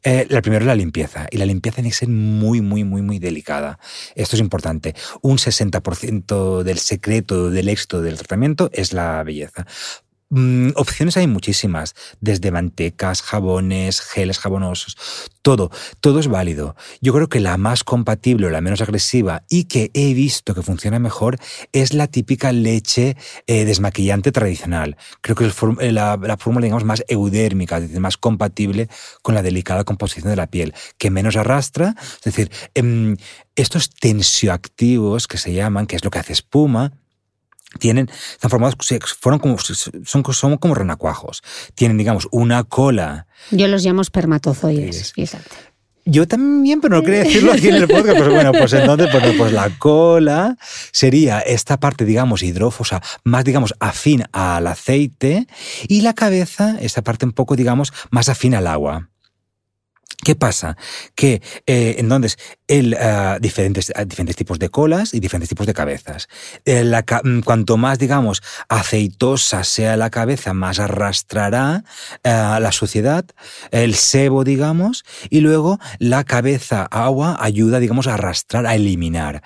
Eh, 0.04 0.28
la 0.30 0.42
primero 0.42 0.64
es 0.64 0.68
la 0.68 0.76
limpieza. 0.76 1.28
Y 1.32 1.38
la 1.38 1.46
limpieza 1.46 1.76
tiene 1.76 1.92
que 1.92 1.96
ser 1.96 2.10
muy, 2.10 2.60
muy, 2.60 2.84
muy, 2.84 3.04
muy 3.04 3.20
delicada. 3.20 3.80
Esto 4.14 4.36
es 4.36 4.42
importante. 4.42 4.96
Un 5.22 5.38
60% 5.38 6.64
del 6.64 6.80
secreto 6.80 7.52
del 7.52 7.70
éxito 7.70 8.02
del 8.02 8.18
tratamiento 8.18 8.70
es 8.74 8.92
la 8.92 9.24
belleza. 9.24 9.66
Mm, 10.32 10.70
opciones 10.76 11.18
hay 11.18 11.26
muchísimas, 11.26 11.96
desde 12.22 12.52
mantecas, 12.52 13.24
jabones, 13.24 14.00
geles 14.00 14.38
jabonosos, 14.38 14.96
todo, 15.42 15.72
todo 16.02 16.20
es 16.20 16.28
válido. 16.28 16.76
Yo 17.02 17.14
creo 17.14 17.30
que 17.30 17.40
la 17.40 17.58
más 17.58 17.84
compatible 17.84 18.46
o 18.46 18.52
la 18.52 18.62
menos 18.62 18.82
agresiva 18.82 19.42
y 19.50 19.64
que 19.64 19.90
he 19.96 20.14
visto 20.14 20.54
que 20.54 20.62
funciona 20.62 21.00
mejor 21.00 21.40
es 21.74 21.96
la 21.96 22.06
típica 22.06 22.52
leche 22.52 23.18
eh, 23.48 23.66
desmaquillante 23.66 24.32
tradicional. 24.32 24.98
Creo 25.22 25.36
que 25.36 25.48
es 25.48 25.56
eh, 25.80 25.92
la, 25.92 26.38
fórmula, 26.38 26.66
digamos, 26.66 26.86
más 26.86 27.04
eudérmica, 27.08 27.82
más 27.98 28.18
compatible 28.18 28.88
con 29.24 29.34
la 29.34 29.42
delicada 29.42 29.84
composición 29.84 30.30
de 30.30 30.36
la 30.36 30.46
piel, 30.46 30.76
que 31.00 31.10
menos 31.10 31.38
arrastra, 31.38 31.96
es 32.18 32.22
decir, 32.22 32.52
em, 32.76 33.18
estos 33.56 33.90
tensioactivos 33.90 35.28
que 35.28 35.40
se 35.40 35.54
llaman, 35.54 35.88
que 35.88 35.96
es 35.96 36.04
lo 36.04 36.12
que 36.12 36.20
hace 36.20 36.34
espuma, 36.34 36.94
tienen, 37.78 38.10
están 38.32 38.50
formados, 38.50 38.76
fueron 39.20 39.40
como, 39.40 39.58
son, 39.60 40.24
son 40.34 40.58
como 40.58 40.76
renacuajos. 40.76 41.44
Tienen, 41.76 41.98
digamos, 41.98 42.28
una 42.32 42.64
cola. 42.64 43.28
Yo 43.52 43.68
los 43.68 43.84
llamo 43.84 44.02
espermatozoides, 44.02 45.14
fíjate. 45.14 45.70
Yo 46.06 46.28
también, 46.28 46.82
pero 46.82 46.96
no 46.96 47.04
quería 47.04 47.24
decirlo 47.24 47.52
aquí 47.52 47.68
en 47.68 47.76
el 47.76 47.88
podcast. 47.88 48.18
Pues 48.18 48.30
bueno, 48.30 48.52
pues 48.52 48.74
entonces, 48.74 49.10
pues, 49.12 49.36
pues 49.38 49.54
la 49.54 49.70
cola 49.78 50.58
sería 50.92 51.40
esta 51.40 51.80
parte, 51.80 52.04
digamos, 52.04 52.42
hidrófosa, 52.42 53.02
más, 53.24 53.46
digamos, 53.46 53.76
afín 53.80 54.24
al 54.32 54.66
aceite, 54.66 55.46
y 55.88 56.02
la 56.02 56.14
cabeza, 56.14 56.78
esta 56.82 57.04
parte 57.04 57.26
un 57.26 57.34
poco, 57.34 57.56
digamos, 57.56 57.94
más 58.10 58.28
afín 58.28 58.56
al 58.56 58.66
agua. 58.66 59.10
¿Qué 60.24 60.36
pasa? 60.36 60.76
Que 61.16 61.42
eh, 61.66 61.96
entonces 61.98 62.38
el, 62.68 62.94
ah, 63.00 63.38
diferentes, 63.40 63.92
ah, 63.96 64.04
diferentes 64.04 64.36
tipos 64.36 64.60
de 64.60 64.68
colas 64.70 65.14
y 65.14 65.22
diferentes 65.22 65.48
tipos 65.48 65.66
de 65.66 65.74
cabezas. 65.74 66.28
Eh, 66.66 66.84
mm, 67.24 67.40
cuanto 67.40 67.78
más, 67.78 68.00
digamos, 68.00 68.44
aceitosa 68.68 69.64
sea 69.64 69.96
la 69.96 70.10
cabeza, 70.10 70.54
más 70.54 70.80
arrastrará 70.80 71.86
ah, 72.26 72.60
la 72.62 72.72
suciedad, 72.74 73.26
el 73.72 73.96
sebo, 73.96 74.44
digamos, 74.44 75.06
y 75.30 75.40
luego 75.40 75.80
la 76.00 76.26
cabeza 76.26 76.84
agua 76.92 77.38
ayuda, 77.40 77.80
digamos, 77.80 78.08
a 78.08 78.16
arrastrar, 78.16 78.66
a 78.66 78.76
eliminar. 78.76 79.42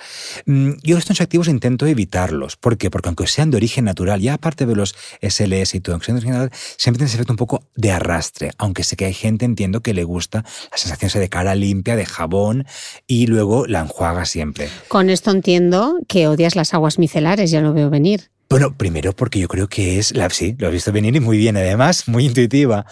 Mm, 0.47 0.71
yo 0.81 0.97
estos 0.97 1.21
activos 1.21 1.47
intento 1.49 1.85
evitarlos. 1.85 2.55
¿Por 2.55 2.77
qué? 2.77 2.89
Porque 2.89 3.09
aunque 3.09 3.27
sean 3.27 3.51
de 3.51 3.57
origen 3.57 3.85
natural, 3.85 4.21
ya 4.21 4.33
aparte 4.33 4.65
de 4.65 4.75
los 4.75 4.95
SLS 5.21 5.75
y 5.75 5.81
todo, 5.81 5.99
siempre 6.01 6.97
tiene 6.97 7.05
ese 7.05 7.15
efecto 7.15 7.33
un 7.33 7.37
poco 7.37 7.63
de 7.75 7.91
arrastre, 7.91 8.53
aunque 8.57 8.83
sé 8.83 8.95
que 8.95 9.05
hay 9.05 9.13
gente, 9.13 9.45
entiendo, 9.45 9.81
que 9.81 9.93
le 9.93 10.03
gusta 10.03 10.43
la 10.71 10.77
sensación 10.77 11.21
de 11.21 11.29
cara 11.29 11.55
limpia, 11.55 11.95
de 11.95 12.05
jabón, 12.05 12.65
y 13.07 13.27
luego 13.27 13.67
la 13.67 13.81
enjuaga 13.81 14.25
siempre. 14.25 14.69
Con 14.87 15.09
esto 15.09 15.31
entiendo 15.31 15.97
que 16.07 16.27
odias 16.27 16.55
las 16.55 16.73
aguas 16.73 16.99
micelares, 16.99 17.51
ya 17.51 17.61
lo 17.61 17.73
veo 17.73 17.89
venir. 17.89 18.29
Bueno, 18.49 18.75
primero 18.77 19.13
porque 19.13 19.39
yo 19.39 19.47
creo 19.47 19.67
que 19.67 19.97
es, 19.97 20.15
la, 20.15 20.29
sí, 20.29 20.55
lo 20.59 20.67
he 20.67 20.71
visto 20.71 20.91
venir 20.91 21.15
y 21.15 21.19
muy 21.19 21.37
bien, 21.37 21.57
además, 21.57 22.07
muy 22.07 22.25
intuitiva. 22.25 22.85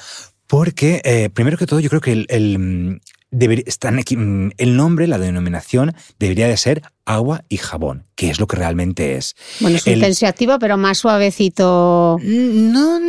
Porque, 0.48 1.02
eh, 1.06 1.30
primero 1.30 1.58
que 1.58 1.66
todo, 1.66 1.80
yo 1.80 1.90
creo 1.90 2.02
que 2.02 2.26
el, 2.28 3.00
mm, 3.32 4.16
mm, 4.18 4.52
el 4.58 4.76
nombre, 4.78 5.08
la 5.08 5.18
denominación, 5.18 5.96
debería 6.20 6.48
de 6.48 6.58
ser 6.58 6.82
agua 7.06 7.44
y 7.50 7.58
jabón, 7.58 8.06
que 8.16 8.30
es 8.30 8.40
lo 8.40 8.48
que 8.48 8.58
realmente 8.58 9.16
es. 9.16 9.36
Bueno, 9.60 9.78
es 9.78 9.88
un 9.88 10.00
tensioactivo, 10.00 10.60
pero 10.60 10.78
más 10.78 11.00
suavecito. 11.00 12.18
Mm, 12.22 12.72
no. 12.72 13.00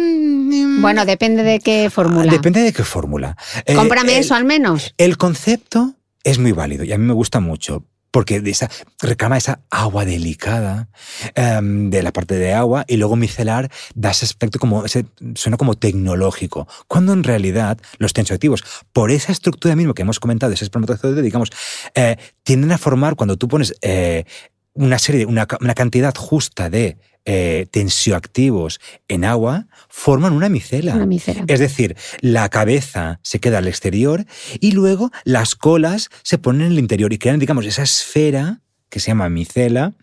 Bueno, 0.80 1.04
depende 1.04 1.42
de 1.42 1.60
qué 1.60 1.90
fórmula. 1.90 2.32
Depende 2.32 2.60
de 2.60 2.72
qué 2.72 2.84
fórmula. 2.84 3.36
Eh, 3.66 3.74
Cómprame 3.74 4.18
eso 4.18 4.34
al 4.34 4.44
menos. 4.44 4.94
El 4.98 5.16
concepto 5.16 5.94
es 6.24 6.38
muy 6.38 6.52
válido 6.52 6.84
y 6.84 6.92
a 6.92 6.98
mí 6.98 7.04
me 7.04 7.14
gusta 7.14 7.40
mucho 7.40 7.84
porque 8.12 8.40
esa, 8.44 8.70
reclama 9.00 9.36
esa 9.36 9.60
agua 9.70 10.04
delicada 10.04 10.88
em, 11.34 11.90
de 11.90 12.02
la 12.02 12.12
parte 12.12 12.36
de 12.36 12.52
agua 12.52 12.84
y 12.86 12.98
luego 12.98 13.16
micelar 13.16 13.70
da 13.94 14.10
ese 14.10 14.26
aspecto 14.26 14.60
como, 14.60 14.84
ese, 14.84 15.06
suena 15.34 15.56
como 15.56 15.74
tecnológico, 15.74 16.68
cuando 16.86 17.12
en 17.14 17.24
realidad 17.24 17.78
los 17.98 18.12
tensioactivos, 18.12 18.62
por 18.92 19.10
esa 19.10 19.32
estructura 19.32 19.74
misma 19.74 19.94
que 19.94 20.02
hemos 20.02 20.20
comentado, 20.20 20.52
ese 20.52 20.64
espermatozoide, 20.64 21.22
digamos, 21.22 21.50
eh, 21.94 22.16
tienden 22.44 22.70
a 22.70 22.78
formar, 22.78 23.16
cuando 23.16 23.36
tú 23.36 23.48
pones 23.48 23.74
eh, 23.80 24.24
una 24.74 24.98
serie, 24.98 25.26
una, 25.26 25.48
una 25.60 25.74
cantidad 25.74 26.14
justa 26.14 26.70
de 26.70 26.98
eh, 27.24 27.66
tensioactivos 27.70 28.80
en 29.08 29.24
agua 29.24 29.66
forman 29.88 30.32
una 30.32 30.48
micela. 30.48 30.94
una 30.94 31.06
micela. 31.06 31.44
Es 31.46 31.60
decir, 31.60 31.96
la 32.20 32.48
cabeza 32.48 33.20
se 33.22 33.38
queda 33.38 33.58
al 33.58 33.68
exterior 33.68 34.26
y 34.60 34.72
luego 34.72 35.10
las 35.24 35.54
colas 35.54 36.08
se 36.22 36.38
ponen 36.38 36.62
en 36.66 36.72
el 36.72 36.78
interior 36.78 37.12
y 37.12 37.18
crean, 37.18 37.38
digamos, 37.38 37.66
esa 37.66 37.82
esfera 37.82 38.62
que 38.92 39.00
se 39.00 39.06
llama 39.06 39.30
micela, 39.30 39.94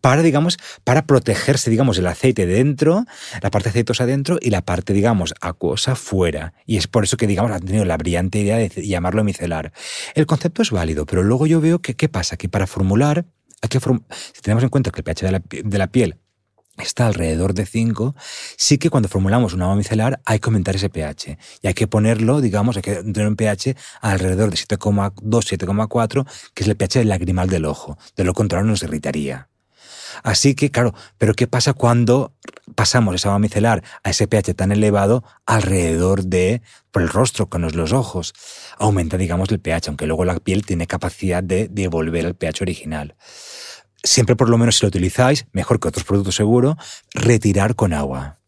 para, 0.00 0.22
digamos, 0.22 0.56
para 0.82 1.06
protegerse, 1.06 1.70
digamos, 1.70 1.98
el 1.98 2.06
aceite 2.06 2.46
dentro, 2.46 3.04
la 3.42 3.50
parte 3.50 3.68
aceitosa 3.68 4.06
dentro 4.06 4.38
y 4.40 4.48
la 4.48 4.62
parte, 4.62 4.94
digamos, 4.94 5.34
acuosa 5.42 5.94
fuera. 5.94 6.54
Y 6.64 6.78
es 6.78 6.86
por 6.86 7.04
eso 7.04 7.18
que, 7.18 7.26
digamos, 7.26 7.52
han 7.52 7.60
tenido 7.60 7.84
la 7.84 7.98
brillante 7.98 8.38
idea 8.38 8.56
de 8.56 8.70
llamarlo 8.86 9.24
micelar. 9.24 9.72
El 10.14 10.24
concepto 10.24 10.62
es 10.62 10.70
válido, 10.70 11.04
pero 11.04 11.22
luego 11.22 11.46
yo 11.46 11.60
veo 11.60 11.80
que, 11.80 11.96
¿qué 11.96 12.08
pasa? 12.08 12.38
Que 12.38 12.48
para 12.48 12.66
formular, 12.66 13.26
hay 13.60 13.68
que 13.68 13.78
si 13.78 14.40
tenemos 14.40 14.64
en 14.64 14.70
cuenta 14.70 14.90
que 14.90 15.00
el 15.00 15.04
pH 15.04 15.26
de 15.26 15.32
la, 15.32 15.42
de 15.46 15.78
la 15.78 15.88
piel 15.88 16.16
está 16.82 17.06
alrededor 17.06 17.54
de 17.54 17.66
5, 17.66 18.14
sí 18.56 18.78
que 18.78 18.90
cuando 18.90 19.08
formulamos 19.08 19.54
un 19.54 19.62
agua 19.62 19.76
micelar 19.76 20.20
hay 20.24 20.38
que 20.38 20.46
aumentar 20.48 20.76
ese 20.76 20.88
pH. 20.88 21.38
Y 21.62 21.66
hay 21.66 21.74
que 21.74 21.86
ponerlo, 21.86 22.40
digamos, 22.40 22.76
hay 22.76 22.82
que 22.82 22.96
tener 22.96 23.26
un 23.26 23.36
pH 23.36 23.76
alrededor 24.00 24.50
de 24.50 24.56
7,2, 24.56 25.14
7,4, 25.20 26.26
que 26.54 26.62
es 26.62 26.68
el 26.68 26.76
pH 26.76 27.04
lagrimal 27.04 27.48
del 27.48 27.64
ojo. 27.64 27.98
De 28.16 28.24
lo 28.24 28.34
contrario 28.34 28.66
nos 28.66 28.82
irritaría. 28.82 29.48
Así 30.22 30.54
que, 30.54 30.70
claro, 30.70 30.94
pero 31.18 31.34
¿qué 31.34 31.46
pasa 31.46 31.72
cuando 31.72 32.34
pasamos 32.74 33.14
esa 33.14 33.28
agua 33.28 33.38
micelar 33.38 33.82
a 34.02 34.10
ese 34.10 34.26
pH 34.26 34.54
tan 34.54 34.72
elevado 34.72 35.24
alrededor 35.46 36.24
de, 36.24 36.62
por 36.90 37.02
el 37.02 37.08
rostro, 37.08 37.48
con 37.48 37.62
los 37.62 37.92
ojos? 37.92 38.34
Aumenta, 38.78 39.16
digamos, 39.16 39.50
el 39.50 39.60
pH, 39.60 39.88
aunque 39.88 40.06
luego 40.06 40.24
la 40.24 40.38
piel 40.38 40.64
tiene 40.66 40.86
capacidad 40.86 41.42
de 41.42 41.68
devolver 41.68 42.24
el 42.24 42.34
pH 42.34 42.62
original 42.62 43.16
siempre 44.02 44.36
por 44.36 44.48
lo 44.48 44.58
menos 44.58 44.76
si 44.76 44.84
lo 44.84 44.88
utilizáis, 44.88 45.46
mejor 45.52 45.80
que 45.80 45.88
otros 45.88 46.04
productos 46.04 46.34
seguro, 46.34 46.76
retirar 47.14 47.74
con 47.74 47.92
agua. 47.92 48.38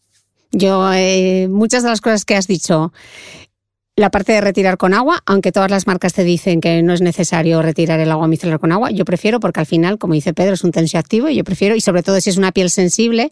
Yo, 0.50 0.92
eh, 0.92 1.48
muchas 1.48 1.82
de 1.82 1.88
las 1.88 2.00
cosas 2.00 2.24
que 2.24 2.36
has 2.36 2.46
dicho, 2.46 2.92
la 3.94 4.10
parte 4.10 4.32
de 4.32 4.40
retirar 4.40 4.78
con 4.78 4.94
agua, 4.94 5.22
aunque 5.26 5.52
todas 5.52 5.70
las 5.70 5.86
marcas 5.86 6.14
te 6.14 6.24
dicen 6.24 6.62
que 6.62 6.82
no 6.82 6.94
es 6.94 7.02
necesario 7.02 7.60
retirar 7.60 8.00
el 8.00 8.10
agua 8.10 8.26
micelar 8.26 8.58
con 8.58 8.72
agua, 8.72 8.90
yo 8.90 9.04
prefiero 9.04 9.38
porque 9.38 9.60
al 9.60 9.66
final, 9.66 9.98
como 9.98 10.14
dice 10.14 10.32
Pedro, 10.32 10.54
es 10.54 10.64
un 10.64 10.72
tensioactivo 10.72 11.28
y 11.28 11.36
yo 11.36 11.44
prefiero, 11.44 11.74
y 11.76 11.80
sobre 11.82 12.02
todo 12.02 12.18
si 12.20 12.30
es 12.30 12.38
una 12.38 12.52
piel 12.52 12.70
sensible, 12.70 13.30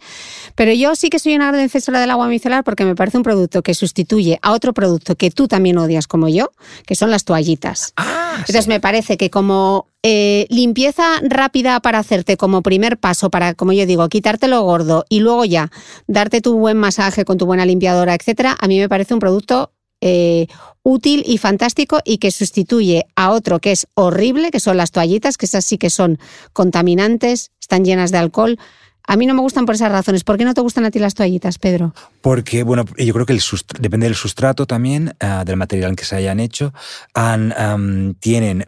pero 0.55 0.73
yo 0.73 0.95
sí 0.97 1.09
que 1.09 1.19
soy 1.19 1.35
una 1.35 1.47
gran 1.49 1.63
defensora 1.63 2.01
del 2.01 2.11
agua 2.11 2.29
micelar 2.29 2.63
porque 2.63 2.85
me 2.85 2.95
parece 2.95 3.17
un 3.17 3.23
producto 3.23 3.63
que 3.63 3.73
sustituye 3.73 4.39
a 4.43 4.53
otro 4.53 4.75
producto 4.75 5.15
que 5.15 5.31
tú 5.31 5.49
también 5.49 5.79
odias 5.79 6.07
como 6.07 6.29
yo, 6.29 6.53
que 6.87 6.95
son 6.95 7.11
las 7.11 7.25
toallitas. 7.25 7.95
Ah, 7.97 8.20
Entonces 8.39 8.69
me 8.69 8.81
parece 8.81 9.17
que 9.17 9.31
como 9.31 9.87
eh, 10.03 10.47
limpieza 10.49 11.05
rápida 11.23 11.81
para 11.81 11.99
hacerte 11.99 12.37
como 12.37 12.63
primer 12.63 12.99
paso, 12.99 13.31
para, 13.31 13.55
como 13.55 13.73
yo 13.73 13.87
digo, 13.87 14.09
quitarte 14.09 14.49
lo 14.49 14.63
gordo 14.63 15.05
y 15.09 15.21
luego 15.21 15.45
ya 15.45 15.71
darte 16.07 16.41
tu 16.41 16.57
buen 16.59 16.79
masaje 16.79 17.25
con 17.25 17.39
tu 17.39 17.47
buena 17.47 17.67
limpiadora, 17.67 18.15
etcétera, 18.15 18.57
a 18.61 18.67
mí 18.67 18.79
me 18.79 18.89
parece 18.89 19.15
un 19.15 19.21
producto 19.21 19.73
eh, 20.01 20.47
útil 20.83 21.23
y 21.27 21.37
fantástico 21.37 22.01
y 22.05 22.19
que 22.19 22.31
sustituye 22.31 23.07
a 23.17 23.31
otro 23.33 23.61
que 23.61 23.73
es 23.73 23.87
horrible, 23.95 24.51
que 24.51 24.61
son 24.61 24.79
las 24.79 24.93
toallitas, 24.93 25.37
que 25.37 25.45
esas 25.47 25.65
sí 25.65 25.77
que 25.77 25.91
son 25.91 26.19
contaminantes, 26.55 27.51
están 27.61 27.85
llenas 27.85 28.11
de 28.11 28.19
alcohol. 28.19 28.59
A 29.07 29.17
mí 29.17 29.27
no 29.27 29.35
me 29.35 29.41
gustan 29.41 29.67
por 29.67 29.75
esas 29.75 29.91
razones. 29.91 30.25
¿Por 30.25 30.39
qué 30.39 30.45
no 30.45 30.55
te 30.55 30.61
gustan 30.61 30.85
a 30.85 30.91
ti 30.91 30.99
las 30.99 31.15
toallitas, 31.15 31.59
Pedro? 31.59 31.95
Porque, 32.21 32.63
bueno, 32.63 32.85
yo 32.97 33.13
creo 33.13 33.27
que 33.27 33.39
depende 33.81 34.07
del 34.07 34.15
sustrato 34.15 34.67
también, 34.67 35.15
ah, 35.21 35.45
del 35.45 35.57
material 35.57 35.91
en 35.91 35.97
que 35.97 36.05
se 36.05 36.17
hayan 36.17 36.39
hecho. 36.39 36.73
Han, 37.15 38.17
tienen, 38.21 38.67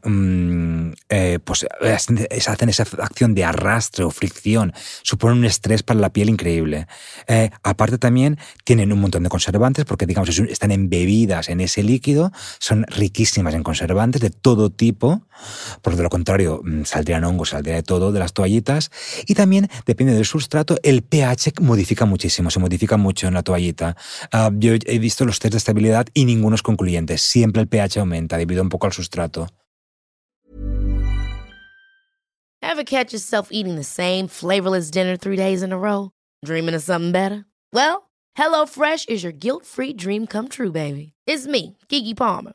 eh, 1.09 1.39
pues, 1.45 1.67
hacen 1.81 2.27
esa 2.69 2.83
acción 2.99 3.35
de 3.35 3.45
arrastre 3.45 4.05
o 4.05 4.11
fricción. 4.11 4.73
Suponen 5.03 5.39
un 5.39 5.45
estrés 5.45 5.83
para 5.83 6.01
la 6.01 6.13
piel 6.13 6.29
increíble. 6.29 6.87
Eh, 7.29 7.51
aparte 7.63 7.99
también 7.99 8.39
tienen 8.65 8.93
un 8.93 9.01
montón 9.01 9.23
de 9.23 9.29
conservantes 9.29 9.85
porque, 9.85 10.07
digamos, 10.07 10.31
están 10.39 10.73
embebidas 10.73 11.49
en 11.49 11.61
ese 11.61 11.83
líquido. 11.83 12.33
Son 12.59 12.85
riquísimas 12.89 13.55
en 13.55 13.63
conservantes 13.63 14.21
de 14.21 14.31
todo 14.31 14.71
tipo. 14.71 15.23
Por 15.81 15.97
de 15.97 16.03
lo 16.03 16.11
contrario, 16.11 16.61
mm, 16.65 16.85
saldrían 16.85 17.25
hongos, 17.25 17.51
saldría 17.51 17.77
de 17.77 17.83
todo 17.83 18.13
de 18.13 18.19
las 18.19 18.33
toallitas. 18.33 18.91
Y 19.27 19.35
también, 19.35 19.69
depende 19.87 20.15
del 20.15 20.25
sustrato, 20.25 20.77
el 20.83 21.03
pH 21.03 21.55
modifica 21.61 22.05
muchísimo, 22.05 22.51
se 22.51 22.61
modifica 22.61 22.97
mucho 22.97 23.29
en 23.29 23.35
la 23.35 23.43
toallita. 23.43 23.97
Uh, 24.33 24.51
yo 24.59 24.75
he 24.75 24.99
visto 24.99 25.25
los 25.25 25.39
test 25.39 25.53
de 25.53 25.59
estabilidad 25.59 26.07
y 26.15 26.25
ninguno 26.25 26.55
es 26.55 26.63
concluyente. 26.63 27.19
Siempre 27.19 27.63
el 27.63 27.69
pH 27.69 28.01
aumenta 28.01 28.37
debido 28.37 28.63
un 28.63 28.69
poco 28.69 28.87
al 28.87 28.93
sustrato. 28.93 29.49
Ever 32.63 32.85
catch 32.85 33.13
yourself 33.13 33.49
eating 33.51 33.77
the 33.77 33.85
same 33.85 34.29
flavorless 34.29 34.91
dinner 34.91 35.17
three 35.17 35.37
days 35.37 35.63
in 35.63 35.73
a 35.73 35.79
row? 35.79 36.11
Dreaming 36.45 36.75
of 36.75 36.83
something 36.83 37.13
better? 37.13 37.45
Well, 37.73 38.09
HelloFresh 38.39 39.09
is 39.09 39.23
your 39.23 39.33
guilt-free 39.33 39.95
dream 39.95 40.27
come 40.27 40.49
true, 40.49 40.73
baby. 40.73 41.13
It's 41.27 41.47
me, 41.47 41.77
Kiki 41.89 42.15
Palmer. 42.15 42.55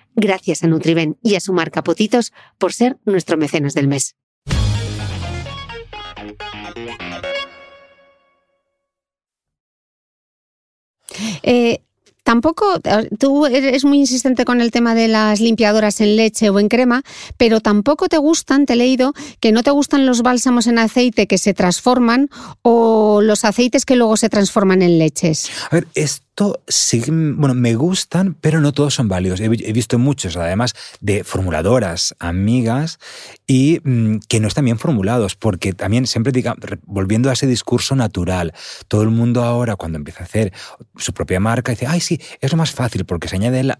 Gracias 0.15 0.63
a 0.63 0.67
Nutriben 0.67 1.17
y 1.21 1.35
a 1.35 1.39
su 1.39 1.53
marca 1.53 1.83
Potitos 1.83 2.33
por 2.57 2.73
ser 2.73 2.97
nuestro 3.05 3.37
mecenas 3.37 3.73
del 3.73 3.87
mes. 3.87 4.15
Eh, 11.43 11.81
tampoco, 12.23 12.79
tú 13.19 13.45
eres 13.45 13.83
muy 13.83 13.99
insistente 13.99 14.45
con 14.45 14.61
el 14.61 14.71
tema 14.71 14.95
de 14.95 15.07
las 15.07 15.39
limpiadoras 15.39 16.01
en 16.01 16.15
leche 16.15 16.49
o 16.49 16.59
en 16.59 16.69
crema, 16.69 17.03
pero 17.37 17.59
tampoco 17.59 18.07
te 18.07 18.17
gustan, 18.17 18.65
te 18.65 18.73
he 18.73 18.75
leído, 18.75 19.13
que 19.39 19.51
no 19.51 19.63
te 19.63 19.71
gustan 19.71 20.05
los 20.05 20.21
bálsamos 20.21 20.67
en 20.67 20.79
aceite 20.79 21.27
que 21.27 21.37
se 21.37 21.53
transforman 21.53 22.29
o 22.61 23.21
los 23.21 23.43
aceites 23.43 23.85
que 23.85 23.95
luego 23.95 24.17
se 24.17 24.29
transforman 24.29 24.81
en 24.81 24.99
leches. 24.99 25.49
A 25.69 25.75
ver, 25.75 25.87
sí, 26.67 27.03
bueno, 27.07 27.53
me 27.53 27.75
gustan, 27.75 28.35
pero 28.39 28.61
no 28.61 28.71
todos 28.71 28.93
son 28.93 29.07
válidos. 29.07 29.39
He, 29.39 29.49
visto 29.49 29.97
muchos, 29.99 30.35
además, 30.37 30.73
de 30.99 31.23
formuladoras, 31.23 32.15
amigas, 32.19 32.99
y 33.47 33.79
mm, 33.83 34.19
que 34.27 34.39
no 34.39 34.47
están 34.47 34.65
bien 34.65 34.79
formulados, 34.79 35.35
porque 35.35 35.73
también 35.73 36.07
siempre, 36.07 36.31
diga, 36.31 36.55
volviendo 36.85 37.29
a 37.29 37.33
ese 37.33 37.47
discurso 37.47 37.95
natural, 37.95 38.53
todo 38.87 39.01
el 39.03 39.09
mundo 39.09 39.43
ahora 39.43 39.75
cuando 39.75 39.97
empieza 39.97 40.21
a 40.21 40.23
hacer 40.23 40.53
su 40.97 41.13
propia 41.13 41.39
marca 41.39 41.71
dice, 41.71 41.87
ay, 41.87 41.99
sí, 41.99 42.19
es 42.39 42.51
lo 42.51 42.57
más 42.57 42.71
fácil, 42.71 43.05
porque 43.05 43.27
se 43.27 43.35
añade 43.35 43.59
el 43.59 43.73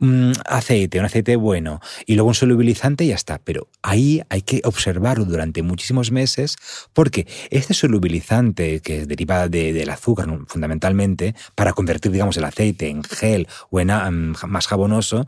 un 0.00 0.32
aceite, 0.46 0.98
un 0.98 1.04
aceite 1.06 1.36
bueno, 1.36 1.80
y 2.06 2.14
luego 2.14 2.28
un 2.28 2.34
solubilizante 2.34 3.04
y 3.04 3.08
ya 3.08 3.14
está. 3.14 3.38
Pero 3.38 3.68
ahí 3.82 4.22
hay 4.28 4.42
que 4.42 4.60
observarlo 4.64 5.24
durante 5.24 5.62
muchísimos 5.62 6.10
meses, 6.10 6.56
porque 6.92 7.26
este 7.50 7.74
solubilizante 7.74 8.80
que 8.80 9.06
deriva 9.06 9.48
de- 9.48 9.72
del 9.72 9.90
azúcar 9.90 10.28
fundamentalmente, 10.46 11.34
para 11.54 11.72
convertir, 11.88 12.12
digamos, 12.12 12.36
el 12.36 12.44
aceite 12.44 12.90
en 12.90 13.02
gel 13.02 13.48
o 13.70 13.80
en 13.80 13.90
ah, 13.90 14.10
más 14.10 14.66
jabonoso, 14.66 15.26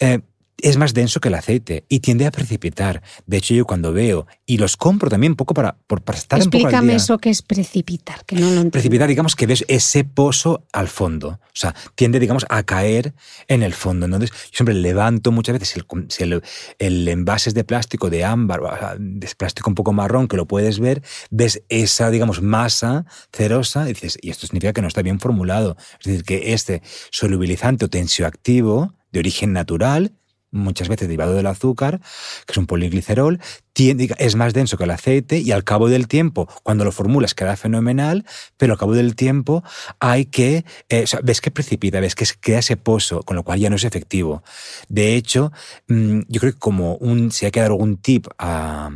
eh, 0.00 0.20
es 0.64 0.78
más 0.78 0.94
denso 0.94 1.20
que 1.20 1.28
el 1.28 1.34
aceite 1.34 1.84
y 1.90 2.00
tiende 2.00 2.24
a 2.24 2.30
precipitar. 2.30 3.02
De 3.26 3.36
hecho, 3.36 3.52
yo 3.52 3.66
cuando 3.66 3.92
veo, 3.92 4.26
y 4.46 4.56
los 4.56 4.78
compro 4.78 5.10
también 5.10 5.32
un 5.32 5.36
poco 5.36 5.52
para, 5.52 5.76
estar 6.14 6.40
un 6.40 6.46
poco 6.46 6.56
al 6.56 6.62
Explícame 6.62 6.88
día. 6.88 6.96
eso 6.96 7.18
que 7.18 7.28
es 7.28 7.42
precipitar, 7.42 8.24
que 8.24 8.36
no 8.36 8.40
lo 8.40 8.46
entiendo. 8.46 8.70
Precipitar, 8.70 9.08
digamos 9.08 9.36
que 9.36 9.46
ves 9.46 9.66
ese 9.68 10.04
pozo 10.04 10.64
al 10.72 10.88
fondo. 10.88 11.28
O 11.28 11.52
sea, 11.52 11.74
tiende, 11.94 12.18
digamos, 12.18 12.46
a 12.48 12.62
caer 12.62 13.12
en 13.46 13.62
el 13.62 13.74
fondo. 13.74 14.06
Entonces, 14.06 14.30
yo 14.30 14.36
siempre 14.52 14.74
levanto 14.74 15.32
muchas 15.32 15.58
veces, 15.58 15.76
el, 15.76 15.84
el, 16.18 16.42
el 16.78 17.08
envase 17.08 17.50
es 17.50 17.54
de 17.54 17.64
plástico 17.64 18.08
de 18.08 18.24
ámbar, 18.24 18.62
de 18.98 19.28
plástico 19.36 19.68
un 19.68 19.74
poco 19.74 19.92
marrón, 19.92 20.28
que 20.28 20.38
lo 20.38 20.46
puedes 20.46 20.80
ver, 20.80 21.02
ves 21.30 21.62
esa, 21.68 22.08
digamos, 22.08 22.40
masa 22.40 23.04
cerosa, 23.34 23.84
y 23.84 23.92
dices, 23.92 24.16
y 24.22 24.30
esto 24.30 24.46
significa 24.46 24.72
que 24.72 24.80
no 24.80 24.88
está 24.88 25.02
bien 25.02 25.20
formulado. 25.20 25.76
Es 26.00 26.06
decir, 26.06 26.24
que 26.24 26.54
este 26.54 26.80
solubilizante 27.10 27.84
o 27.84 27.90
tensioactivo 27.90 28.94
de 29.12 29.20
origen 29.20 29.52
natural, 29.52 30.14
muchas 30.54 30.88
veces 30.88 31.08
derivado 31.08 31.34
del 31.34 31.46
azúcar, 31.46 32.00
que 32.46 32.52
es 32.52 32.56
un 32.56 32.66
poliglicerol, 32.66 33.40
es 33.74 34.36
más 34.36 34.54
denso 34.54 34.78
que 34.78 34.84
el 34.84 34.90
aceite 34.90 35.38
y 35.38 35.52
al 35.52 35.64
cabo 35.64 35.88
del 35.88 36.08
tiempo, 36.08 36.48
cuando 36.62 36.84
lo 36.84 36.92
formulas, 36.92 37.34
queda 37.34 37.56
fenomenal, 37.56 38.24
pero 38.56 38.72
al 38.72 38.78
cabo 38.78 38.94
del 38.94 39.16
tiempo 39.16 39.64
hay 39.98 40.26
que, 40.26 40.64
eh, 40.88 41.04
ves 41.22 41.40
que 41.40 41.50
precipita, 41.50 42.00
ves 42.00 42.14
que 42.14 42.26
crea 42.40 42.60
ese 42.60 42.76
pozo, 42.76 43.22
con 43.22 43.36
lo 43.36 43.42
cual 43.42 43.58
ya 43.58 43.68
no 43.68 43.76
es 43.76 43.84
efectivo. 43.84 44.42
De 44.88 45.16
hecho, 45.16 45.52
mm, 45.88 46.20
yo 46.28 46.40
creo 46.40 46.52
que 46.52 46.58
como 46.58 46.96
un, 46.96 47.32
si 47.32 47.44
hay 47.44 47.50
que 47.50 47.60
dar 47.60 47.70
algún 47.70 47.96
tip 47.96 48.28
a, 48.38 48.90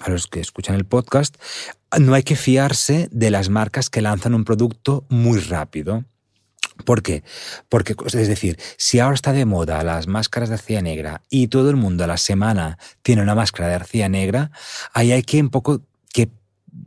a 0.00 0.10
los 0.10 0.26
que 0.26 0.40
escuchan 0.40 0.74
el 0.74 0.84
podcast, 0.84 1.36
no 1.98 2.14
hay 2.14 2.22
que 2.22 2.36
fiarse 2.36 3.08
de 3.12 3.30
las 3.30 3.48
marcas 3.48 3.90
que 3.90 4.02
lanzan 4.02 4.34
un 4.34 4.44
producto 4.44 5.06
muy 5.08 5.38
rápido. 5.38 6.04
¿Por 6.84 7.02
qué? 7.02 7.22
Porque, 7.68 7.94
es 8.06 8.28
decir, 8.28 8.58
si 8.76 8.98
ahora 8.98 9.14
está 9.14 9.32
de 9.32 9.44
moda 9.44 9.82
las 9.84 10.06
máscaras 10.06 10.48
de 10.48 10.56
arcilla 10.56 10.82
negra 10.82 11.22
y 11.30 11.48
todo 11.48 11.70
el 11.70 11.76
mundo 11.76 12.04
a 12.04 12.06
la 12.06 12.16
semana 12.16 12.78
tiene 13.02 13.22
una 13.22 13.34
máscara 13.34 13.68
de 13.68 13.74
arcilla 13.76 14.08
negra, 14.08 14.50
ahí 14.92 15.12
hay 15.12 15.22
que 15.22 15.40
un 15.40 15.50
poco 15.50 15.82
que 16.12 16.30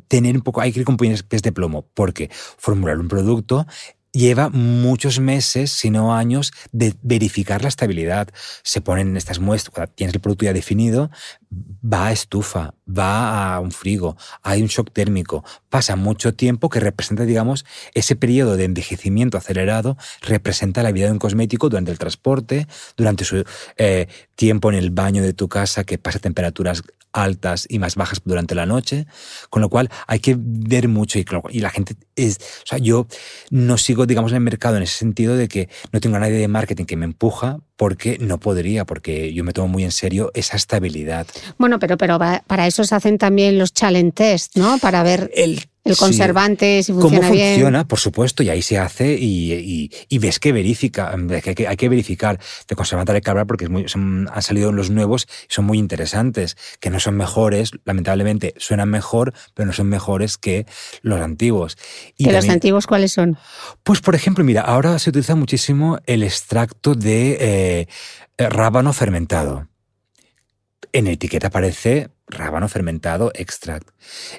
tener 0.07 0.35
un 0.35 0.41
poco, 0.41 0.61
hay 0.61 0.73
que 0.73 0.81
ir 0.81 0.85
con 0.85 0.97
pies 0.97 1.23
de 1.23 1.51
plomo, 1.51 1.85
porque 1.93 2.29
formular 2.57 2.99
un 2.99 3.07
producto 3.07 3.65
lleva 4.11 4.49
muchos 4.49 5.19
meses, 5.19 5.71
si 5.71 5.89
no 5.89 6.15
años, 6.15 6.51
de 6.71 6.95
verificar 7.01 7.61
la 7.61 7.67
estabilidad. 7.67 8.29
Se 8.63 8.81
ponen 8.81 9.15
estas 9.15 9.39
muestras, 9.39 9.89
tienes 9.95 10.15
el 10.15 10.21
producto 10.21 10.45
ya 10.45 10.53
definido, 10.53 11.11
va 11.49 12.07
a 12.07 12.11
estufa, 12.11 12.73
va 12.87 13.55
a 13.55 13.59
un 13.59 13.71
frigo, 13.71 14.17
hay 14.43 14.61
un 14.61 14.67
shock 14.67 14.91
térmico, 14.91 15.43
pasa 15.69 15.95
mucho 15.95 16.33
tiempo 16.33 16.69
que 16.69 16.79
representa, 16.79 17.25
digamos, 17.25 17.65
ese 17.93 18.15
periodo 18.15 18.57
de 18.57 18.65
envejecimiento 18.65 19.37
acelerado, 19.37 19.97
representa 20.21 20.83
la 20.83 20.91
vida 20.91 21.05
de 21.05 21.13
un 21.13 21.19
cosmético 21.19 21.69
durante 21.69 21.91
el 21.91 21.99
transporte, 21.99 22.67
durante 22.97 23.23
su 23.23 23.45
eh, 23.77 24.07
tiempo 24.35 24.69
en 24.69 24.77
el 24.77 24.91
baño 24.91 25.23
de 25.23 25.33
tu 25.33 25.47
casa 25.47 25.83
que 25.83 25.97
pasa 25.97 26.19
temperaturas 26.19 26.83
altas 27.13 27.65
y 27.69 27.79
más 27.79 27.95
bajas 27.95 28.21
durante 28.25 28.53
la 28.53 28.65
noche, 28.65 29.07
con 29.49 29.61
lo 29.61 29.69
cual 29.69 29.89
hay 30.07 30.19
que 30.19 30.35
ver 30.37 30.87
mucho 30.87 31.19
y, 31.19 31.25
y 31.49 31.59
la 31.61 31.69
gente 31.69 31.95
es, 32.15 32.37
o 32.63 32.67
sea, 32.67 32.77
yo 32.77 33.07
no 33.49 33.77
sigo, 33.77 34.05
digamos, 34.05 34.31
en 34.31 34.37
el 34.37 34.43
mercado 34.43 34.77
en 34.77 34.83
ese 34.83 34.97
sentido 34.97 35.35
de 35.35 35.47
que 35.47 35.69
no 35.91 35.99
tengo 35.99 36.17
a 36.17 36.19
nadie 36.19 36.35
de 36.35 36.47
marketing 36.47 36.85
que 36.85 36.97
me 36.97 37.05
empuja 37.05 37.59
porque 37.77 38.17
no 38.19 38.39
podría, 38.39 38.85
porque 38.85 39.33
yo 39.33 39.43
me 39.43 39.53
tomo 39.53 39.67
muy 39.67 39.83
en 39.83 39.91
serio 39.91 40.31
esa 40.33 40.57
estabilidad. 40.57 41.27
Bueno, 41.57 41.79
pero, 41.79 41.95
pero 41.95 42.19
para 42.19 42.67
eso 42.67 42.83
se 42.83 42.95
hacen 42.95 43.17
también 43.17 43.57
los 43.57 43.71
challenge 43.71 44.11
test, 44.11 44.57
¿no? 44.57 44.79
Para 44.79 45.03
ver 45.03 45.31
El, 45.35 45.61
el 45.87 45.95
sí. 45.95 45.99
conservante, 45.99 46.83
si 46.83 46.91
¿Cómo 46.91 47.01
funciona 47.03 47.29
bien. 47.31 47.53
funciona? 47.55 47.87
Por 47.87 47.99
supuesto, 47.99 48.43
y 48.43 48.49
ahí 48.49 48.61
se 48.61 48.77
hace 48.77 49.13
y, 49.19 49.53
y- 49.53 49.91
y 50.09 50.17
ves 50.19 50.39
que 50.39 50.51
verifica, 50.51 51.15
que 51.43 51.49
hay 51.49 51.55
que, 51.55 51.67
hay 51.67 51.75
que 51.77 51.89
verificar 51.89 52.39
de 52.67 52.75
conservante 52.75 53.13
de 53.13 53.21
cabral 53.21 53.47
porque 53.47 53.65
es 53.65 53.69
muy- 53.71 53.87
son- 53.87 54.29
han 54.31 54.41
salido 54.41 54.71
los 54.71 54.89
nuevos 54.89 55.27
y 55.49 55.53
son 55.53 55.65
muy 55.65 55.77
interesantes, 55.79 56.57
que 56.79 56.89
no 56.89 56.99
son 56.99 57.15
mejores, 57.17 57.71
lamentablemente 57.85 58.53
suenan 58.57 58.89
mejor, 58.89 59.33
pero 59.53 59.65
no 59.67 59.73
son 59.73 59.87
mejores 59.87 60.37
que 60.37 60.65
los 61.01 61.19
antiguos. 61.21 61.77
Y 62.17 62.25
¿Que 62.25 62.31
los 62.33 62.47
antiguos 62.49 62.87
cuáles 62.87 63.11
son? 63.13 63.37
pues, 63.83 64.01
por 64.01 64.15
ejemplo, 64.15 64.43
mira, 64.43 64.61
ahora 64.61 64.97
se 64.99 65.09
utiliza 65.09 65.35
muchísimo 65.35 65.97
el 66.05 66.23
extracto 66.23 66.93
de 66.95 67.37
eh, 67.39 67.87
eh, 68.37 68.49
rábano 68.49 68.93
fermentado. 68.93 69.67
En 70.93 71.07
etiqueta 71.07 71.47
aparece 71.47 72.09
rábano 72.27 72.67
fermentado 72.69 73.31
extract. 73.33 73.89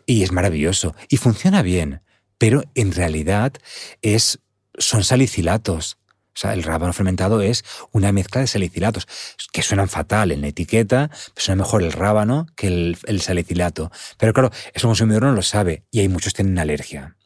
Y 0.06 0.22
es 0.22 0.32
maravilloso. 0.32 0.94
Y 1.08 1.16
funciona 1.16 1.62
bien. 1.62 2.02
Pero 2.38 2.62
en 2.74 2.92
realidad 2.92 3.54
es, 4.02 4.40
son 4.78 5.04
salicilatos. 5.04 5.98
O 6.38 6.40
sea, 6.40 6.52
el 6.52 6.62
rábano 6.62 6.92
fermentado 6.92 7.42
es 7.42 7.64
una 7.90 8.12
mezcla 8.12 8.40
de 8.40 8.46
salicilatos, 8.46 9.08
que 9.52 9.62
suenan 9.62 9.88
fatal 9.88 10.30
en 10.30 10.40
la 10.40 10.46
etiqueta, 10.46 11.10
suena 11.34 11.64
mejor 11.64 11.82
el 11.82 11.90
rábano 11.90 12.46
que 12.54 12.68
el, 12.68 13.20
salicilato. 13.20 13.90
Pero 14.18 14.32
claro, 14.32 14.50
eso 14.52 14.70
el 14.74 14.82
consumidor 14.82 15.24
no 15.24 15.32
lo 15.32 15.42
sabe 15.42 15.82
y 15.90 15.98
hay 15.98 16.08
muchos 16.08 16.32
que 16.32 16.44
tienen 16.44 16.60
alergia. 16.60 17.16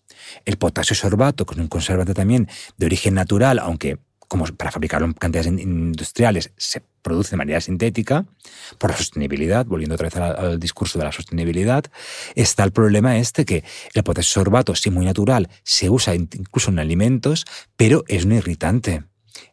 El 0.46 0.56
potasio 0.56 0.96
sorbato, 0.96 1.44
que 1.44 1.52
es 1.52 1.60
un 1.60 1.68
conservante 1.68 2.14
también 2.14 2.48
de 2.78 2.86
origen 2.86 3.12
natural, 3.12 3.58
aunque 3.58 3.98
como 4.32 4.46
para 4.46 4.70
fabricarlo 4.70 5.06
en 5.06 5.12
cantidades 5.12 5.52
industriales 5.60 6.54
se 6.56 6.82
produce 7.02 7.32
de 7.32 7.36
manera 7.36 7.60
sintética, 7.60 8.24
por 8.78 8.88
la 8.88 8.96
sostenibilidad, 8.96 9.66
volviendo 9.66 9.94
otra 9.94 10.06
vez 10.06 10.16
al, 10.16 10.58
discurso 10.58 10.98
de 10.98 11.04
la 11.04 11.12
sostenibilidad, 11.12 11.84
está 12.34 12.64
el 12.64 12.72
problema 12.72 13.18
este 13.18 13.44
que 13.44 13.62
el 13.92 14.02
potasio 14.02 14.40
sorbato, 14.40 14.74
sí 14.74 14.90
muy 14.90 15.04
natural, 15.04 15.50
se 15.64 15.90
usa 15.90 16.14
incluso 16.14 16.70
en 16.70 16.78
alimentos, 16.78 17.44
pero 17.76 18.04
es 18.08 18.24
un 18.24 18.32
irritante 18.32 19.02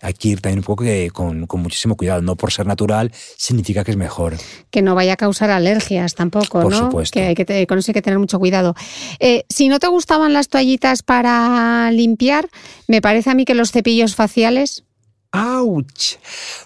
hay 0.02 0.14
que 0.14 0.30
ir 0.30 0.42
también 0.42 0.60
un 0.60 0.66
poco 0.66 0.84
con, 1.14 1.48
muchísimo 1.62 1.96
cuidado. 1.96 2.22
No 2.22 2.36
por 2.36 2.52
ser 2.52 2.66
natural 2.66 3.12
significa 3.38 3.84
que 3.84 3.92
es 3.92 3.98
mejor. 3.98 4.38
Que 4.72 4.82
no 4.82 4.96
vaya 4.96 5.14
a 5.14 5.18
causar 5.18 5.50
alergias 5.50 6.16
tampoco, 6.16 6.62
por 6.62 6.72
¿no? 6.72 6.78
Supuesto. 6.78 7.20
Que, 7.20 7.28
hay 7.28 7.36
que 7.36 7.68
con 7.68 7.80
eso 7.80 7.92
hay 7.92 7.94
que 7.94 8.02
tener 8.02 8.20
mucho 8.20 8.40
cuidado. 8.40 8.76
Eh, 9.20 9.46
si 9.50 9.68
no 9.68 9.80
te 9.80 9.88
gustaban 9.88 10.34
las 10.34 10.50
toallitas 10.50 11.04
para 11.04 11.92
limpiar, 11.92 12.50
me 12.88 13.02
parece 13.02 13.30
a 13.30 13.34
mí 13.34 13.46
que 13.46 13.56
los 13.56 13.72
cepillos 13.72 14.16
faciales 14.16 14.84
¡Auch! 15.32 16.18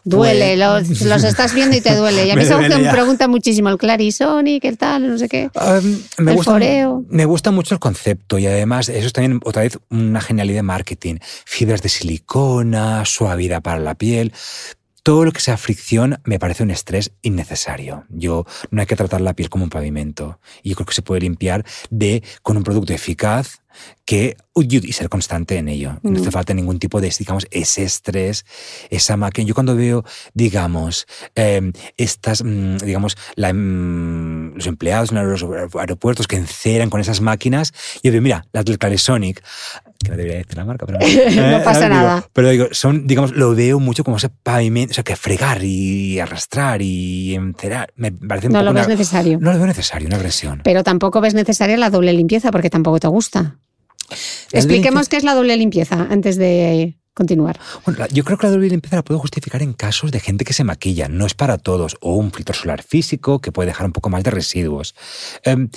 Duele, 0.06 0.56
los, 0.56 0.90
estás 1.24 1.54
viendo 1.54 1.76
y 1.76 1.82
te 1.82 1.96
duele. 1.96 2.28
Ya 2.34 2.36
que 2.36 2.46
se 2.46 2.56
me 2.56 2.92
pregunta 2.92 3.28
muchísimo 3.28 3.70
el 3.70 3.78
Clarisonic, 3.78 4.64
el 4.64 4.78
tal, 4.78 5.10
no 5.10 5.18
sé 5.18 5.28
qué. 5.28 5.50
me, 6.18 6.32
el 6.32 6.38
gusta, 6.38 6.52
foreo. 6.52 7.04
me 7.10 7.26
gusta 7.26 7.52
mucho 7.52 7.76
el 7.76 7.80
concepto 7.80 8.38
y 8.38 8.48
además 8.48 8.88
eso 8.88 9.08
es 9.08 9.14
también 9.14 9.42
otra 9.44 9.64
vez 9.64 9.80
una 9.90 10.22
genialidad 10.22 10.60
de 10.60 10.64
marketing. 10.64 11.16
Fibras 11.46 11.82
de 11.82 11.90
silicona, 11.90 13.04
suavidad 13.06 13.62
para 13.62 13.80
la 13.80 13.96
piel. 13.96 14.32
Todo 15.04 15.26
lo 15.26 15.34
que 15.34 15.42
sea 15.42 15.58
fricción 15.58 16.22
me 16.24 16.40
parece 16.40 16.64
un 16.64 16.72
estrés 16.72 17.12
innecesario. 17.22 18.06
Yo 18.08 18.46
no 18.72 18.80
hay 18.80 18.88
que 18.88 18.96
tratar 18.96 19.20
la 19.20 19.34
piel 19.34 19.50
como 19.50 19.66
un 19.66 19.70
pavimento. 19.70 20.40
Y 20.62 20.70
yo 20.70 20.76
creo 20.76 20.86
que 20.86 20.94
se 20.94 21.02
puede 21.02 21.20
limpiar 21.20 21.66
de 21.90 22.24
con 22.42 22.56
un 22.56 22.64
producto 22.64 22.94
eficaz 22.94 23.63
que 24.06 24.38
y 24.56 24.94
ser 24.94 25.10
constante 25.10 25.58
en 25.58 25.68
ello. 25.68 25.98
No 26.04 26.20
hace 26.20 26.30
falta 26.30 26.54
ningún 26.54 26.78
tipo 26.78 27.02
de, 27.02 27.12
digamos, 27.18 27.48
ese 27.50 27.84
estrés, 27.84 28.46
esa 28.90 29.18
máquina. 29.18 29.48
Yo 29.48 29.56
cuando 29.56 29.76
veo, 29.76 30.06
digamos, 30.34 31.08
em, 31.34 31.74
estas, 31.98 32.44
mm, 32.44 32.78
digamos, 32.78 33.18
mm, 33.38 34.56
los 34.56 34.68
empleados 34.68 35.12
en 35.12 35.28
los 35.28 35.44
aeropuertos 35.76 36.28
que 36.28 36.36
enceran 36.36 36.90
con 36.90 37.02
esas 37.02 37.22
máquinas, 37.22 37.74
yo 38.04 38.12
veo, 38.12 38.22
mira, 38.22 38.46
las 38.54 38.66
del 38.66 38.78
Clarisonic, 38.78 39.44
que 40.04 40.12
no 40.12 40.18
debería 40.18 40.38
decir 40.38 40.58
la 40.58 40.66
marca, 40.66 40.86
pero 40.86 41.00
no 41.36 41.58
eh, 41.58 41.62
pasa 41.64 41.90
nada. 41.90 42.28
pero 42.34 42.50
digo, 42.50 42.68
son, 42.72 43.08
digamos, 43.08 43.32
lo 43.32 43.56
veo 43.56 43.80
mucho 43.80 44.04
como 44.04 44.18
ese 44.18 44.30
pavimento, 44.30 44.92
o 44.92 44.96
sea, 44.96 45.04
que 45.04 45.16
fregar 45.16 45.64
y 45.64 46.20
arrastrar 46.20 46.82
y 46.82 47.34
encerar, 47.34 47.92
me 47.96 48.12
parece 48.12 48.48
un 48.48 48.54
No 48.54 48.62
lo 48.62 48.74
ves 48.74 48.88
necesario. 48.88 49.40
No 49.42 49.52
lo 49.52 49.58
veo 49.58 49.68
necesario, 49.68 50.08
una 50.08 50.18
agresión. 50.18 50.62
Pero 50.64 50.84
tampoco 50.84 51.22
ves 51.22 51.34
necesaria 51.34 51.78
la 51.78 51.90
doble 51.90 52.14
limpieza 52.14 52.52
porque 52.52 52.70
tampoco 52.70 53.00
te 53.00 53.08
gusta. 53.08 53.58
Expliquemos 54.52 55.10
qué 55.10 55.18
es 55.18 55.24
la 55.24 55.34
doble 55.34 55.58
limpieza 55.58 56.08
antes 56.10 56.38
de 56.38 56.98
continuar. 57.14 57.60
Bueno, 57.86 58.06
yo 58.12 58.24
creo 58.24 58.38
que 58.38 58.48
la 58.48 58.54
doble 58.54 58.70
limpieza 58.70 58.96
la 58.96 59.04
puedo 59.04 59.20
justificar 59.20 59.62
en 59.62 59.74
casos 59.74 60.12
de 60.12 60.20
gente 60.20 60.46
que 60.46 60.54
se 60.54 60.64
maquilla, 60.64 61.08
no 61.10 61.26
es 61.26 61.34
para 61.34 61.58
todos, 61.58 61.96
o 62.02 62.16
un 62.16 62.32
filtro 62.32 62.56
solar 62.56 62.82
físico 62.82 63.40
que 63.40 63.52
puede 63.52 63.68
dejar 63.68 63.86
un 63.86 63.92
poco 63.92 64.10
más 64.10 64.24
de 64.24 64.32
residuos. 64.32 64.96
Em, 65.44 65.70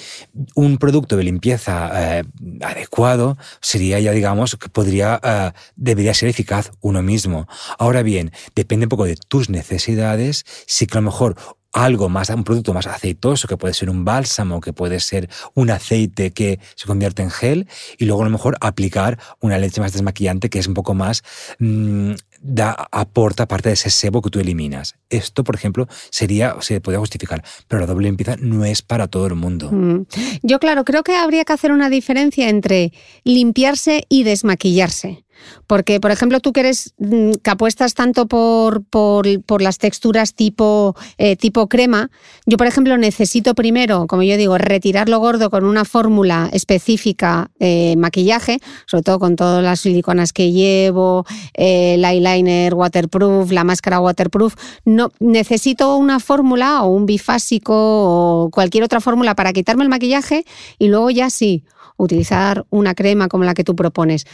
un 0.54 0.78
producto 0.78 1.16
de 1.16 1.24
limpieza 1.24 2.18
eh, 2.18 2.24
adecuado 2.62 3.36
sería 3.60 4.00
ya, 4.00 4.12
digamos, 4.12 4.56
que 4.56 4.68
podría, 4.68 5.20
eh, 5.22 5.52
debería 5.76 6.14
ser 6.14 6.28
eficaz 6.28 6.72
uno 6.80 7.02
mismo. 7.02 7.46
Ahora 7.78 8.02
bien, 8.02 8.32
depende 8.54 8.86
un 8.86 8.90
poco 8.90 9.04
de 9.04 9.16
tus 9.16 9.50
necesidades, 9.50 10.44
si 10.66 10.86
que 10.86 10.96
a 10.96 11.00
lo 11.00 11.06
mejor 11.06 11.36
algo 11.76 12.08
más, 12.08 12.30
un 12.30 12.42
producto 12.42 12.72
más 12.72 12.86
aceitoso, 12.86 13.46
que 13.46 13.58
puede 13.58 13.74
ser 13.74 13.90
un 13.90 14.04
bálsamo, 14.04 14.62
que 14.62 14.72
puede 14.72 14.98
ser 14.98 15.28
un 15.54 15.70
aceite 15.70 16.32
que 16.32 16.58
se 16.74 16.86
convierte 16.86 17.22
en 17.22 17.30
gel, 17.30 17.68
y 17.98 18.06
luego 18.06 18.22
a 18.22 18.24
lo 18.24 18.30
mejor 18.30 18.56
aplicar 18.62 19.18
una 19.40 19.58
leche 19.58 19.82
más 19.82 19.92
desmaquillante 19.92 20.48
que 20.48 20.58
es 20.58 20.66
un 20.68 20.74
poco 20.74 20.94
más, 20.94 21.22
mm, 21.58 22.12
da, 22.40 22.88
aporta 22.90 23.46
parte 23.46 23.68
de 23.68 23.74
ese 23.74 23.90
sebo 23.90 24.22
que 24.22 24.30
tú 24.30 24.40
eliminas. 24.40 24.96
Esto, 25.10 25.44
por 25.44 25.54
ejemplo, 25.54 25.86
sería, 26.10 26.56
se 26.60 26.80
podría 26.80 27.00
justificar, 27.00 27.44
pero 27.68 27.80
la 27.80 27.86
doble 27.86 28.08
limpieza 28.08 28.36
no 28.38 28.64
es 28.64 28.80
para 28.80 29.08
todo 29.08 29.26
el 29.26 29.34
mundo. 29.34 29.70
Mm. 29.70 30.06
Yo, 30.42 30.58
claro, 30.58 30.84
creo 30.86 31.02
que 31.02 31.14
habría 31.14 31.44
que 31.44 31.52
hacer 31.52 31.72
una 31.72 31.90
diferencia 31.90 32.48
entre 32.48 32.92
limpiarse 33.22 34.06
y 34.08 34.22
desmaquillarse. 34.22 35.25
Porque, 35.66 36.00
por 36.00 36.10
ejemplo, 36.10 36.40
tú 36.40 36.52
que 36.52 36.60
eres 36.60 36.94
mm, 36.98 37.32
que 37.42 37.50
apuestas 37.50 37.94
tanto 37.94 38.26
por, 38.26 38.84
por, 38.84 39.26
las 39.62 39.78
texturas 39.78 40.34
tipo, 40.34 40.94
eh, 41.18 41.36
tipo 41.36 41.68
crema, 41.68 42.10
yo, 42.46 42.56
por 42.56 42.66
ejemplo, 42.66 42.96
necesito 42.98 43.54
primero, 43.54 44.06
como 44.06 44.22
yo 44.22 44.36
digo, 44.36 44.58
retirar 44.58 45.08
lo 45.08 45.18
gordo 45.18 45.50
con 45.50 45.64
una 45.64 45.84
fórmula 45.84 46.50
específica 46.52 47.50
de 47.58 47.94
maquillaje, 47.96 48.58
sobre 48.86 49.02
todo 49.02 49.18
con 49.18 49.36
todas 49.36 49.62
las 49.62 49.80
siliconas 49.80 50.32
que 50.32 50.52
llevo, 50.52 51.24
eh, 51.54 51.94
el 51.94 52.04
eyeliner 52.04 52.74
waterproof, 52.74 53.50
la 53.50 53.64
máscara 53.64 54.00
waterproof. 54.00 54.54
No, 54.84 55.10
necesito 55.20 55.96
una 55.96 56.20
fórmula 56.20 56.82
o 56.82 56.88
un 56.88 57.06
bifásico 57.06 57.74
o 57.74 58.50
cualquier 58.50 58.84
otra 58.84 59.00
fórmula 59.00 59.34
para 59.34 59.52
quitarme 59.52 59.84
el 59.84 59.90
maquillaje 59.90 60.44
y 60.78 60.88
luego 60.88 61.10
ya 61.10 61.30
sí 61.30 61.64
utilizar 61.96 62.66
una 62.70 62.94
crema 62.94 63.28
como 63.28 63.44
la 63.44 63.54
que 63.54 63.64
tú 63.64 63.74
propones 63.74 64.26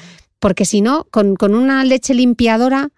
porque 0.43 0.64
si 0.64 0.80
no, 0.80 1.07
con, 1.12 1.36
una 1.55 1.84
leche 1.84 2.14
limpiadora, 2.14 2.88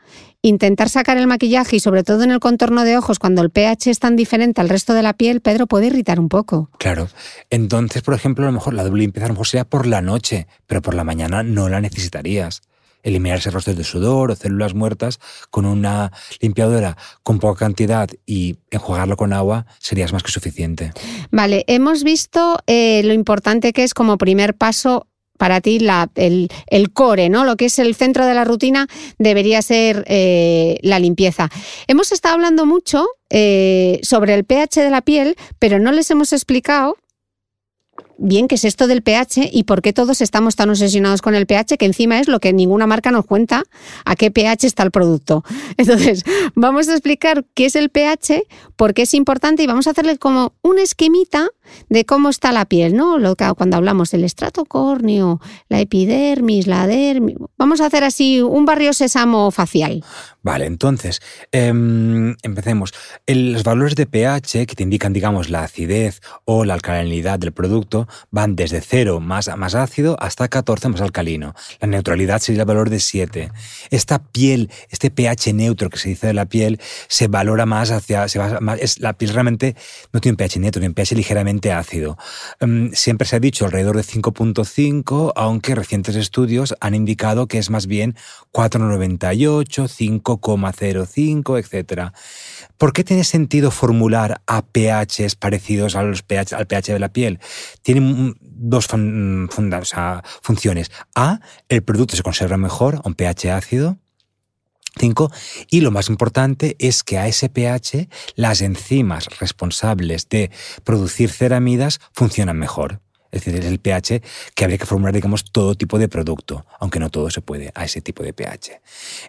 intentar 0.40 0.88
sacar 0.88 1.18
el 1.18 1.26
maquillaje 1.26 1.76
y 1.76 1.80
sobre 1.80 2.03
todo 2.03 2.22
en 2.22 2.30
el 2.30 2.40
contorno 2.40 2.84
de 2.84 2.97
ojos, 2.97 3.18
cuando 3.18 3.42
el 3.42 3.51
pH 3.51 3.90
es 3.90 3.99
tan 3.99 4.16
diferente 4.16 4.62
al 4.62 4.70
resto 4.70 4.95
de 4.95 5.03
la 5.03 5.12
piel, 5.12 5.42
Pedro, 5.42 5.66
puede 5.66 5.88
irritar 5.88 6.18
un 6.18 6.30
poco. 6.30 6.70
Claro. 6.78 7.07
Entonces, 7.51 8.01
por 8.01 8.14
ejemplo, 8.14 8.45
a 8.45 8.49
lo 8.49 8.55
mejor 8.55 8.72
la 8.72 8.82
doble 8.82 9.03
limpieza 9.03 9.26
a 9.26 9.28
lo 9.28 9.34
mejor 9.34 9.47
sería 9.47 9.66
por 9.66 9.86
la 9.86 10.01
noche, 10.01 10.47
pero 10.66 10.80
por 10.80 10.95
la 10.95 11.05
mañana 11.05 11.42
no 11.42 11.68
la 11.68 11.82
necesitarías. 11.82 12.62
Eliminar 13.03 13.36
ese 13.36 13.51
rostros 13.51 13.76
de 13.76 13.84
sudor 13.84 14.30
o 14.30 14.36
células 14.36 14.72
muertas 14.72 15.20
con 15.51 15.66
una 15.66 16.12
limpiadora 16.40 16.97
con 17.22 17.40
poca 17.40 17.66
cantidad 17.66 18.09
y 18.24 18.57
enjuagarlo 18.70 19.18
con 19.18 19.34
agua 19.34 19.66
sería 19.80 20.09
más 20.09 20.22
que 20.22 20.32
suficiente. 20.32 20.92
Vale, 21.30 21.64
hemos 21.66 22.05
visto 22.05 22.57
eh, 22.66 23.03
lo 23.05 23.12
importante 23.12 23.74
que 23.74 23.84
es 23.84 23.92
como 23.92 24.16
primer 24.16 24.55
paso 24.55 25.09
para 25.39 25.61
ti 25.61 25.78
el, 26.14 26.93
core, 26.93 27.28
¿no? 27.28 27.45
Lo 27.45 27.57
que 27.57 27.66
es 27.66 27.78
el 27.78 27.95
centro 27.95 28.26
de 28.26 28.35
la 28.35 28.45
rutina 28.45 28.87
debería 29.18 29.62
ser 29.62 30.05
eh, 30.07 30.78
la 30.82 30.99
limpieza. 30.99 31.51
Hemos 31.87 32.12
estado 32.12 32.35
hablando 32.35 32.66
mucho 32.66 33.07
eh, 33.30 34.01
sobre 34.03 34.35
el 34.35 34.45
pH 34.45 34.80
de 34.80 34.91
la 34.91 35.03
piel, 35.03 35.37
pero 35.59 35.78
no 35.78 35.93
les 35.93 36.11
hemos 36.11 36.32
explicado 36.32 36.97
bien 38.19 38.49
qué 38.49 38.55
es 38.57 38.65
esto 38.65 38.87
del 38.87 39.03
pH 39.03 39.51
y 39.53 39.65
por 39.65 39.83
qué 39.83 39.93
todos 39.93 40.21
estamos 40.21 40.57
tan 40.57 40.71
obsesionados 40.71 41.23
con 41.23 41.35
el 41.35 41.47
pH, 41.47 41.77
que 41.79 41.87
encima 41.87 42.21
es 42.21 42.29
lo 42.29 42.41
que 42.41 42.53
ninguna 42.53 42.87
marca 42.87 43.11
nos 43.11 43.27
cuenta 43.27 43.65
a 44.05 44.17
qué 44.17 44.31
pH 44.31 44.67
está 44.67 44.83
el 44.83 44.91
producto. 44.91 45.45
Entonces, 45.77 46.25
vamos 46.55 46.89
a 46.89 46.93
explicar 46.93 47.45
qué 47.55 47.67
es 47.67 47.77
el 47.77 47.91
pH, 47.91 48.45
por 48.77 48.95
qué 48.95 49.03
es 49.03 49.15
importante 49.15 49.62
y 49.62 49.67
vamos 49.67 49.87
a 49.87 49.91
hacerle 49.91 50.19
como 50.19 50.55
un 50.62 50.79
esquemita 50.79 51.49
de 51.89 52.05
cómo 52.05 52.29
está 52.29 52.53
la 52.53 52.67
piel, 52.67 52.95
¿no? 52.95 53.19
Lo 53.19 53.37
que, 53.37 53.51
cuando 53.57 53.77
hablamos 53.77 54.11
del 54.11 54.25
estrato 54.25 54.65
córneo, 54.65 55.41
la 55.69 55.81
epidermis, 55.81 56.67
la 56.67 56.87
dermis, 56.87 57.37
vamos 57.57 57.81
a 57.81 57.87
hacer 57.87 58.05
así 58.05 58.43
un 58.43 58.65
barrio 58.65 58.93
sésamo 58.93 59.51
facial. 59.51 60.05
Vale, 60.43 60.67
entonces, 60.67 61.21
em, 61.53 62.37
empecemos. 62.43 62.93
los 63.27 63.65
valores 63.65 63.95
de 63.95 64.07
pH 64.07 64.67
que 64.67 64.75
te 64.75 64.83
indican, 64.83 65.12
digamos, 65.12 65.49
la 65.49 65.65
acidez 65.65 66.21
o 66.45 66.65
la 66.65 66.75
alcalinidad 66.75 67.39
del 67.39 67.53
producto 67.53 68.04
van 68.31 68.57
desde 68.57 68.81
0 68.81 69.21
más, 69.21 69.51
más 69.57 69.75
ácido 69.75 70.17
hasta 70.21 70.49
14 70.49 70.89
más 70.89 71.01
alcalino. 71.01 71.55
La 71.81 71.89
neutralidad 71.89 72.41
sería 72.41 72.63
el 72.63 72.67
valor 72.67 72.91
de 72.91 73.01
7. 73.01 73.51
Esta 73.91 74.19
piel, 74.19 74.71
este 74.91 75.11
pH 75.11 75.53
neutro 75.53 75.91
que 75.91 75.99
se 75.99 76.11
dice 76.11 76.27
de 76.29 76.35
la 76.35 76.47
piel, 76.47 76.81
se 77.09 77.29
valora 77.29 77.67
más 77.67 77.91
hacia... 77.91 78.25
Es, 78.25 79.01
la 79.01 79.13
piel 79.15 79.33
realmente 79.33 79.77
no 80.13 80.21
tiene 80.21 80.35
un 80.35 80.37
pH 80.37 80.59
neutro, 80.61 80.81
tiene 80.81 80.89
un 80.89 80.95
pH 80.95 81.15
ligeramente 81.15 81.73
ácido. 81.73 82.17
Em, 82.61 82.93
siempre 82.93 83.27
se 83.27 83.37
ha 83.37 83.41
dicho 83.41 83.65
alrededor 83.65 83.97
de 83.97 84.03
5.5, 84.03 85.33
aunque 85.37 85.75
recientes 85.75 86.17
estudios 86.17 86.75
han 86.81 86.95
indicado 86.95 87.47
que 87.47 87.59
es 87.59 87.71
más 87.71 87.87
bien 87.87 88.17
4,98, 88.53 89.89
5 89.89 90.25
0,05, 90.25 91.59
etc. 91.59 92.13
¿Por 92.79 92.93
qué 92.93 93.05
tiene 93.05 93.25
sentido 93.25 93.71
formular 93.71 94.41
a 94.47 94.63
pHs 94.63 95.37
parecidos 95.37 95.97
a 95.97 96.03
los 96.03 96.23
pH, 96.23 96.55
al 96.55 96.67
pH 96.67 96.93
de 96.93 96.99
la 96.99 97.09
piel? 97.09 97.39
Tienen 97.95 98.36
dos 98.40 98.88
funciones. 100.42 100.90
A, 101.14 101.38
el 101.68 101.84
producto 101.84 102.16
se 102.16 102.24
conserva 102.24 102.57
mejor 102.57 102.97
a 102.97 103.03
un 103.05 103.14
pH 103.14 103.53
ácido. 103.53 103.99
5. 104.97 105.30
Y 105.70 105.80
lo 105.80 105.92
más 105.92 106.09
importante 106.09 106.74
es 106.80 107.05
que 107.05 107.18
a 107.18 107.28
ese 107.28 107.49
pH 107.49 108.09
las 108.34 108.62
enzimas 108.62 109.28
responsables 109.38 110.28
de 110.28 110.51
producir 110.82 111.30
ceramidas 111.30 112.01
funcionan 112.12 112.59
mejor. 112.59 113.01
Es 113.30 113.45
decir, 113.45 113.61
es 113.61 113.66
el 113.66 113.78
pH 113.78 114.22
que 114.57 114.64
habría 114.64 114.78
que 114.78 114.86
formular, 114.86 115.14
digamos, 115.14 115.45
todo 115.53 115.76
tipo 115.76 116.01
de 116.01 116.09
producto, 116.09 116.66
aunque 116.80 116.99
no 116.99 117.11
todo 117.11 117.30
se 117.30 117.42
puede 117.42 117.70
a 117.76 117.84
ese 117.84 118.01
tipo 118.01 118.24
de 118.24 118.32
pH. 118.32 118.80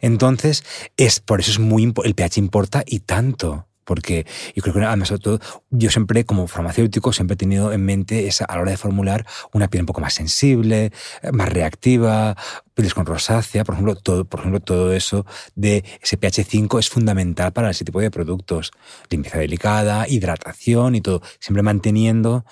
Entonces, 0.01 0.63
es, 0.97 1.19
por 1.19 1.39
eso 1.39 1.51
es 1.51 1.59
muy, 1.59 1.93
el 2.03 2.15
pH 2.15 2.39
importa 2.39 2.83
y 2.83 3.01
tanto 3.01 3.67
porque 3.85 4.25
yo 4.55 4.61
creo 4.61 4.75
que 4.75 4.83
además 4.83 5.09
de 5.09 5.19
todo, 5.19 5.39
yo 5.69 5.89
siempre 5.89 6.25
como 6.25 6.47
farmacéutico 6.47 7.13
siempre 7.13 7.35
he 7.35 7.37
tenido 7.37 7.71
en 7.71 7.85
mente 7.85 8.27
esa, 8.27 8.45
a 8.45 8.55
la 8.55 8.61
hora 8.63 8.71
de 8.71 8.77
formular 8.77 9.25
una 9.53 9.69
piel 9.69 9.83
un 9.83 9.87
poco 9.87 10.01
más 10.01 10.13
sensible, 10.13 10.91
más 11.31 11.49
reactiva, 11.49 12.35
pieles 12.73 12.93
con 12.93 13.05
rosácea, 13.05 13.63
por 13.63 13.75
ejemplo, 13.75 13.95
todo, 13.95 14.25
por 14.25 14.41
ejemplo, 14.41 14.59
todo 14.59 14.93
eso 14.93 15.25
de 15.55 15.83
ese 16.01 16.17
pH 16.17 16.43
5 16.43 16.79
es 16.79 16.89
fundamental 16.89 17.53
para 17.53 17.69
ese 17.69 17.85
tipo 17.85 18.01
de 18.01 18.11
productos. 18.11 18.71
Limpieza 19.09 19.39
delicada, 19.39 20.07
hidratación 20.07 20.95
y 20.95 21.01
todo, 21.01 21.21
siempre 21.39 21.63
manteniendo 21.63 22.45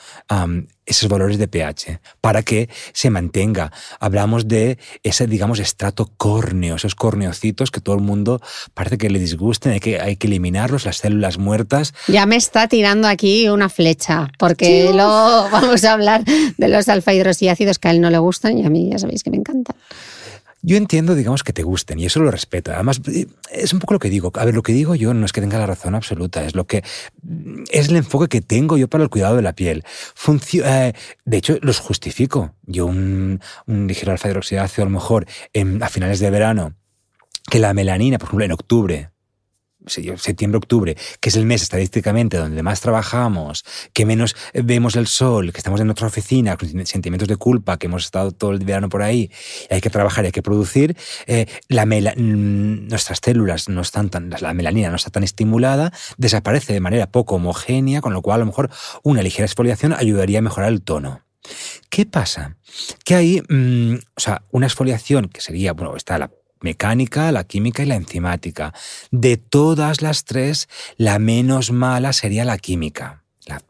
esos 0.86 1.10
valores 1.10 1.38
de 1.38 1.48
pH 1.48 2.00
para 2.22 2.44
que 2.44 2.70
se 2.94 3.10
mantenga. 3.10 3.72
Hablamos 4.00 4.48
de 4.48 4.78
ese, 5.04 5.28
digamos, 5.28 5.60
estrato 5.60 6.12
córneo, 6.18 6.76
esos 6.76 6.96
corneocitos 6.96 7.72
que 7.72 7.82
todo 7.82 7.96
el 7.96 8.02
mundo 8.02 8.42
parece 8.74 8.98
que 8.98 9.10
le 9.10 9.20
disgusten, 9.20 9.74
hay 9.74 9.80
que, 9.80 10.00
hay 10.00 10.16
que 10.16 10.28
eliminarlos, 10.28 10.86
las 10.86 10.98
células 10.98 11.38
muertas. 11.38 11.94
Ya 12.08 12.26
me 12.26 12.36
está 12.36 12.68
tirando 12.68 13.08
aquí 13.08 13.50
una 13.50 13.70
flecha, 13.70 14.32
porque 14.38 14.92
luego 14.94 15.50
vamos 15.52 15.84
a 15.84 15.94
hablar 15.94 16.24
de 16.24 16.68
los 16.68 16.90
alfa 16.90 17.14
hidroxiácidos 17.14 17.80
que 17.80 17.88
a 17.88 17.92
él 17.92 18.02
no 18.02 18.10
le 18.10 18.18
gustan 18.18 18.58
y 18.58 18.66
a 18.66 18.70
mí 18.70 18.90
ya 18.92 19.00
sabéis 19.00 19.24
que 19.24 19.30
me 19.30 19.38
encantan. 19.38 19.76
Yo 20.66 20.78
entiendo, 20.78 21.14
digamos, 21.14 21.43
que 21.43 21.51
te 21.51 21.61
gusten 21.61 21.99
y 21.99 22.05
eso 22.05 22.22
lo 22.22 22.32
respeto. 22.32 22.72
Además, 22.72 23.01
es 23.51 23.74
un 23.74 23.80
poco 23.80 23.95
lo 23.95 23.99
que 23.99 24.09
digo. 24.09 24.32
A 24.36 24.45
ver, 24.45 24.55
lo 24.55 24.64
que 24.64 24.72
digo 24.72 24.95
yo 24.95 25.14
no 25.14 25.26
es 25.26 25.34
que 25.34 25.41
tenga 25.41 25.59
la 25.59 25.66
razón 25.66 25.93
absoluta, 25.93 26.45
es 26.45 26.55
lo 26.55 26.66
que 26.66 26.86
es 27.70 27.89
el 27.89 27.97
enfoque 27.97 28.30
que 28.30 28.39
tengo 28.39 28.78
yo 28.78 28.88
para 28.88 29.03
el 29.03 29.09
cuidado 29.09 29.36
de 29.36 29.41
la 29.41 29.53
piel. 29.53 29.84
Eh, 30.64 30.93
de 31.26 31.38
hecho, 31.38 31.57
los 31.61 31.80
justifico. 31.80 32.55
Yo 32.66 32.86
un, 32.86 33.41
un 33.68 33.88
ligero 33.88 34.14
alfa 34.14 34.30
hidroxidácido 34.30 34.84
a 34.84 34.86
lo 34.86 34.91
mejor 34.91 35.28
a 35.82 35.89
finales 35.89 36.22
de 36.22 36.30
verano, 36.30 36.76
que 37.51 37.59
la 37.59 37.74
melanina, 37.74 38.18
por 38.18 38.30
ejemplo, 38.30 38.45
en 38.45 38.51
octubre, 38.53 39.12
septiembre, 39.88 40.58
octubre, 40.58 40.96
que 41.20 41.30
es 41.30 41.36
el 41.36 41.46
mes 41.46 41.62
estadísticamente 41.62 42.38
donde 42.38 42.64
más 42.64 42.82
trabajamos, 42.82 43.66
que 43.94 44.06
menos 44.06 44.36
vemos 44.54 44.96
el 44.96 45.08
sol, 45.08 45.52
que 45.52 45.58
estamos 45.58 45.80
en 45.80 45.88
nuestra 45.88 46.08
oficina 46.08 46.58
con 46.58 46.86
sentimientos 46.86 47.28
de 47.28 47.38
culpa, 47.38 47.78
que 47.78 47.88
hemos 47.88 48.06
estado 48.06 48.32
todo 48.32 48.52
el 48.52 48.60
verano 48.60 48.90
por 48.90 49.02
ahí, 49.02 49.32
y 49.70 49.74
hay 49.74 49.82
que 49.82 49.90
trabajar 49.90 50.26
y 50.26 50.28
hay 50.28 50.32
que 50.32 50.42
producir, 50.42 50.98
eh, 51.28 51.46
la 51.68 51.86
nuestras 51.86 53.20
células 53.24 53.70
no 53.70 53.82
están 53.82 54.10
tan, 54.10 54.30
la 54.30 54.54
melanina 54.54 54.90
no 54.90 54.96
está 54.96 55.10
tan 55.10 55.24
estimulada, 55.24 55.94
desaparece 56.18 56.74
de 56.74 56.80
manera 56.80 57.12
poco 57.12 57.36
homogénea, 57.36 58.02
con 58.02 58.14
lo 58.14 58.22
cual 58.22 58.36
a 58.36 58.40
lo 58.40 58.46
mejor 58.48 58.70
una 59.04 59.22
ligera 59.22 59.46
exfoliación 59.46 59.94
ayudaría 59.94 60.40
a 60.40 60.42
mejorar 60.42 60.72
el 60.72 60.82
tono. 60.82 61.22
¿Qué 61.90 62.06
pasa? 62.06 62.58
Que 63.04 63.16
hay, 63.16 63.42
mm, 63.48 63.96
o 64.16 64.20
sea, 64.20 64.44
una 64.52 64.66
exfoliación 64.66 65.30
que 65.30 65.42
sería, 65.42 65.74
bueno, 65.74 65.96
está 65.96 66.18
la 66.18 66.32
mecánica, 66.64 67.32
la 67.32 67.43
química 67.43 67.84
y 67.84 67.86
la 67.86 67.95
enzimática. 67.95 68.74
De 69.11 69.38
todas 69.38 70.01
las 70.01 70.26
tres, 70.26 70.68
la 70.97 71.20
menos 71.20 71.72
mala 71.72 72.14
sería 72.14 72.45
la 72.45 72.57
química. 72.57 73.24
La, 73.45 73.61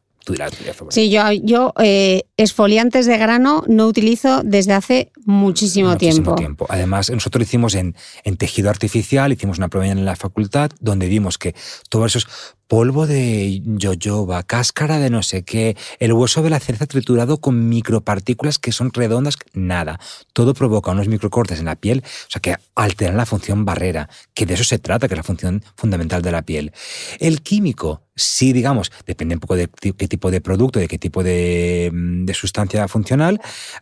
sí, 0.90 1.10
yo, 1.10 1.32
yo 1.32 1.74
eh, 1.82 2.24
esfoliantes 2.38 3.06
de 3.06 3.18
grano 3.18 3.64
no 3.68 3.88
utilizo 3.88 4.42
desde 4.44 4.74
hace 4.74 5.12
muchísimo, 5.26 5.90
muchísimo 5.90 6.36
tiempo. 6.36 6.66
Además, 6.70 7.10
nosotros 7.10 7.44
hicimos 7.44 7.76
en, 7.76 7.96
en 8.24 8.38
tejido 8.38 8.70
artificial, 8.70 9.34
hicimos 9.34 9.58
una 9.58 9.68
prueba 9.68 9.92
en 9.92 10.06
la 10.06 10.16
facultad 10.16 10.72
donde 10.80 11.08
vimos 11.08 11.38
que 11.38 11.56
todos 11.90 12.16
esos 12.16 12.28
polvo 12.68 13.08
de 13.08 13.62
yoyoba, 13.64 14.44
cáscara 14.44 15.00
de 15.00 15.10
no 15.10 15.24
sé 15.24 15.44
qué, 15.44 15.76
el 16.00 16.14
hueso 16.14 16.42
de 16.42 16.50
la 16.50 16.60
cereza 16.60 16.86
triturado 16.86 17.40
con 17.40 17.70
micropartículas 17.70 18.60
que 18.60 18.72
son 18.72 18.92
redondas, 18.94 19.38
nada. 19.54 20.00
Todo 20.34 20.54
provoca 20.54 20.92
unos 20.92 21.08
microcortes 21.08 21.60
en 21.60 21.66
la 21.66 21.76
piel, 21.76 22.04
o 22.06 22.32
sea, 22.32 22.42
que 22.42 22.56
alteran 22.76 23.18
la 23.18 23.26
función 23.26 23.66
barrera, 23.66 24.10
que 24.34 24.46
de 24.46 24.56
eso 24.56 24.64
se 24.64 24.80
trata, 24.80 25.08
que 25.08 25.14
es 25.14 25.18
la 25.18 25.24
función 25.24 25.64
fundamental 25.76 26.22
de 26.22 26.32
la 26.32 26.42
piel. 26.42 26.72
El 27.20 27.42
químico, 27.42 28.04
sí, 28.16 28.54
digamos, 28.54 28.92
depende 29.06 29.36
un 29.36 29.42
poco 29.42 29.56
de 29.56 29.68
qué 29.68 30.08
tipo 30.08 30.32
de 30.32 30.42
producto, 30.42 30.80
de 30.80 30.88
qué 30.88 30.98
tipo 30.98 31.24
de, 31.24 31.92
mm, 31.94 32.30
sustancia 32.34 32.88
funcional, 32.88 33.40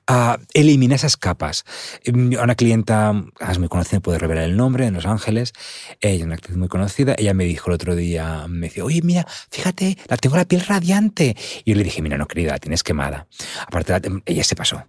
ah, 0.08 0.38
elimina 0.54 0.96
esas 0.96 1.18
capas. 1.18 1.64
Mm, 2.12 2.36
una 2.42 2.56
clienta, 2.56 3.14
es 3.50 3.60
muy 3.60 3.68
conocida, 3.68 4.00
puede 4.00 4.20
revelar 4.20 4.46
el 4.46 4.58
nombre, 4.58 4.86
en 4.86 4.94
Los 4.94 5.06
Ángeles, 5.06 5.54
ella, 6.02 6.26
una 6.26 6.36
actriz 6.36 6.58
muy 6.58 6.68
conocida, 6.68 7.16
ella 7.18 7.34
me 7.34 7.46
dijo 7.46 7.70
el 7.70 7.76
otro 7.76 7.96
día, 7.96 8.46
me 8.48 8.70
decía, 8.72 8.86
oye, 8.86 9.02
mira, 9.04 9.28
fíjate, 9.50 9.98
la 10.08 10.18
tengo 10.18 10.36
la 10.36 10.46
piel 10.46 10.62
radiante. 10.62 11.36
Y 11.64 11.72
yo 11.72 11.78
le 11.78 11.84
dije, 11.84 12.02
mira, 12.02 12.18
no, 12.18 12.28
querida, 12.28 12.54
la 12.54 12.60
tienes 12.60 12.84
quemada. 12.84 13.28
Aparte, 13.68 13.94
ella 14.26 14.44
se 14.44 14.56
pasó. 14.56 14.84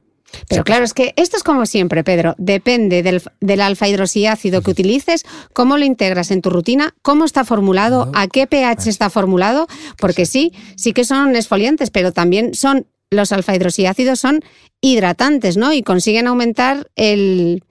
Pero 0.48 0.64
claro, 0.64 0.84
es 0.84 0.94
que 0.94 1.12
esto 1.16 1.36
es 1.36 1.42
como 1.42 1.66
siempre, 1.66 2.04
Pedro. 2.04 2.34
Depende 2.38 3.02
del, 3.02 3.22
del 3.40 3.60
alfa 3.60 3.88
hidroxiácido 3.88 4.62
que 4.62 4.70
utilices, 4.70 5.24
cómo 5.52 5.76
lo 5.76 5.84
integras 5.84 6.30
en 6.30 6.42
tu 6.42 6.50
rutina, 6.50 6.94
cómo 7.02 7.24
está 7.24 7.44
formulado, 7.44 8.10
a 8.14 8.26
qué 8.28 8.46
pH 8.46 8.88
está 8.88 9.10
formulado, 9.10 9.66
porque 9.98 10.26
sí, 10.26 10.52
sí 10.76 10.92
que 10.92 11.04
son 11.04 11.36
esfoliantes, 11.36 11.90
pero 11.90 12.12
también 12.12 12.54
son 12.54 12.86
los 13.12 13.32
alfa 13.32 13.54
hidroxiácidos 13.54 14.18
son 14.18 14.40
hidratantes, 14.80 15.56
¿no? 15.56 15.72
Y 15.72 15.82
consiguen 15.82 16.26
aumentar 16.26 16.90
el, 16.96 17.62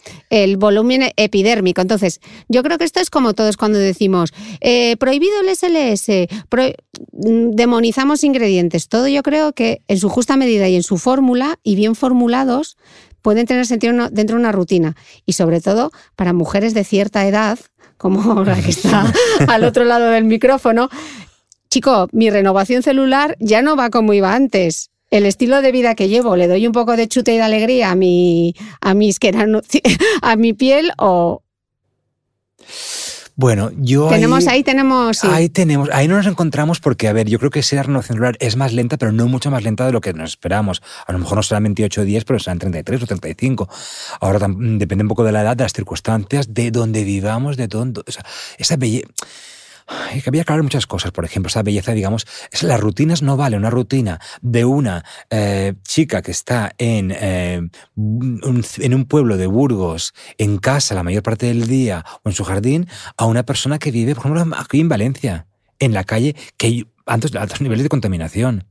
volumen 0.58 1.12
epidérmico. 1.18 1.82
Entonces, 1.82 2.22
yo 2.48 2.64
creo 2.64 2.78
que 2.78 2.86
esto 2.86 3.02
es 3.02 3.10
como 3.10 3.34
todos 3.34 3.58
cuando 3.58 3.78
decimos, 3.78 4.34
eh, 4.62 4.96
prohibido 4.98 5.34
el 5.42 5.50
SLS, 5.50 6.28
mm, 7.12 7.52
demonizamos 7.52 8.24
ingredientes. 8.24 8.88
Todo 8.88 9.08
yo 9.10 9.24
creo 9.24 9.52
que 9.52 9.82
en 9.88 9.98
su 9.98 10.10
justa 10.10 10.38
medida 10.38 10.70
y 10.70 10.76
en 10.78 10.84
su 10.84 10.98
fórmula, 10.98 11.60
y 11.64 11.76
bien 11.76 11.96
formulados, 11.96 12.78
pueden 13.22 13.46
tener 13.46 13.66
sentido 13.66 13.94
dentro 14.10 14.38
de 14.38 14.42
una 14.42 14.54
rutina. 14.54 14.96
Y 15.26 15.34
sobre 15.34 15.60
todo 15.60 15.92
para 16.16 16.32
mujeres 16.32 16.74
de 16.74 16.86
cierta 16.86 17.28
edad, 17.28 17.60
como 17.98 18.44
la 18.46 18.60
que 18.62 18.72
está 18.72 19.12
al 19.48 19.66
otro 19.66 19.84
lado 19.84 20.10
del 20.12 20.24
micrófono, 20.24 20.90
chico, 21.70 22.08
mi 22.14 22.30
renovación 22.30 22.84
celular 22.84 23.36
ya 23.40 23.62
no 23.62 23.76
va 23.76 23.90
como 23.90 24.14
iba 24.14 24.34
antes 24.34 24.92
el 25.12 25.26
estilo 25.26 25.62
de 25.62 25.72
vida 25.72 25.94
que 25.94 26.08
llevo, 26.08 26.36
le 26.36 26.48
doy 26.48 26.66
un 26.66 26.74
poco 26.74 26.96
de 26.96 27.08
chute 27.08 27.34
y 27.34 27.38
de 27.38 27.44
alegría 27.44 27.92
a 27.92 27.96
mi, 27.96 28.56
a 28.80 28.94
mis, 28.94 29.20
a 30.22 30.36
mi 30.38 30.54
piel 30.54 30.92
o... 30.98 31.44
Bueno, 33.36 33.72
yo 33.76 34.08
tenemos 34.08 34.46
ahí, 34.48 34.62
tenemos 34.62 35.24
ahí 35.24 35.50
tenemos 35.50 35.90
ahí 35.92 36.08
no 36.08 36.16
nos 36.18 36.28
encontramos 36.28 36.80
porque 36.80 37.08
a 37.08 37.14
ver 37.14 37.28
yo 37.28 37.40
creo 37.40 37.50
que 37.50 37.62
esa 37.62 37.82
renovación 37.82 38.18
celular 38.18 38.38
es 38.40 38.56
más 38.56 38.72
lenta 38.72 38.98
pero 38.98 39.12
no 39.12 39.28
mucho 39.28 39.50
más 39.50 39.64
lenta 39.64 39.86
de 39.86 39.92
lo 39.92 40.00
que 40.00 40.14
nos 40.14 40.32
esperamos. 40.32 40.84
A 41.08 41.12
lo 41.12 41.18
mejor 41.18 41.38
no 41.38 41.44
serán 41.44 41.64
28 41.64 42.04
días 42.04 42.24
pero 42.24 42.40
serán 42.40 42.60
33 42.60 43.02
o 43.02 43.08
35 43.08 43.68
ahora 44.20 44.48
depende 44.48 45.04
un 45.04 45.08
poco 45.08 45.24
de 45.24 45.32
la 45.32 45.42
edad 45.42 45.58
de 45.58 45.64
las 45.64 45.74
circunstancias 45.74 46.54
de 46.54 46.70
donde 46.70 47.04
vivamos 47.04 47.58
de 47.58 47.68
dónde 47.68 48.02
o 48.06 48.12
sea, 48.12 48.24
esa 48.60 48.76
belleza 48.76 49.08
hay 50.10 50.22
que 50.22 50.30
había 50.30 50.44
que 50.44 50.52
hablar 50.52 50.64
muchas 50.64 50.88
cosas. 50.88 51.12
Por 51.12 51.26
ejemplo, 51.26 51.48
esa 51.50 51.64
belleza, 51.64 51.94
digamos, 51.94 52.26
es, 52.52 52.64
las 52.64 52.80
rutinas 52.80 53.22
no 53.22 53.38
vale 53.38 53.58
una 53.58 53.70
rutina 53.70 54.20
de 54.42 54.66
una 54.66 55.04
eh, 55.30 55.74
chica 55.84 56.22
que 56.22 56.32
está 56.32 56.74
en, 56.78 57.12
eh, 57.16 57.62
un, 57.96 58.64
en 58.78 58.94
un 58.94 59.06
pueblo 59.06 59.38
de 59.38 59.48
Burgos, 59.48 60.14
en 60.38 60.58
casa 60.58 60.96
la 60.96 61.04
mayor 61.04 61.24
parte 61.24 61.48
del 61.48 61.68
día 61.68 62.06
o 62.24 62.30
en 62.30 62.36
su 62.36 62.44
jardín, 62.44 62.88
a 63.18 63.26
una 63.26 63.44
persona 63.44 63.80
que 63.80 63.92
vive, 63.92 64.16
por 64.16 64.26
ejemplo, 64.26 64.58
aquí 64.58 64.80
en 64.80 64.90
Valencia, 64.90 65.48
en 65.80 65.94
la 65.94 66.04
calle, 66.04 66.36
que 66.58 66.68
hay 66.68 66.88
altos, 67.06 67.36
altos 67.36 67.62
niveles 67.62 67.84
de 67.84 67.90
contaminación. 67.90 68.71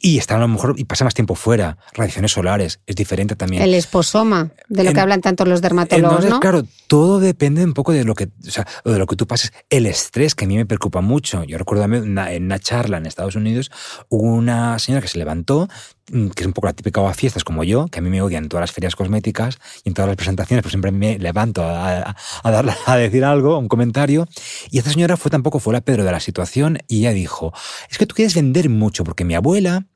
Y 0.00 0.18
está 0.18 0.36
a 0.36 0.38
lo 0.38 0.48
mejor 0.48 0.74
y 0.76 0.84
pasa 0.84 1.04
más 1.04 1.14
tiempo 1.14 1.34
fuera, 1.34 1.78
radiaciones 1.92 2.32
solares, 2.32 2.80
es 2.86 2.96
diferente 2.96 3.36
también. 3.36 3.62
El 3.62 3.74
esposoma, 3.74 4.50
de 4.68 4.84
lo 4.84 4.92
que 4.92 5.00
hablan 5.00 5.20
tanto 5.20 5.44
los 5.44 5.60
dermatólogos, 5.60 6.24
¿no? 6.26 6.40
Claro, 6.40 6.64
todo 6.86 7.20
depende 7.20 7.64
un 7.64 7.74
poco 7.74 7.92
de 7.92 8.04
lo 8.04 8.14
que, 8.14 8.24
o 8.46 8.50
sea, 8.50 8.66
de 8.84 8.98
lo 8.98 9.06
que 9.06 9.16
tú 9.16 9.26
pases. 9.26 9.52
El 9.70 9.86
estrés 9.86 10.34
que 10.34 10.44
a 10.44 10.48
mí 10.48 10.56
me 10.56 10.66
preocupa 10.66 11.00
mucho. 11.00 11.44
Yo 11.44 11.58
recuerdo 11.58 11.84
en 11.84 12.18
una 12.18 12.58
charla 12.58 12.98
en 12.98 13.06
Estados 13.06 13.36
Unidos, 13.36 13.70
una 14.08 14.78
señora 14.78 15.02
que 15.02 15.08
se 15.08 15.18
levantó 15.18 15.68
que 16.06 16.42
es 16.42 16.46
un 16.46 16.52
poco 16.52 16.66
la 16.66 16.72
típica 16.72 17.08
a 17.08 17.14
fiestas 17.14 17.44
como 17.44 17.64
yo, 17.64 17.86
que 17.86 17.98
a 17.98 18.02
mí 18.02 18.10
me 18.10 18.20
odian 18.22 18.44
en 18.44 18.48
todas 18.48 18.62
las 18.62 18.72
ferias 18.72 18.94
cosméticas 18.94 19.58
y 19.84 19.88
en 19.88 19.94
todas 19.94 20.08
las 20.08 20.16
presentaciones, 20.16 20.62
pues 20.62 20.72
siempre 20.72 20.92
me 20.92 21.18
levanto 21.18 21.62
a, 21.62 22.14
a, 22.42 22.74
a 22.86 22.96
decir 22.96 23.24
algo, 23.24 23.58
un 23.58 23.68
comentario. 23.68 24.26
Y 24.70 24.78
esta 24.78 24.90
señora 24.90 25.16
fue 25.16 25.30
tampoco 25.30 25.58
fue 25.58 25.72
la 25.72 25.80
Pedro 25.80 26.04
de 26.04 26.12
la 26.12 26.20
situación 26.20 26.78
y 26.88 27.00
ella 27.00 27.12
dijo, 27.12 27.52
es 27.90 27.98
que 27.98 28.06
tú 28.06 28.14
quieres 28.14 28.34
vender 28.34 28.68
mucho 28.68 29.04
porque 29.04 29.24
mi 29.24 29.34
abuela 29.34 29.86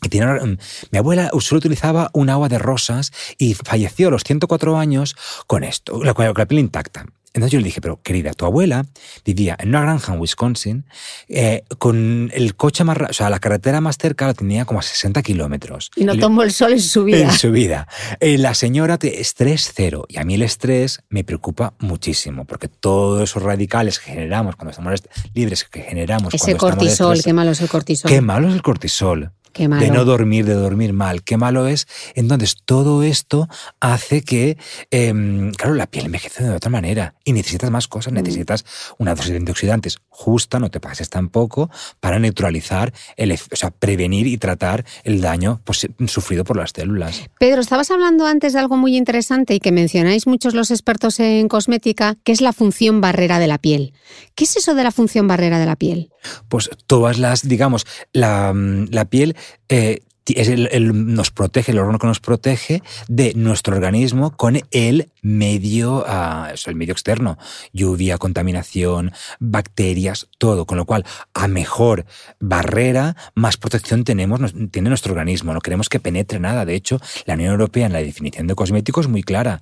que 0.00 0.08
tiene, 0.08 0.26
mm, 0.26 0.58
mi 0.92 0.98
abuela 0.98 1.30
solo 1.40 1.58
utilizaba 1.58 2.10
un 2.12 2.30
agua 2.30 2.48
de 2.48 2.58
rosas 2.58 3.12
y 3.36 3.54
falleció 3.54 4.08
a 4.08 4.10
los 4.10 4.24
104 4.24 4.78
años 4.78 5.16
con 5.46 5.64
esto, 5.64 6.00
con 6.14 6.24
la 6.24 6.46
piel 6.46 6.60
intacta. 6.60 7.06
Entonces 7.34 7.52
yo 7.52 7.58
le 7.58 7.66
dije, 7.66 7.80
pero 7.80 8.00
querida, 8.02 8.32
tu 8.32 8.46
abuela 8.46 8.86
vivía 9.24 9.56
en 9.58 9.68
una 9.68 9.82
granja 9.82 10.14
en 10.14 10.20
Wisconsin 10.20 10.84
eh, 11.28 11.62
con 11.78 12.30
el 12.32 12.56
coche 12.56 12.84
más, 12.84 12.96
o 13.10 13.12
sea, 13.12 13.30
la 13.30 13.38
carretera 13.38 13.80
más 13.80 13.98
cerca 13.98 14.26
la 14.26 14.34
tenía 14.34 14.64
como 14.64 14.80
a 14.80 14.82
60 14.82 15.22
kilómetros. 15.22 15.90
Y 15.96 16.04
no 16.04 16.16
tomó 16.18 16.42
el 16.42 16.52
sol 16.52 16.72
en 16.72 16.80
su 16.80 17.04
vida. 17.04 17.20
En 17.20 17.32
su 17.32 17.50
vida. 17.52 17.86
Eh, 18.20 18.38
la 18.38 18.54
señora, 18.54 18.98
te, 18.98 19.20
estrés 19.20 19.72
cero. 19.74 20.06
Y 20.08 20.18
a 20.18 20.24
mí 20.24 20.34
el 20.34 20.42
estrés 20.42 21.00
me 21.10 21.22
preocupa 21.24 21.74
muchísimo, 21.78 22.44
porque 22.44 22.68
todos 22.68 23.22
esos 23.28 23.42
radicales 23.42 23.98
que 23.98 24.12
generamos 24.12 24.56
cuando 24.56 24.70
estamos 24.70 25.02
libres, 25.34 25.64
que 25.64 25.82
generamos... 25.82 26.32
Ese 26.32 26.56
cortisol, 26.56 27.22
qué 27.22 27.32
malo 27.32 27.50
es 27.50 27.60
el 27.60 27.68
cortisol. 27.68 28.10
Qué 28.10 28.20
malo 28.20 28.48
es 28.48 28.54
el 28.54 28.62
cortisol 28.62 29.32
Qué 29.58 29.66
malo. 29.66 29.84
de 29.84 29.90
no 29.90 30.04
dormir, 30.04 30.44
de 30.44 30.54
dormir 30.54 30.92
mal. 30.92 31.24
Qué 31.24 31.36
malo 31.36 31.66
es. 31.66 31.88
Entonces, 32.14 32.56
todo 32.64 33.02
esto 33.02 33.48
hace 33.80 34.22
que, 34.22 34.56
em, 34.92 35.50
claro, 35.52 35.74
la 35.74 35.88
piel 35.88 36.06
envejece 36.06 36.44
de 36.44 36.54
otra 36.54 36.70
manera 36.70 37.14
y 37.24 37.32
necesitas 37.32 37.68
más 37.70 37.88
cosas. 37.88 38.12
Necesitas 38.12 38.64
una 38.98 39.16
dosis 39.16 39.32
de 39.32 39.38
antioxidantes 39.38 39.98
justa, 40.08 40.60
no 40.60 40.70
te 40.70 40.78
pases 40.78 41.10
tampoco, 41.10 41.70
para 41.98 42.20
neutralizar, 42.20 42.92
el, 43.16 43.32
o 43.32 43.56
sea, 43.56 43.72
prevenir 43.72 44.28
y 44.28 44.38
tratar 44.38 44.84
el 45.02 45.20
daño 45.20 45.60
pues, 45.64 45.88
sufrido 46.06 46.44
por 46.44 46.56
las 46.56 46.70
células. 46.70 47.22
Pedro, 47.40 47.60
estabas 47.60 47.90
hablando 47.90 48.26
antes 48.26 48.52
de 48.52 48.60
algo 48.60 48.76
muy 48.76 48.96
interesante 48.96 49.54
y 49.54 49.60
que 49.60 49.72
mencionáis 49.72 50.28
muchos 50.28 50.54
los 50.54 50.70
expertos 50.70 51.18
en 51.18 51.48
cosmética, 51.48 52.16
que 52.22 52.30
es 52.30 52.40
la 52.40 52.52
función 52.52 53.00
barrera 53.00 53.40
de 53.40 53.48
la 53.48 53.58
piel. 53.58 53.92
¿Qué 54.36 54.44
es 54.44 54.56
eso 54.56 54.76
de 54.76 54.84
la 54.84 54.92
función 54.92 55.26
barrera 55.26 55.58
de 55.58 55.66
la 55.66 55.74
piel? 55.74 56.10
Pues 56.48 56.70
todas 56.86 57.18
las, 57.18 57.46
digamos, 57.46 57.86
la, 58.12 58.52
mm, 58.52 58.88
la 58.90 59.04
piel 59.06 59.36
eh, 59.68 60.00
es 60.36 60.48
el, 60.48 61.14
nos 61.14 61.30
protege, 61.30 61.72
el 61.72 61.78
órgano 61.78 61.98
que 61.98 62.06
nos 62.06 62.20
protege 62.20 62.82
de 63.08 63.32
nuestro 63.34 63.74
organismo 63.74 64.36
con 64.36 64.60
el 64.70 65.10
medio, 65.22 66.04
eso, 66.52 66.70
el 66.70 66.76
medio 66.76 66.92
externo, 66.92 67.38
lluvia, 67.72 68.18
contaminación, 68.18 69.12
bacterias, 69.38 70.28
todo, 70.38 70.66
con 70.66 70.78
lo 70.78 70.84
cual 70.84 71.04
a 71.34 71.48
mejor 71.48 72.04
barrera, 72.40 73.16
más 73.34 73.56
protección 73.56 74.04
tenemos, 74.04 74.40
tiene 74.70 74.88
nuestro 74.88 75.12
organismo. 75.12 75.54
No 75.54 75.60
queremos 75.60 75.88
que 75.88 76.00
penetre 76.00 76.38
nada. 76.40 76.64
De 76.64 76.74
hecho, 76.74 77.00
la 77.24 77.34
Unión 77.34 77.52
Europea 77.52 77.86
en 77.86 77.92
la 77.92 78.02
definición 78.02 78.46
de 78.46 78.54
cosméticos 78.54 79.06
es 79.06 79.10
muy 79.10 79.22
clara 79.22 79.60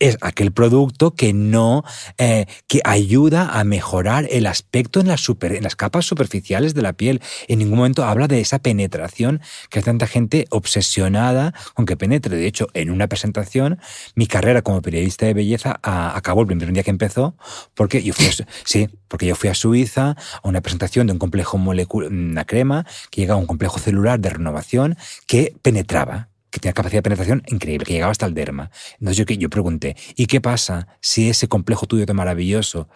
es 0.00 0.18
aquel 0.20 0.52
producto 0.52 1.14
que 1.14 1.32
no 1.32 1.84
eh, 2.18 2.46
que 2.66 2.80
ayuda 2.84 3.58
a 3.58 3.64
mejorar 3.64 4.26
el 4.30 4.46
aspecto 4.46 5.00
en 5.00 5.08
las 5.08 5.20
super, 5.20 5.52
en 5.52 5.64
las 5.64 5.76
capas 5.76 6.06
superficiales 6.06 6.74
de 6.74 6.82
la 6.82 6.92
piel. 6.92 7.20
En 7.48 7.58
ningún 7.58 7.78
momento 7.78 8.04
habla 8.04 8.28
de 8.28 8.40
esa 8.40 8.58
penetración 8.58 9.40
que 9.70 9.78
hay 9.78 9.84
tanta 9.84 10.06
gente 10.06 10.46
obsesionada 10.50 11.54
con 11.74 11.86
que 11.86 11.96
penetre. 11.96 12.36
De 12.36 12.46
hecho, 12.46 12.68
en 12.74 12.90
una 12.90 13.06
presentación, 13.06 13.78
mi 14.14 14.26
carrera 14.26 14.62
como 14.62 14.82
periodista 14.82 15.26
de 15.26 15.34
belleza 15.34 15.78
ah, 15.82 16.12
acabó 16.14 16.42
el 16.42 16.46
primer 16.46 16.72
día 16.72 16.82
que 16.82 16.90
empezó 16.90 17.36
porque 17.74 18.02
yo 18.02 18.12
fui 18.12 18.26
a, 18.26 18.30
sí, 18.64 18.88
porque 19.08 19.26
yo 19.26 19.34
fui 19.34 19.48
a 19.48 19.54
Suiza 19.54 20.16
a 20.42 20.48
una 20.48 20.60
presentación 20.60 21.06
de 21.06 21.12
un 21.12 21.18
complejo 21.18 21.58
molecular, 21.58 22.10
una 22.10 22.44
crema 22.44 22.86
que 23.10 23.20
llegaba 23.20 23.38
a 23.38 23.40
un 23.40 23.46
complejo 23.46 23.78
celular 23.78 24.20
de 24.20 24.30
renovación 24.30 24.96
que 25.26 25.54
penetraba 25.62 26.27
que 26.50 26.60
tenía 26.60 26.72
capacidad 26.72 26.98
de 26.98 27.02
penetración 27.02 27.42
increíble, 27.46 27.84
que 27.84 27.92
llegaba 27.94 28.12
hasta 28.12 28.26
el 28.26 28.34
derma. 28.34 28.70
Entonces 29.00 29.16
yo, 29.16 29.24
yo 29.34 29.50
pregunté, 29.50 29.96
¿y 30.16 30.26
qué 30.26 30.40
pasa 30.40 30.88
si 31.00 31.28
ese 31.28 31.48
complejo 31.48 31.86
tuyo 31.86 32.06
tan 32.06 32.16
maravilloso 32.16 32.88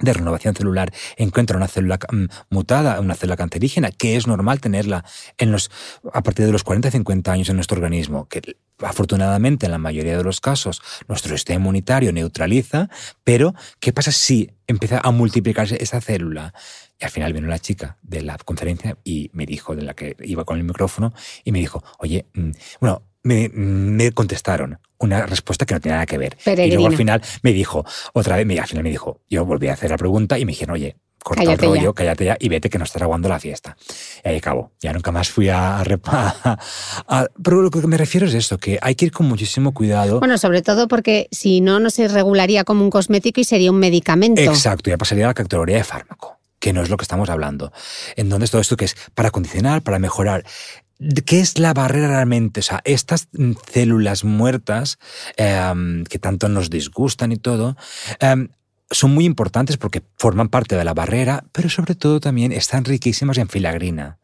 de 0.00 0.12
renovación 0.12 0.54
celular 0.54 0.92
encuentra 1.16 1.56
una 1.56 1.68
célula 1.68 1.98
mm, 2.10 2.26
mutada, 2.50 3.00
una 3.00 3.14
célula 3.14 3.36
cancerígena, 3.36 3.90
que 3.90 4.16
es 4.16 4.26
normal 4.26 4.60
tenerla 4.60 5.04
en 5.38 5.52
los, 5.52 5.70
a 6.12 6.22
partir 6.22 6.46
de 6.46 6.52
los 6.52 6.64
40-50 6.64 7.28
años 7.28 7.48
en 7.48 7.56
nuestro 7.56 7.76
organismo, 7.76 8.28
que 8.28 8.56
afortunadamente 8.78 9.66
en 9.66 9.72
la 9.72 9.78
mayoría 9.78 10.16
de 10.18 10.24
los 10.24 10.40
casos 10.40 10.82
nuestro 11.08 11.34
sistema 11.36 11.60
inmunitario 11.60 12.12
neutraliza, 12.12 12.90
pero 13.24 13.54
¿qué 13.80 13.92
pasa 13.92 14.12
si 14.12 14.50
empieza 14.66 15.00
a 15.02 15.10
multiplicarse 15.10 15.82
esa 15.82 16.00
célula? 16.00 16.52
Y 17.00 17.04
al 17.04 17.10
final 17.10 17.32
vino 17.32 17.48
la 17.48 17.58
chica 17.58 17.98
de 18.02 18.22
la 18.22 18.36
conferencia 18.38 18.98
y 19.02 19.30
me 19.32 19.46
dijo, 19.46 19.74
de 19.74 19.82
la 19.82 19.94
que 19.94 20.16
iba 20.20 20.44
con 20.44 20.58
el 20.58 20.64
micrófono, 20.64 21.14
y 21.44 21.52
me 21.52 21.58
dijo, 21.58 21.82
oye, 21.98 22.26
mm, 22.34 22.50
bueno, 22.80 23.02
me, 23.22 23.48
me 23.48 24.12
contestaron 24.12 24.78
una 24.98 25.26
respuesta 25.26 25.66
que 25.66 25.74
no 25.74 25.80
tenía 25.80 25.96
nada 25.96 26.06
que 26.06 26.18
ver. 26.18 26.36
Y 26.46 26.70
luego 26.70 26.86
al 26.86 26.96
final 26.96 27.22
me 27.42 27.52
dijo, 27.52 27.84
otra 28.12 28.36
vez, 28.36 28.58
al 28.60 28.66
final 28.66 28.84
me 28.84 28.90
dijo, 28.90 29.20
yo 29.28 29.44
volví 29.44 29.68
a 29.68 29.72
hacer 29.74 29.90
la 29.90 29.96
pregunta 29.98 30.38
y 30.38 30.44
me 30.44 30.52
dijeron, 30.52 30.74
oye, 30.74 30.96
corta 31.22 31.42
Cállate 31.42 31.66
el 31.66 31.72
ya. 31.72 31.78
rollo, 31.80 31.94
cállate 31.94 32.24
ya 32.24 32.36
y 32.38 32.48
vete 32.48 32.70
que 32.70 32.78
nos 32.78 32.88
estás 32.88 33.02
aguando 33.02 33.28
la 33.28 33.40
fiesta. 33.40 33.76
Y 34.24 34.28
ahí 34.28 34.36
acabó. 34.36 34.70
Ya 34.80 34.92
nunca 34.92 35.10
más 35.10 35.28
fui 35.28 35.48
a, 35.48 35.80
a- 35.80 37.26
Pero 37.42 37.62
lo 37.62 37.70
que 37.70 37.80
me 37.86 37.96
refiero 37.96 38.26
es 38.26 38.34
esto, 38.34 38.58
que 38.58 38.78
hay 38.80 38.94
que 38.94 39.06
ir 39.06 39.12
con 39.12 39.26
muchísimo 39.26 39.74
cuidado. 39.74 40.20
Bueno, 40.20 40.38
sobre 40.38 40.62
todo 40.62 40.88
porque 40.88 41.28
si 41.32 41.60
no, 41.60 41.80
no 41.80 41.90
se 41.90 42.08
regularía 42.08 42.64
como 42.64 42.82
un 42.84 42.90
cosmético 42.90 43.40
y 43.40 43.44
sería 43.44 43.70
un 43.70 43.78
medicamento. 43.78 44.40
Exacto, 44.40 44.88
ya 44.90 44.96
pasaría 44.98 45.24
a 45.24 45.28
la 45.28 45.34
categoría 45.34 45.76
de 45.78 45.84
fármaco, 45.84 46.38
que 46.60 46.72
no 46.72 46.82
es 46.82 46.90
lo 46.90 46.96
que 46.96 47.02
estamos 47.02 47.28
hablando. 47.28 47.72
Entonces, 48.16 48.50
todo 48.50 48.60
esto 48.60 48.76
que 48.76 48.84
es 48.86 48.96
para 49.14 49.30
condicionar, 49.30 49.82
para 49.82 49.98
mejorar. 49.98 50.44
¿Qué 51.26 51.40
es 51.40 51.58
la 51.58 51.74
barrera 51.74 52.08
realmente? 52.08 52.60
O 52.60 52.62
sea, 52.62 52.80
estas 52.84 53.28
células 53.70 54.24
muertas 54.24 54.98
em, 55.36 56.04
que 56.04 56.18
tanto 56.18 56.48
nos 56.48 56.70
disgustan 56.70 57.32
y 57.32 57.36
todo, 57.36 57.76
em, 58.20 58.48
son 58.90 59.12
muy 59.14 59.24
importantes 59.24 59.76
porque 59.76 60.02
forman 60.16 60.48
parte 60.48 60.76
de 60.76 60.84
la 60.84 60.94
barrera, 60.94 61.44
pero 61.52 61.68
sobre 61.68 61.94
todo 61.94 62.20
también 62.20 62.52
están 62.52 62.84
riquísimas 62.84 63.38
en 63.38 63.48
filagrina. 63.48 64.18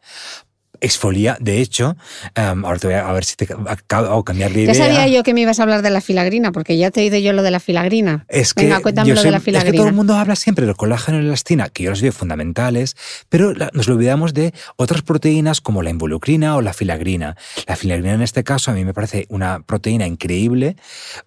Exfolia, 0.80 1.36
de 1.40 1.60
hecho, 1.60 1.96
em, 2.34 2.64
ahora 2.64 2.78
te 2.78 2.86
voy 2.88 2.96
a, 2.96 3.08
a 3.08 3.12
ver 3.12 3.24
si 3.24 3.36
te 3.36 3.46
acabo 3.66 4.06
hago 4.08 4.24
cambiar 4.24 4.52
de 4.52 4.62
idea. 4.62 4.72
Ya 4.74 4.84
sabía 4.86 5.06
yo 5.06 5.22
que 5.22 5.32
me 5.34 5.42
ibas 5.42 5.60
a 5.60 5.62
hablar 5.62 5.82
de 5.82 5.90
la 5.90 6.00
filagrina, 6.00 6.50
porque 6.50 6.76
ya 6.76 6.90
te 6.90 7.00
he 7.00 7.04
oído 7.04 7.18
yo 7.18 7.32
lo 7.32 7.42
de 7.42 7.50
la 7.52 7.60
filagrina. 7.60 8.24
Es 8.28 8.52
que 8.52 8.64
Venga, 8.64 8.80
cuéntame 8.80 9.14
lo 9.14 9.22
de 9.22 9.30
la 9.30 9.36
Es 9.36 9.42
que 9.42 9.50
filagrina. 9.50 9.76
todo 9.76 9.86
el 9.88 9.94
mundo 9.94 10.14
habla 10.16 10.34
siempre 10.34 10.66
del 10.66 10.74
colágeno 10.74 11.18
y 11.18 11.22
la 11.22 11.28
elastina, 11.28 11.68
que 11.68 11.84
yo 11.84 11.90
los 11.90 12.02
veo 12.02 12.10
fundamentales, 12.12 12.96
pero 13.28 13.52
la- 13.54 13.70
nos 13.74 13.86
olvidamos 13.88 14.34
de 14.34 14.52
otras 14.76 15.02
proteínas 15.02 15.60
como 15.60 15.82
la 15.82 15.90
involucrina 15.90 16.56
o 16.56 16.62
la 16.62 16.72
filagrina. 16.72 17.36
La 17.68 17.76
filagrina 17.76 18.14
en 18.14 18.22
este 18.22 18.42
caso 18.42 18.70
a 18.70 18.74
mí 18.74 18.84
me 18.84 18.94
parece 18.94 19.26
una 19.28 19.60
proteína 19.60 20.06
increíble, 20.06 20.76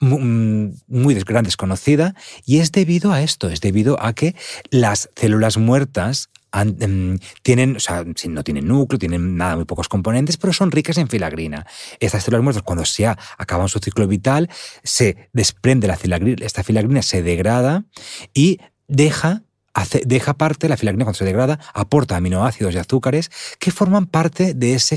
mm, 0.01 0.67
muy 0.87 1.13
des- 1.13 1.23
gran 1.25 1.43
desconocida, 1.45 2.13
y 2.45 2.59
es 2.59 2.71
debido 2.71 3.13
a 3.13 3.21
esto, 3.21 3.49
es 3.49 3.61
debido 3.61 4.01
a 4.03 4.13
que 4.13 4.35
las 4.69 5.09
células 5.15 5.57
muertas 5.57 6.29
em, 6.61 7.17
tienen, 7.43 7.75
o 7.75 7.79
sea, 7.79 8.03
no 8.29 8.43
tienen 8.43 8.67
núcleo, 8.67 8.99
tienen 8.99 9.35
nada, 9.37 9.55
muy 9.55 9.65
pocos 9.65 9.89
componentes, 9.89 10.37
pero 10.37 10.53
son 10.53 10.71
ricas 10.71 10.97
en 10.97 11.07
filagrina. 11.07 11.65
Estas 11.99 12.23
células 12.23 12.43
muertas, 12.43 12.63
cuando 12.63 12.85
se 12.85 13.05
acaban 13.07 13.67
su 13.69 13.79
ciclo 13.79 14.07
vital, 14.07 14.49
se 14.83 15.29
desprende 15.33 15.87
la 15.87 15.97
filagrina, 15.97 16.45
esta 16.45 16.63
filagrina 16.63 17.01
se 17.01 17.21
degrada 17.23 17.85
y 18.33 18.59
deja, 18.87 19.43
hace- 19.73 20.03
deja 20.05 20.35
parte, 20.35 20.69
la 20.69 20.77
filagrina 20.77 21.05
cuando 21.05 21.17
se 21.17 21.25
degrada, 21.25 21.59
aporta 21.73 22.15
aminoácidos 22.15 22.73
y 22.75 22.77
azúcares 22.77 23.29
que 23.59 23.71
forman 23.71 24.05
parte 24.05 24.53
de 24.53 24.73
esa 24.75 24.95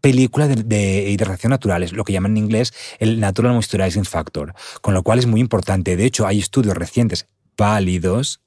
película 0.00 0.46
de, 0.48 0.62
de 0.62 1.10
hidratación 1.10 1.50
naturales, 1.50 1.92
lo 1.92 2.04
que 2.04 2.12
llaman 2.12 2.32
en 2.36 2.44
inglés 2.44 2.72
el 2.98 3.20
Natural 3.20 3.52
Moisturizing 3.52 4.04
Factor, 4.04 4.54
con 4.82 4.94
lo 4.94 5.02
cual 5.02 5.18
es 5.18 5.26
muy 5.26 5.40
importante. 5.40 5.96
De 5.96 6.04
hecho, 6.04 6.26
hay 6.26 6.38
estudios 6.38 6.76
recientes 6.76 7.26
válidos 7.56 8.40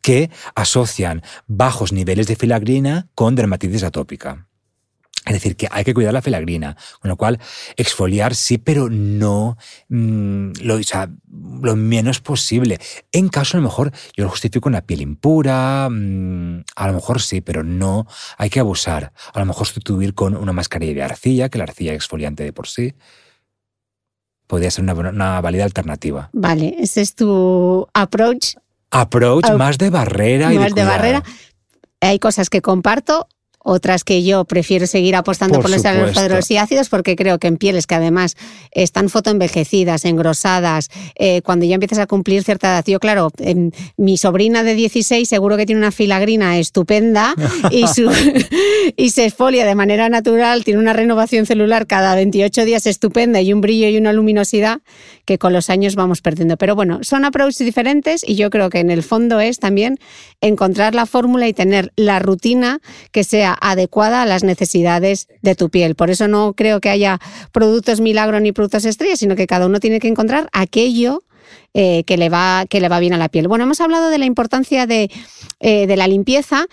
que 0.00 0.30
asocian 0.54 1.22
bajos 1.46 1.92
niveles 1.92 2.26
de 2.26 2.36
filagrina 2.36 3.08
con 3.14 3.34
dermatitis 3.34 3.82
atópica. 3.82 4.46
Es 5.26 5.32
decir, 5.32 5.56
que 5.56 5.66
hay 5.72 5.82
que 5.82 5.92
cuidar 5.92 6.14
la 6.14 6.22
filagrina, 6.22 6.76
con 7.00 7.08
lo 7.08 7.16
cual 7.16 7.40
exfoliar 7.76 8.36
sí, 8.36 8.58
pero 8.58 8.88
no 8.88 9.58
mm, 9.88 10.52
lo, 10.62 10.78
lo 11.62 11.76
menos 11.76 12.20
posible. 12.20 12.78
En 13.10 13.28
caso, 13.28 13.56
a 13.56 13.60
lo 13.60 13.66
mejor, 13.66 13.90
yo 14.16 14.22
lo 14.22 14.30
justifico 14.30 14.68
en 14.68 14.74
la 14.74 14.86
piel 14.86 15.00
impura, 15.00 15.88
mm, 15.90 16.62
a 16.76 16.86
lo 16.86 16.92
mejor 16.92 17.20
sí, 17.20 17.40
pero 17.40 17.64
no 17.64 18.06
hay 18.38 18.50
que 18.50 18.60
abusar. 18.60 19.12
A 19.34 19.40
lo 19.40 19.46
mejor 19.46 19.66
sustituir 19.66 20.14
con 20.14 20.36
una 20.36 20.52
mascarilla 20.52 20.94
de 20.94 21.02
arcilla, 21.02 21.48
que 21.48 21.58
la 21.58 21.64
arcilla 21.64 21.92
exfoliante 21.92 22.44
de 22.44 22.52
por 22.52 22.68
sí, 22.68 22.94
podría 24.46 24.70
ser 24.70 24.84
una, 24.84 24.94
una 24.94 25.40
válida 25.40 25.64
alternativa. 25.64 26.30
Vale, 26.32 26.76
ese 26.78 27.00
es 27.00 27.16
tu 27.16 27.88
approach 27.94 28.54
Approach 28.90 29.50
más 29.52 29.78
de 29.78 29.90
barrera 29.90 30.52
y 30.52 30.58
más 30.58 30.66
de 30.68 30.72
cuidado. 30.72 30.90
barrera. 30.90 31.22
Hay 32.00 32.18
cosas 32.18 32.50
que 32.50 32.62
comparto, 32.62 33.28
otras 33.68 34.04
que 34.04 34.22
yo 34.22 34.44
prefiero 34.44 34.86
seguir 34.86 35.16
apostando 35.16 35.54
Por 35.54 35.64
por, 35.64 35.70
los 35.72 35.84
alfa 35.84 36.40
y 36.48 36.56
ácidos 36.56 36.88
porque 36.88 37.16
creo 37.16 37.40
que 37.40 37.48
en 37.48 37.56
pieles 37.56 37.88
que 37.88 37.96
además 37.96 38.36
están 38.70 39.08
fotoenvejecidas, 39.08 40.04
engrosadas, 40.04 40.88
eh, 41.16 41.42
cuando 41.42 41.66
ya 41.66 41.74
empiezas 41.74 41.98
a 41.98 42.06
cumplir 42.06 42.44
cierta 42.44 42.68
edad. 42.68 42.84
Yo, 42.86 43.00
claro, 43.00 43.32
em, 43.38 43.72
mi 43.96 44.18
sobrina 44.18 44.62
de 44.62 44.76
16 44.76 45.28
seguro 45.28 45.56
que 45.56 45.66
tiene 45.66 45.80
una 45.80 45.90
filagrina 45.90 46.58
estupenda 46.58 47.34
y, 47.72 47.88
su, 47.88 48.08
y 48.96 49.10
se 49.10 49.24
exfolia 49.24 49.66
de 49.66 49.74
manera 49.74 50.08
natural, 50.08 50.62
tiene 50.62 50.78
una 50.78 50.92
renovación 50.92 51.44
celular 51.44 51.88
cada 51.88 52.14
28 52.14 52.64
días 52.64 52.86
estupenda 52.86 53.40
y 53.40 53.52
un 53.52 53.60
brillo 53.60 53.88
y 53.88 53.98
una 53.98 54.12
luminosidad 54.12 54.78
que 55.24 55.38
con 55.38 55.52
los 55.52 55.70
años 55.70 55.96
vamos 55.96 56.22
perdiendo. 56.22 56.56
Pero 56.56 56.76
bueno, 56.76 57.00
son 57.02 57.24
approaches 57.24 57.66
diferentes 57.66 58.22
y 58.24 58.36
yo 58.36 58.48
creo 58.48 58.70
que 58.70 58.78
en 58.78 58.90
el 58.90 59.02
fondo 59.02 59.40
es 59.40 59.58
también 59.58 59.98
encontrar 60.40 60.94
la 60.94 61.04
fórmula 61.06 61.48
y 61.48 61.52
tener 61.52 61.92
la 61.96 62.20
rutina 62.20 62.80
que 63.10 63.24
sea 63.24 63.55
adecuada 63.60 64.22
a 64.22 64.26
las 64.26 64.44
necesidades 64.44 65.28
de 65.42 65.54
tu 65.54 65.70
piel. 65.70 65.94
Por 65.94 66.10
eso 66.10 66.28
no 66.28 66.54
creo 66.54 66.80
que 66.80 66.90
haya 66.90 67.18
productos 67.52 68.00
milagro 68.00 68.40
ni 68.40 68.52
productos 68.52 68.84
estrellas, 68.84 69.18
sino 69.18 69.36
que 69.36 69.46
cada 69.46 69.66
uno 69.66 69.80
tiene 69.80 70.00
que 70.00 70.08
encontrar 70.08 70.48
aquello 70.52 71.22
eh, 71.74 72.04
que, 72.04 72.16
le 72.16 72.28
va, 72.28 72.64
que 72.68 72.80
le 72.80 72.88
va 72.88 73.00
bien 73.00 73.12
a 73.12 73.18
la 73.18 73.28
piel. 73.28 73.48
Bueno, 73.48 73.64
hemos 73.64 73.80
hablado 73.80 74.08
de 74.08 74.18
la 74.18 74.24
importancia 74.24 74.86
de, 74.86 75.10
eh, 75.60 75.86
de 75.86 75.96
la 75.96 76.08
limpieza. 76.08 76.66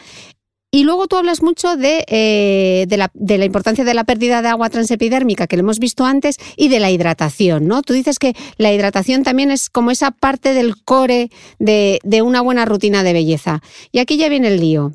Y 0.71 0.85
luego 0.85 1.07
tú 1.07 1.17
hablas 1.17 1.43
mucho 1.43 1.75
de, 1.75 2.03
eh, 2.07 2.85
de, 2.87 2.97
la, 2.97 3.45
importancia 3.45 3.83
de 3.83 3.93
la 3.93 4.05
pérdida 4.05 4.41
de 4.41 4.47
agua 4.47 4.71
transepidérmica, 4.71 5.45
que 5.45 5.55
lo 5.55 5.59
hemos 5.59 5.77
visto 5.77 6.03
antes, 6.03 6.37
y 6.57 6.67
de 6.69 6.79
la 6.79 6.89
hidratación, 6.89 7.67
¿no? 7.67 7.83
Tú 7.83 7.93
dices 7.93 8.17
que 8.17 8.33
la 8.57 8.73
hidratación 8.73 9.21
también 9.21 9.51
es 9.51 9.69
como 9.69 9.91
esa 9.91 10.09
parte 10.09 10.55
del 10.55 10.81
core 10.83 11.29
de, 11.59 11.99
de 12.03 12.21
una 12.23 12.41
buena 12.41 12.65
rutina 12.65 13.03
de 13.03 13.13
belleza. 13.13 13.61
Y 13.91 13.99
aquí 13.99 14.17
ya 14.17 14.29
viene 14.29 14.47
el 14.47 14.59
lío, 14.61 14.93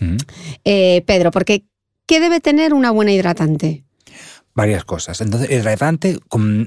¿Mm? 0.00 0.16
eh, 0.64 1.02
Pedro, 1.06 1.30
porque 1.30 1.64
¿qué 2.06 2.20
debe 2.20 2.40
tener 2.40 2.74
una 2.74 2.90
buena 2.90 3.12
hidratante? 3.12 3.84
Varias 4.56 4.84
cosas. 4.84 5.20
Entonces, 5.20 5.50
hidratante, 5.50 6.20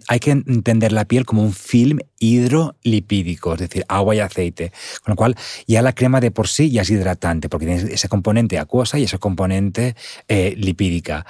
hay 0.09 0.19
que 0.19 0.31
entender 0.31 0.91
la 0.91 1.05
piel 1.05 1.25
como 1.25 1.41
un 1.41 1.53
film 1.53 1.99
hidrolipídico, 2.19 3.53
es 3.53 3.59
decir, 3.61 3.85
agua 3.87 4.13
y 4.13 4.19
aceite. 4.19 4.73
Con 5.03 5.13
lo 5.13 5.15
cual, 5.15 5.35
ya 5.67 5.81
la 5.81 5.93
crema 5.93 6.19
de 6.19 6.31
por 6.31 6.49
sí 6.49 6.69
ya 6.69 6.81
es 6.81 6.89
hidratante, 6.89 7.47
porque 7.47 7.65
tiene 7.65 7.93
ese 7.93 8.09
componente 8.09 8.59
acuosa 8.59 8.99
y 8.99 9.03
ese 9.03 9.19
componente 9.19 9.95
eh, 10.27 10.53
lipídica 10.57 11.25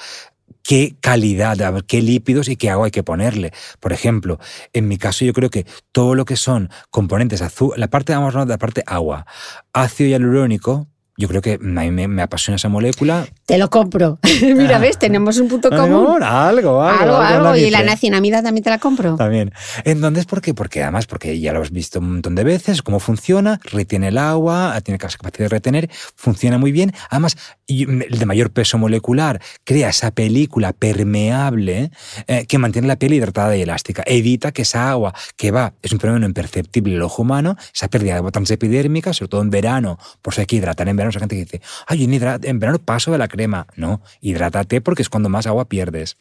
qué 0.67 0.97
calidad, 0.99 1.57
qué 1.87 2.01
lípidos 2.01 2.49
y 2.49 2.57
qué 2.57 2.69
agua 2.69 2.85
hay 2.85 2.91
que 2.91 3.03
ponerle. 3.03 3.53
Por 3.79 3.93
ejemplo, 3.93 4.37
en 4.73 4.89
mi 4.89 4.97
caso 4.97 5.23
yo 5.23 5.31
creo 5.31 5.49
que 5.49 5.65
todo 5.93 6.13
lo 6.13 6.25
que 6.25 6.35
son 6.35 6.69
componentes 6.89 7.41
azul, 7.41 7.73
la 7.77 7.87
parte, 7.87 8.13
vamos 8.13 8.35
a 8.35 8.45
la 8.45 8.57
parte 8.57 8.83
agua, 8.85 9.25
ácido 9.71 10.09
hialurónico, 10.09 10.89
yo 11.17 11.27
creo 11.27 11.41
que 11.41 11.53
a 11.53 11.57
mí 11.57 12.07
me, 12.07 12.21
apasiona 12.21 12.57
esa 12.57 12.69
molécula. 12.69 13.27
Te 13.47 13.57
lo 13.57 13.71
compro. 13.71 14.19
Mira, 14.41 14.75
ah. 14.75 14.79
ves, 14.79 14.99
tenemos 14.99 15.39
un 15.39 15.47
punto 15.47 15.69
común. 15.71 16.21
Algo, 16.21 16.83
algo. 16.83 16.83
Algo, 16.83 17.17
algo. 17.17 17.55
Y 17.55 17.71
la 17.71 17.81
nacinamida 17.81 18.43
también 18.43 18.63
te 18.63 18.69
la 18.69 18.77
compro. 18.77 19.15
También. 19.15 19.51
Entonces, 19.83 20.25
¿por 20.27 20.41
qué? 20.41 20.53
Porque 20.53 20.83
además, 20.83 21.07
porque 21.07 21.39
ya 21.39 21.53
lo 21.53 21.61
has 21.63 21.71
visto 21.71 21.99
un 21.99 22.11
montón 22.11 22.35
de 22.35 22.43
veces, 22.43 22.83
cómo 22.83 22.99
funciona, 22.99 23.59
retiene 23.63 24.09
el 24.09 24.19
agua, 24.19 24.79
tiene 24.83 24.99
capacidad 24.99 25.45
de 25.45 25.49
retener, 25.49 25.89
funciona 26.15 26.59
muy 26.59 26.71
bien. 26.71 26.93
Además, 27.09 27.35
el 27.67 28.19
de 28.19 28.25
mayor 28.27 28.51
peso 28.51 28.77
molecular 28.77 29.41
crea 29.63 29.89
esa 29.89 30.11
película 30.11 30.71
permeable 30.71 31.89
eh, 32.27 32.45
que 32.45 32.59
mantiene 32.59 32.87
la 32.87 32.97
piel 32.97 33.13
hidratada 33.13 33.57
y 33.57 33.63
elástica. 33.63 34.03
Evita 34.05 34.51
que 34.51 34.61
esa 34.61 34.91
agua 34.91 35.15
que 35.35 35.49
va, 35.49 35.73
es 35.81 35.91
un 35.91 35.99
fenómeno 35.99 36.27
imperceptible 36.27 36.91
en 36.91 36.97
el 36.97 37.03
ojo 37.03 37.23
humano, 37.23 37.57
esa 37.73 37.87
pérdida 37.87 38.13
de 38.13 38.17
agua 38.19 38.31
transepidérmica, 38.31 39.13
sobre 39.13 39.29
todo 39.29 39.41
en 39.41 39.49
verano, 39.49 39.97
por 40.21 40.35
si 40.35 40.41
hay 40.41 40.45
que 40.45 40.57
hidratar 40.57 40.87
en 40.87 40.95
verano 40.95 41.06
gente 41.11 41.35
que 41.35 41.45
dice, 41.45 41.61
ay, 41.85 42.03
en, 42.03 42.13
en 42.13 42.59
verano 42.59 42.79
paso 42.79 43.11
de 43.11 43.17
la 43.17 43.27
crema. 43.27 43.67
No, 43.75 44.01
hidrátate 44.21 44.81
porque 44.81 45.01
es 45.01 45.09
cuando 45.09 45.29
más 45.29 45.47
agua 45.47 45.69
pierdes. 45.69 46.17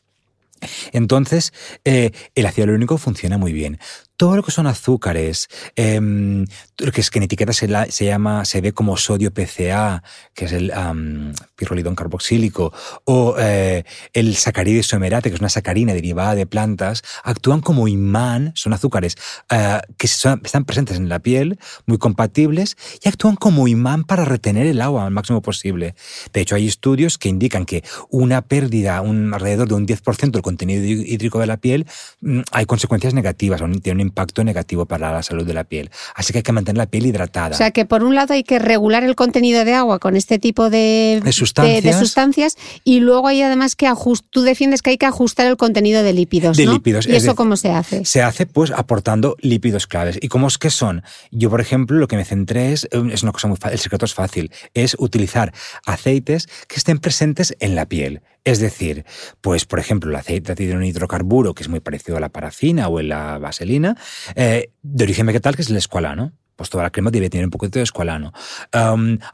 Entonces, 0.93 1.53
eh, 1.84 2.12
el 2.34 2.47
ácido 2.47 2.64
hialurónico 2.64 2.99
funciona 2.99 3.39
muy 3.39 3.53
bien 3.53 3.78
todo 4.16 4.36
lo 4.36 4.42
que 4.42 4.50
son 4.50 4.66
azúcares, 4.66 5.48
em, 5.76 6.46
que 6.76 7.00
es 7.00 7.10
que 7.10 7.18
en 7.18 7.24
etiqueta 7.24 7.52
se, 7.52 7.68
llama, 8.04 8.44
se 8.44 8.60
ve 8.60 8.72
como 8.72 8.96
sodio 8.96 9.32
PCA, 9.32 10.02
que 10.34 10.46
es 10.46 10.52
el 10.52 10.72
pirrolidón 11.54 11.94
carboxílico, 11.94 12.72
o 13.04 13.36
eh, 13.38 13.84
el 14.12 14.36
sacaride 14.36 14.80
isomerate, 14.80 15.30
que 15.30 15.34
es 15.34 15.40
una 15.40 15.48
sacarina 15.48 15.94
derivada 15.94 16.34
de 16.34 16.46
plantas, 16.46 17.02
actúan 17.24 17.60
como 17.60 17.88
imán, 17.88 18.52
son 18.54 18.72
azúcares 18.72 19.16
eh, 19.50 19.80
que 19.96 20.06
están 20.06 20.64
presentes 20.64 20.96
en 20.96 21.08
la 21.08 21.18
piel, 21.18 21.58
muy 21.86 21.98
compatibles, 21.98 22.76
y 23.02 23.08
actúan 23.08 23.36
como 23.36 23.68
imán 23.68 24.04
para 24.04 24.24
retener 24.24 24.66
el 24.66 24.80
agua 24.80 25.04
al 25.04 25.10
máximo 25.10 25.42
posible. 25.42 25.94
De 26.32 26.40
hecho, 26.40 26.54
hay 26.54 26.66
estudios 26.66 27.18
que 27.18 27.28
indican 27.28 27.64
que 27.64 27.84
una 28.10 28.42
pérdida, 28.42 29.00
un, 29.00 29.34
alrededor 29.34 29.68
de 29.68 29.74
un 29.74 29.86
10% 29.86 30.30
del 30.30 30.42
contenido 30.42 30.84
hídrico 30.84 31.38
de 31.38 31.46
la 31.46 31.56
piel, 31.58 31.86
mm, 32.20 32.40
hay 32.52 32.66
consecuencias 32.66 33.14
negativas, 33.14 33.60
tiene 33.82 34.05
impacto 34.07 34.44
negativo 34.44 34.86
para 34.86 35.12
la 35.12 35.22
salud 35.22 35.46
de 35.46 35.54
la 35.54 35.64
piel. 35.64 35.90
Así 36.14 36.32
que 36.32 36.38
hay 36.38 36.42
que 36.42 36.52
mantener 36.52 36.78
la 36.78 36.86
piel 36.86 37.07
hidratada. 37.07 37.54
O 37.54 37.59
sea 37.59 37.70
que 37.70 37.84
por 37.84 38.02
un 38.02 38.14
lado 38.14 38.34
hay 38.34 38.44
que 38.44 38.59
regular 38.59 39.04
el 39.04 39.14
contenido 39.14 39.64
de 39.64 39.74
agua 39.74 39.98
con 39.98 40.16
este 40.16 40.38
tipo 40.38 40.70
de, 40.70 41.22
sustancias. 41.30 42.57
y 42.84 43.00
luego 43.00 43.28
hay 43.28 43.42
además 43.42 43.76
que 43.76 43.86
ajustar, 43.86 44.28
tú 44.30 44.42
defiendes 44.42 44.82
que 44.82 44.90
hay 44.90 44.98
que 44.98 45.07
ajustar 45.07 45.46
el 45.46 45.57
contenido 45.57 46.02
de 46.02 46.12
lípidos. 46.12 46.57
De 46.57 46.66
lípidos. 46.66 47.07
¿Y 47.07 47.14
eso 47.14 47.34
cómo 47.34 47.57
se 47.57 47.70
hace? 47.70 48.04
Se 48.04 48.22
hace 48.22 48.46
pues 48.46 48.70
aportando 48.70 49.36
lípidos 49.40 49.86
claves. 49.86 50.18
¿Y 50.20 50.28
cómo 50.28 50.48
es 50.48 50.59
que 50.59 50.70
son? 50.70 51.02
Yo, 51.30 51.50
por 51.50 51.61
ejemplo, 51.61 51.98
lo 51.98 52.09
que 52.09 52.16
me 52.16 52.24
centré 52.24 52.72
es, 52.72 52.88
es 53.12 53.22
una 53.22 53.32
cosa 53.32 53.48
muy 53.48 53.57
fácil, 53.57 53.74
el 53.74 53.80
secreto 53.80 54.04
es 54.04 54.14
fácil, 54.14 54.50
es 54.74 54.96
utilizar 54.98 55.52
aceites 55.84 56.48
que 56.68 56.76
estén 56.76 56.98
presentes 56.98 57.54
en 57.61 57.74
la 57.74 57.86
piel. 57.86 58.22
Es 58.47 58.61
decir, 58.61 59.05
pues 59.40 59.64
por 59.64 59.80
ejemplo, 59.80 60.09
el 60.09 60.14
aceite 60.14 60.55
de 60.55 60.76
un 60.76 60.84
hidrocarburo, 60.84 61.53
que 61.53 61.64
es 61.64 61.68
muy 61.68 61.80
parecido 61.80 62.16
a 62.16 62.20
la 62.20 62.28
parafina 62.28 62.86
o 62.86 62.99
a 62.99 63.03
la 63.03 63.38
vaselina, 63.38 63.97
eh, 64.36 64.70
de 64.82 65.05
origen 65.05 65.26
vegetal, 65.26 65.57
que 65.57 65.62
es 65.62 65.68
el 65.68 65.76
escualano 65.76 66.32
pues 66.57 66.70
toda 66.70 66.84
la 66.84 66.90
crema 66.90 67.11
debe 67.11 67.30
tener 67.30 67.44
un 67.44 67.50
poquito 67.50 67.78
de 67.78 67.84
escualano. 67.84 68.32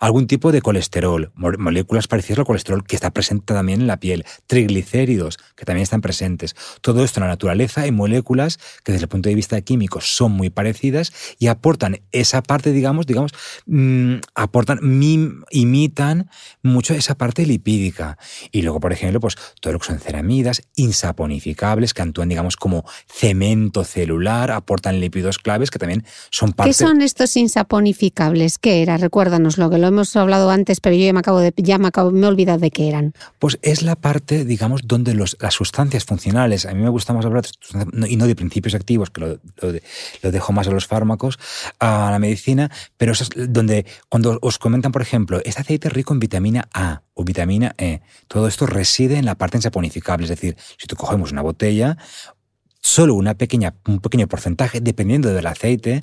algún 0.01 0.27
tipo 0.27 0.53
de 0.53 0.61
colesterol, 0.61 1.33
moléculas 1.35 2.09
parecidas 2.09 2.41
al 2.41 2.45
colesterol 2.45 2.85
que 2.85 2.97
está 2.97 3.11
presente 3.11 3.55
también 3.55 3.83
en 3.83 3.87
la 3.87 3.99
piel, 3.99 4.25
triglicéridos 4.47 5.39
que 5.57 5.65
también 5.65 5.83
están 5.83 6.01
presentes. 6.01 6.55
Todo 6.81 7.05
esto 7.05 7.21
en 7.21 7.23
la 7.23 7.33
naturaleza 7.33 7.83
hay 7.83 7.93
moléculas 7.93 8.59
que 8.85 8.93
desde 8.93 9.05
el 9.05 9.09
punto 9.09 9.29
de 9.29 9.35
vista 9.35 9.61
químico 9.61 10.01
son 10.01 10.33
muy 10.33 10.51
parecidas 10.51 11.13
y 11.39 11.47
aportan 11.47 12.01
esa 12.13 12.43
parte, 12.43 12.73
digamos, 12.73 13.07
digamos, 13.07 13.33
mm, 13.67 14.17
aportan, 14.35 14.81
imitan 15.51 16.31
mucho 16.63 16.95
esa 16.95 17.15
parte 17.15 17.47
lipídica. 17.47 18.19
Y 18.51 18.63
luego, 18.63 18.81
por 18.81 18.93
ejemplo, 18.93 19.21
pues 19.21 19.37
todo 19.61 19.73
lo 19.73 19.79
que 19.79 19.87
son 19.87 19.99
ceramidas, 19.99 20.63
insaponificables, 20.75 21.95
que 21.95 22.03
actúan, 22.03 22.29
digamos, 22.29 22.57
como 22.57 22.85
cemento 23.07 23.85
celular, 23.85 24.51
aportan 24.51 25.01
lípidos 25.01 25.39
claves 25.39 25.71
que 25.71 25.79
también 25.79 26.05
son 26.31 26.53
parte 26.53 26.71
estos 27.13 27.37
insaponificables? 27.37 28.59
¿Qué 28.59 28.81
era? 28.81 28.97
Recuérdanos 28.97 29.59
lo 29.59 29.69
que 29.69 29.77
lo 29.77 29.89
hemos 29.89 30.17
hablado 30.17 30.51
antes, 30.51 30.81
pero 30.81 30.97
yo 30.97 31.05
ya 31.05 31.13
me 31.13 31.21
acabo 31.21 31.41
de 31.41 31.53
ya 31.59 31.77
me, 31.77 31.89
acabo, 31.89 32.11
me 32.11 32.25
he 32.25 32.27
olvidado 32.27 32.59
de 32.59 32.71
qué 32.71 32.89
eran. 32.89 33.13
Pues 33.39 33.59
es 33.61 33.83
la 33.83 33.97
parte, 33.97 34.47
digamos, 34.47 34.81
donde 34.85 35.15
las 35.15 35.37
sustancias 35.51 36.07
funcionales, 36.07 36.65
a 36.65 36.73
mí 36.73 36.83
me 36.83 36.89
gusta 36.89 37.13
más 37.13 37.27
hablar 37.27 37.45
y 38.09 38.17
no 38.17 38.27
de 38.27 38.35
principios 38.35 38.75
activos, 38.75 39.11
que 39.11 39.21
lo, 39.21 39.41
lo, 40.23 40.31
dejo 40.31 40.53
más 40.55 40.69
a 40.69 40.71
los 40.71 40.87
fármacos, 40.87 41.39
a 41.79 42.11
la 42.11 42.19
medicina, 42.19 42.71
pero 42.97 43.13
eso 43.13 43.25
es 43.25 43.53
donde 43.53 43.85
cuando 44.09 44.39
os 44.41 44.59
comentan, 44.59 44.91
por 44.91 45.03
ejemplo, 45.03 45.43
este 45.45 45.61
aceite 45.61 45.91
rico 45.91 46.15
en 46.15 46.21
vitamina 46.21 46.69
A 46.73 47.03
o 47.13 47.25
vitamina 47.25 47.75
E, 47.77 48.01
todo 48.27 48.49
esto 48.49 48.65
reside 48.65 49.19
en 49.19 49.27
la 49.27 49.35
parte 49.35 49.59
insaponificable, 49.59 50.25
es 50.25 50.31
decir, 50.31 50.57
si 50.79 50.87
tú 50.87 50.97
cogemos 50.97 51.31
una 51.31 51.43
botella 51.43 51.99
solo 52.83 53.15
una 53.15 53.35
pequeña, 53.35 53.75
un 53.87 54.01
pequeño 54.01 54.27
porcentaje, 54.27 54.81
dependiendo 54.81 55.33
del 55.33 55.47
aceite, 55.47 56.01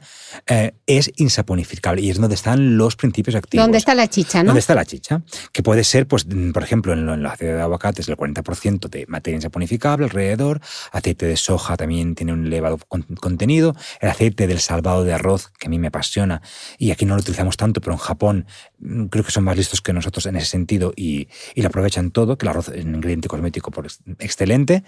eh, 0.48 0.74
es 0.88 1.12
insaponificable 1.18 2.02
y 2.02 2.10
es 2.10 2.20
donde 2.20 2.36
están 2.36 2.78
los 2.78 2.96
principios 2.96 3.36
activos. 3.36 3.66
¿Dónde 3.66 3.78
está 3.78 3.94
la 3.94 4.08
chicha, 4.08 4.42
no? 4.42 4.48
¿Dónde 4.48 4.62
está 4.62 4.76
la 4.76 4.86
chicha? 4.86 5.22
Que 5.52 5.62
puede 5.62 5.84
ser, 5.84 6.08
pues, 6.08 6.26
mm, 6.26 6.52
por 6.52 6.64
ejemplo, 6.64 6.94
en, 6.94 7.08
el 7.10 7.26
aceite 7.26 7.54
de 7.54 7.62
aguacate 7.62 8.02
es 8.02 8.08
el 8.08 8.16
40% 8.16 8.88
de 8.88 9.06
materia 9.08 9.36
insaponificable 9.36 10.06
alrededor, 10.06 10.62
aceite 10.94 11.26
de 11.26 11.36
soja 11.36 11.76
también 11.76 12.16
tiene 12.16 12.32
un 12.32 12.48
elevado 12.48 12.80
contenido, 12.88 13.76
el 14.00 14.10
aceite 14.10 14.48
del 14.48 14.60
salvado 14.60 15.04
de 15.04 15.14
arroz, 15.14 15.50
que 15.60 15.68
a 15.68 15.70
mí 15.70 15.80
me 15.80 15.88
apasiona, 15.88 16.42
y 16.78 16.92
aquí 16.92 17.06
no 17.06 17.16
lo 17.16 17.22
utilizamos 17.22 17.58
tanto, 17.58 17.82
pero 17.82 17.92
en 17.92 18.00
Japón 18.00 18.46
mm, 18.80 19.06
creo 19.08 19.26
que 19.26 19.32
son 19.32 19.44
más 19.44 19.58
listos 19.58 19.82
que 19.82 19.92
nosotros 19.92 20.26
en 20.28 20.38
ese 20.38 20.48
sentido 20.48 20.94
y, 20.96 21.28
y 21.56 21.62
lo 21.62 21.68
aprovechan 21.68 22.12
todo, 22.12 22.38
que 22.38 22.46
el 22.46 22.52
arroz 22.52 22.70
es 22.70 22.86
un 22.86 22.96
ingrediente 22.96 23.28
cosmético 23.28 23.70
por, 23.70 23.86
excelente, 24.20 24.84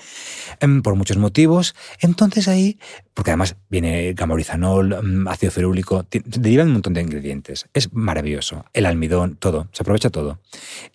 em, 0.61 0.81
por 0.81 0.95
muchos 0.95 1.17
motivos. 1.17 1.75
Entonces 1.99 2.47
ahí, 2.47 2.79
porque 3.13 3.32
además 3.32 3.55
viene 3.69 4.13
gamorizanol, 4.13 5.03
mm, 5.03 5.27
ácido 5.27 5.51
ferúlico, 5.51 6.05
derivan 6.11 6.67
un 6.67 6.73
montón 6.73 6.93
de 6.93 7.01
ingredientes. 7.01 7.67
Es 7.73 7.93
maravilloso. 7.93 8.65
El 8.73 8.86
almidón, 8.86 9.36
todo, 9.36 9.67
se 9.71 9.84
aprovecha 9.84 10.09
todo. 10.09 10.39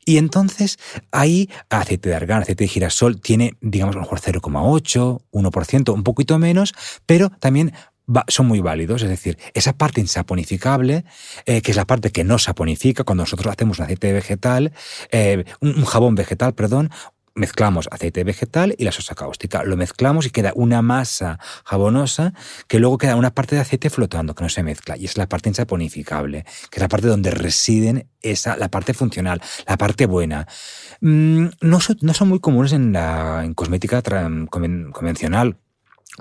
Y 0.04 0.18
entonces 0.18 0.78
ahí 1.12 1.50
aceite 1.70 2.08
de 2.08 2.14
argán, 2.14 2.42
aceite 2.42 2.64
de 2.64 2.68
girasol 2.68 3.20
tiene, 3.20 3.56
digamos, 3.60 3.94
a 3.94 3.98
lo 3.98 4.02
mejor 4.02 4.20
0,8, 4.20 5.22
1%, 5.30 5.94
un 5.94 6.02
poquito 6.02 6.38
menos, 6.38 6.74
pero 7.06 7.30
también 7.30 7.72
son 8.28 8.46
muy 8.46 8.60
válidos, 8.60 9.02
es 9.02 9.08
decir, 9.08 9.36
esa 9.54 9.72
parte 9.72 10.00
insaponificable, 10.00 11.04
eh, 11.44 11.60
que 11.60 11.70
es 11.72 11.76
la 11.76 11.86
parte 11.86 12.10
que 12.10 12.24
no 12.24 12.38
saponifica 12.38 13.04
cuando 13.04 13.22
nosotros 13.22 13.52
hacemos 13.52 13.78
un 13.78 13.84
aceite 13.84 14.12
vegetal, 14.12 14.72
eh, 15.10 15.44
un, 15.60 15.84
jabón 15.84 16.14
vegetal, 16.14 16.54
perdón, 16.54 16.90
mezclamos 17.36 17.88
aceite 17.92 18.24
vegetal 18.24 18.74
y 18.76 18.84
la 18.84 18.92
sosa 18.92 19.14
cáustica. 19.14 19.62
Lo 19.62 19.76
mezclamos 19.76 20.26
y 20.26 20.30
queda 20.30 20.52
una 20.56 20.82
masa 20.82 21.38
jabonosa 21.64 22.32
que 22.66 22.80
luego 22.80 22.98
queda 22.98 23.14
una 23.14 23.30
parte 23.30 23.54
de 23.54 23.60
aceite 23.60 23.90
flotando 23.90 24.34
que 24.34 24.42
no 24.42 24.48
se 24.48 24.62
mezcla 24.62 24.96
y 24.96 25.04
es 25.04 25.16
la 25.16 25.28
parte 25.28 25.48
insaponificable, 25.48 26.44
que 26.70 26.76
es 26.76 26.80
la 26.80 26.88
parte 26.88 27.06
donde 27.06 27.30
residen 27.30 28.08
esa, 28.22 28.56
la 28.56 28.68
parte 28.68 28.94
funcional, 28.94 29.40
la 29.68 29.76
parte 29.76 30.06
buena. 30.06 30.48
Mm, 31.00 31.46
no, 31.60 31.80
son, 31.80 31.98
no 32.00 32.14
son 32.14 32.28
muy 32.28 32.40
comunes 32.40 32.72
en 32.72 32.92
la 32.92 33.44
en 33.44 33.54
cosmética 33.54 34.02
convencional 34.02 35.58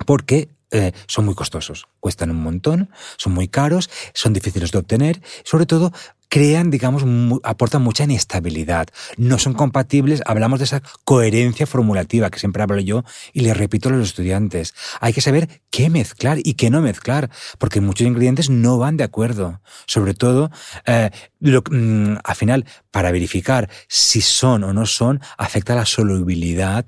porque 0.05 0.49
eh, 0.71 0.91
son 1.07 1.25
muy 1.25 1.35
costosos, 1.35 1.87
cuestan 1.99 2.31
un 2.31 2.41
montón, 2.41 2.89
son 3.17 3.33
muy 3.33 3.47
caros, 3.47 3.89
son 4.13 4.33
difíciles 4.33 4.71
de 4.71 4.79
obtener, 4.79 5.21
sobre 5.43 5.65
todo 5.65 5.93
crean, 6.29 6.71
digamos, 6.71 7.03
aportan 7.43 7.81
mucha 7.81 8.03
inestabilidad, 8.03 8.87
no 9.17 9.39
son 9.39 9.53
compatibles, 9.53 10.21
hablamos 10.25 10.59
de 10.59 10.65
esa 10.65 10.81
coherencia 11.03 11.67
formulativa 11.67 12.29
que 12.29 12.39
siempre 12.39 12.63
hablo 12.63 12.79
yo 12.79 13.03
y 13.33 13.41
le 13.41 13.53
repito 13.53 13.89
a 13.89 13.91
los 13.91 14.09
estudiantes, 14.09 14.73
hay 15.01 15.13
que 15.13 15.21
saber 15.21 15.61
qué 15.69 15.89
mezclar 15.89 16.39
y 16.43 16.55
qué 16.55 16.69
no 16.69 16.81
mezclar, 16.81 17.29
porque 17.57 17.81
muchos 17.81 18.07
ingredientes 18.07 18.49
no 18.49 18.77
van 18.77 18.97
de 18.97 19.03
acuerdo, 19.03 19.61
sobre 19.85 20.13
todo, 20.13 20.51
eh, 20.85 21.11
mm, 21.39 22.15
al 22.23 22.35
final, 22.35 22.65
para 22.91 23.11
verificar 23.11 23.69
si 23.87 24.21
son 24.21 24.63
o 24.63 24.73
no 24.73 24.85
son, 24.85 25.21
afecta 25.37 25.75
la 25.75 25.85
solubilidad 25.85 26.85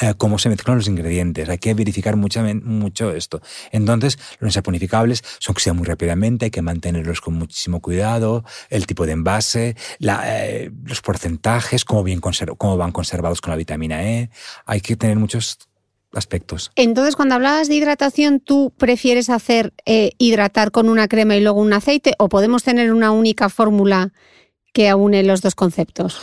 eh, 0.00 0.14
cómo 0.16 0.38
se 0.38 0.48
mezclan 0.48 0.78
los 0.78 0.88
ingredientes. 0.88 1.48
Hay 1.48 1.58
que 1.58 1.74
verificar 1.74 2.16
mucho, 2.16 2.42
mucho 2.62 3.12
esto. 3.12 3.42
Entonces, 3.70 4.18
los 4.38 4.54
saponificables 4.54 5.22
son 5.38 5.54
que 5.54 5.60
sean 5.60 5.76
muy 5.76 5.86
rápidamente, 5.86 6.46
hay 6.46 6.50
que 6.50 6.62
mantenerlos 6.62 7.20
con 7.20 7.34
muchísimo 7.34 7.80
cuidado, 7.80 8.44
el 8.70 8.86
tipo 8.86 9.04
de 9.04 9.12
envase, 9.12 9.76
eh, 10.00 10.70
los 10.84 11.02
porcentajes, 11.02 11.84
cómo, 11.84 12.04
van 12.76 12.92
conservados 12.92 13.40
con 13.40 13.50
la 13.50 13.56
vitamina 13.56 14.02
E. 14.02 14.30
Hay 14.64 14.80
que 14.80 14.96
tener 14.96 15.16
muchos 15.16 15.58
aspectos. 16.12 16.72
Entonces, 16.76 17.14
cuando 17.14 17.34
hablabas 17.34 17.68
de 17.68 17.74
hidratación, 17.74 18.40
¿tú 18.40 18.72
prefieres 18.76 19.28
hacer 19.28 19.74
eh, 19.84 20.12
hidratar 20.18 20.70
con 20.70 20.88
una 20.88 21.08
crema 21.08 21.36
y 21.36 21.40
luego 21.40 21.60
un 21.60 21.72
aceite 21.72 22.14
o 22.18 22.28
podemos 22.28 22.62
tener 22.62 22.92
una 22.92 23.10
única 23.10 23.48
fórmula 23.48 24.12
que 24.72 24.88
aúne 24.88 25.22
los 25.22 25.42
dos 25.42 25.54
conceptos? 25.54 26.20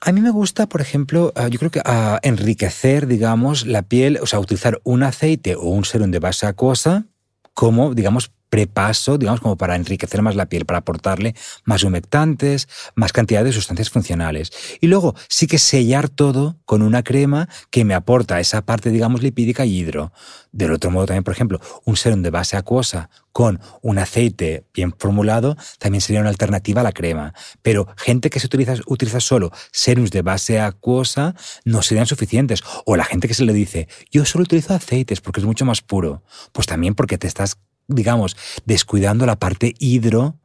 A 0.00 0.12
mí 0.12 0.20
me 0.20 0.30
gusta, 0.30 0.68
por 0.68 0.80
ejemplo, 0.80 1.32
ah, 1.36 1.48
yo 1.48 1.58
creo 1.58 1.70
que 1.70 1.82
ah, 1.84 2.18
enriquecer, 2.22 3.06
digamos, 3.06 3.66
la 3.66 3.82
piel, 3.82 4.18
o 4.20 4.26
sea, 4.26 4.40
utilizar 4.40 4.80
un 4.84 5.02
aceite 5.02 5.54
o 5.54 5.68
un 5.68 5.84
serum 5.84 6.10
de 6.10 6.18
base 6.18 6.46
acuosa 6.46 7.06
como, 7.54 7.94
digamos, 7.94 8.32
prepaso, 8.48 9.18
digamos, 9.18 9.40
como 9.40 9.56
para 9.56 9.76
enriquecer 9.76 10.22
más 10.22 10.36
la 10.36 10.48
piel, 10.48 10.66
para 10.66 10.80
aportarle 10.80 11.34
más 11.64 11.84
humectantes, 11.84 12.68
más 12.94 13.12
cantidad 13.12 13.44
de 13.44 13.52
sustancias 13.52 13.90
funcionales. 13.90 14.52
Y 14.80 14.86
luego 14.86 15.14
sí 15.28 15.46
que 15.46 15.58
sellar 15.58 16.08
todo 16.08 16.56
con 16.64 16.82
una 16.82 17.02
crema 17.02 17.48
que 17.70 17.84
me 17.84 17.94
aporta 17.94 18.40
esa 18.40 18.62
parte, 18.62 18.90
digamos, 18.90 19.22
lipídica 19.22 19.64
y 19.64 19.78
hidro. 19.78 20.12
Del 20.52 20.72
otro 20.72 20.90
modo 20.90 21.06
también, 21.06 21.24
por 21.24 21.34
ejemplo, 21.34 21.60
un 21.84 21.96
serum 21.96 22.22
de 22.22 22.30
base 22.30 22.56
acuosa 22.56 23.10
con 23.32 23.60
un 23.82 23.98
aceite 23.98 24.64
bien 24.72 24.94
formulado 24.98 25.58
también 25.78 26.00
sería 26.00 26.22
una 26.22 26.30
alternativa 26.30 26.80
a 26.80 26.84
la 26.84 26.92
crema. 26.92 27.34
Pero 27.60 27.88
gente 27.98 28.30
que 28.30 28.40
se 28.40 28.46
utiliza, 28.46 28.76
utiliza 28.86 29.20
solo 29.20 29.52
serums 29.72 30.10
de 30.10 30.22
base 30.22 30.58
acuosa 30.58 31.34
no 31.64 31.82
serían 31.82 32.06
suficientes. 32.06 32.62
O 32.86 32.96
la 32.96 33.04
gente 33.04 33.28
que 33.28 33.34
se 33.34 33.44
le 33.44 33.52
dice, 33.52 33.88
yo 34.10 34.24
solo 34.24 34.44
utilizo 34.44 34.74
aceites 34.74 35.20
porque 35.20 35.40
es 35.40 35.46
mucho 35.46 35.66
más 35.66 35.82
puro. 35.82 36.22
Pues 36.52 36.66
también 36.66 36.94
porque 36.94 37.18
te 37.18 37.26
estás 37.26 37.58
digamos, 37.88 38.36
descuidando 38.64 39.26
la 39.26 39.36
parte 39.36 39.74
hidro 39.78 40.36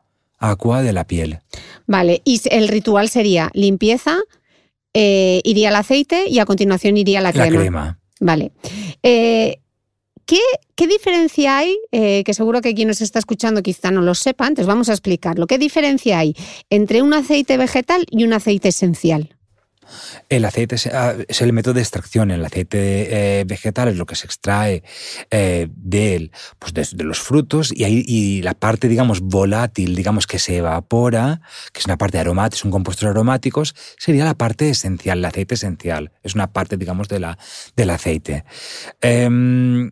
aqua 0.41 0.81
de 0.81 0.93
la 0.93 1.05
piel. 1.05 1.39
Vale, 1.87 2.21
y 2.25 2.41
el 2.49 2.67
ritual 2.67 3.09
sería 3.09 3.49
limpieza, 3.53 4.17
eh, 4.93 5.41
iría 5.43 5.69
el 5.69 5.75
aceite 5.75 6.27
y 6.27 6.39
a 6.39 6.45
continuación 6.45 6.97
iría 6.97 7.21
la 7.21 7.31
crema. 7.31 7.51
La 7.51 7.59
crema. 7.59 7.99
Vale. 8.19 8.51
Eh, 9.03 9.59
¿qué, 10.25 10.87
diferencia 10.87 11.57
hay? 11.57 11.77
Eh, 11.91 12.23
que 12.23 12.33
seguro 12.33 12.61
que 12.61 12.73
quien 12.73 12.87
nos 12.87 13.01
está 13.01 13.19
escuchando 13.19 13.61
quizá 13.61 13.91
no 13.91 14.01
lo 14.01 14.15
sepa, 14.15 14.47
entonces 14.47 14.67
vamos 14.67 14.89
a 14.89 14.93
explicarlo. 14.93 15.47
¿Qué 15.47 15.57
diferencia 15.57 16.19
hay 16.19 16.35
entre 16.69 17.01
un 17.01 17.13
aceite 17.13 17.57
vegetal 17.57 18.05
y 18.09 18.23
un 18.23 18.33
aceite 18.33 18.69
esencial? 18.69 19.35
El 20.29 20.45
aceite 20.45 20.75
ah, 20.93 21.15
es, 21.27 21.41
el 21.41 21.53
método 21.53 21.75
de 21.75 21.81
extracción. 21.81 22.31
El 22.31 22.43
aceite 22.43 23.39
eh, 23.39 23.43
vegetal 23.45 23.87
es 23.89 23.97
lo 23.97 24.05
que 24.05 24.15
se 24.15 24.25
extrae 24.25 24.83
eh, 25.29 25.67
de, 25.71 26.31
pues 26.59 26.73
de, 26.73 27.03
los 27.03 27.19
frutos 27.19 27.71
y, 27.75 27.83
ahí, 27.83 28.03
y 28.07 28.41
la 28.41 28.53
parte, 28.53 28.87
digamos, 28.87 29.21
volátil, 29.21 29.95
digamos, 29.95 30.27
que 30.27 30.39
se 30.39 30.57
evapora, 30.57 31.41
que 31.73 31.79
es 31.79 31.85
una 31.85 31.97
parte 31.97 32.19
aromática, 32.19 32.61
son 32.61 32.71
compuestos 32.71 33.07
aromáticos, 33.07 33.75
sería 33.97 34.25
la 34.25 34.35
parte 34.35 34.69
esencial, 34.69 35.19
el 35.19 35.25
aceite 35.25 35.55
esencial. 35.55 36.11
Es 36.23 36.35
una 36.35 36.51
parte, 36.51 36.77
digamos, 36.77 37.07
de 37.07 37.19
la, 37.19 37.37
del 37.75 37.89
aceite. 37.89 38.45
Em, 39.01 39.91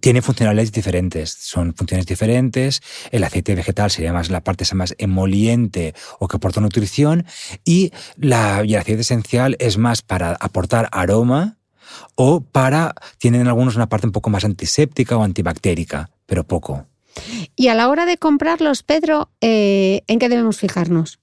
tiene 0.00 0.22
funcionalidades 0.22 0.72
diferentes, 0.72 1.30
son 1.30 1.74
funciones 1.74 2.06
diferentes. 2.06 2.80
El 3.10 3.24
aceite 3.24 3.54
vegetal 3.54 3.90
sería 3.90 4.12
más 4.12 4.30
la 4.30 4.42
parte 4.42 4.64
más 4.74 4.94
emoliente 4.98 5.94
o 6.18 6.28
que 6.28 6.36
aporta 6.36 6.60
nutrición 6.60 7.26
y, 7.64 7.92
la, 8.16 8.60
el 8.60 8.74
aceite 8.76 9.02
esencial 9.02 9.56
es 9.58 9.76
más 9.78 10.02
para 10.02 10.32
aportar 10.32 10.88
aroma 10.92 11.58
o 12.14 12.40
para, 12.40 12.94
tienen 13.18 13.48
algunos 13.48 13.76
una 13.76 13.88
parte 13.88 14.06
un 14.06 14.12
poco 14.12 14.30
más 14.30 14.44
antiséptica 14.44 15.16
o 15.16 15.22
antibactérica, 15.22 16.10
pero 16.26 16.44
poco. 16.44 16.86
Y 17.56 17.68
a 17.68 17.74
la 17.74 17.88
hora 17.88 18.06
de 18.06 18.16
comprarlos, 18.16 18.82
Pedro, 18.82 19.30
eh, 19.40 20.02
¿en 20.06 20.18
qué 20.18 20.28
debemos 20.28 20.58
fijarnos? 20.58 21.18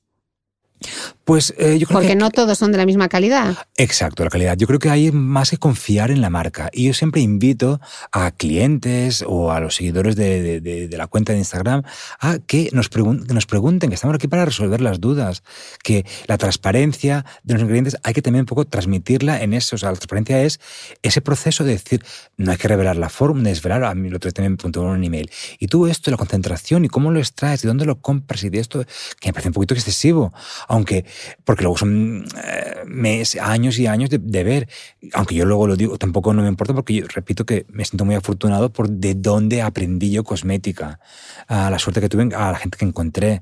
Pues 1.30 1.54
eh, 1.60 1.78
yo 1.78 1.86
creo 1.86 2.00
Porque 2.00 2.16
no 2.16 2.32
todos 2.32 2.58
son 2.58 2.72
de 2.72 2.80
la 2.80 2.88
misma 2.88 3.08
calidad. 3.08 3.56
Exacto, 3.78 4.24
la 4.24 4.32
calidad. 4.32 4.58
Yo 4.58 4.66
creo 4.66 4.80
que 4.80 4.90
hay 4.90 5.12
más 5.12 5.52
que 5.52 5.58
confiar 5.58 6.10
en 6.10 6.22
la 6.22 6.32
marca. 6.32 6.72
Y 6.74 6.88
yo 6.88 6.96
siempre 6.96 7.22
invito 7.22 7.80
a 8.12 8.32
clientes 8.32 9.24
o 9.28 9.52
a 9.52 9.60
los 9.60 9.76
seguidores 9.76 10.16
de, 10.16 10.90
la 10.92 11.06
cuenta 11.06 11.34
de 11.34 11.38
Instagram 11.38 11.84
a 12.20 12.40
que 12.40 12.70
nos, 12.74 12.90
nos 12.96 13.46
pregunten, 13.46 13.90
que 13.90 13.94
estamos 13.94 14.16
aquí 14.16 14.28
para 14.28 14.44
resolver 14.44 14.82
las 14.82 15.00
dudas, 15.00 15.44
que 15.84 16.04
la 16.26 16.40
transparencia 16.40 17.24
de 17.44 17.54
los 17.54 17.62
ingredientes 17.62 17.96
hay 18.02 18.16
que 18.16 18.24
también 18.24 18.42
un 18.42 18.48
poco 18.48 18.66
transmitirla 18.66 19.44
en 19.44 19.54
eso. 19.54 19.76
O 19.76 19.78
sea, 19.78 19.92
la 19.92 19.98
transparencia 19.98 20.42
es 20.42 20.60
ese 21.04 21.22
proceso 21.22 21.64
de 21.64 21.74
decir, 21.74 22.04
no 22.38 22.50
hay 22.50 22.58
que 22.58 22.68
revelar 22.68 22.96
la 22.96 23.10
forma, 23.10 23.44
desvelar, 23.44 23.84
a 23.84 23.94
mí 23.94 24.10
lo 24.10 24.18
otro 24.18 24.32
también 24.32 24.58
me 24.64 24.70
en 24.80 24.80
un 24.84 25.04
email. 25.04 25.30
Y 25.60 25.68
tú 25.68 25.86
esto, 25.86 26.10
la 26.10 26.18
concentración, 26.18 26.86
y 26.86 26.88
cómo 26.88 27.12
lo 27.12 27.20
extraes, 27.20 27.64
y 27.64 27.68
dónde 27.68 27.86
lo 27.86 28.02
compras, 28.02 28.44
y 28.44 28.50
de 28.50 28.58
esto, 28.58 28.84
que 29.20 29.30
me 29.30 29.34
parece 29.34 29.50
un 29.50 29.54
poquito 29.54 29.76
excesivo 29.76 30.34
aunque, 30.68 31.06
porque 31.44 31.64
luego 31.64 31.78
son 31.78 32.26
eh, 32.44 32.84
meses, 32.86 33.42
años 33.42 33.78
y 33.80 33.88
años 33.88 34.10
de, 34.10 34.44
ver, 34.44 34.68
aunque 35.14 35.36
yo 35.36 35.46
luego 35.46 35.68
lo 35.68 35.76
digo, 35.76 35.98
tampoco 35.98 36.34
no 36.34 36.42
me 36.42 36.48
importa 36.48 36.74
porque 36.74 36.96
yo 36.96 37.06
repito 37.08 37.46
que 37.46 37.66
me 37.70 37.86
siento 37.86 38.06
muy 38.06 38.16
afortunado 38.16 38.72
por 38.72 38.90
de 38.90 39.16
dónde 39.16 39.62
aprendí 39.62 40.12
yo 40.12 40.24
cosmética, 40.24 41.00
a 41.48 41.70
la 41.70 41.80
suerte 41.80 42.02
que 42.02 42.10
tuve, 42.10 42.24
a 42.36 42.52
la 42.52 42.58
gente 42.58 42.78
que 42.78 42.86
encontré, 42.86 43.42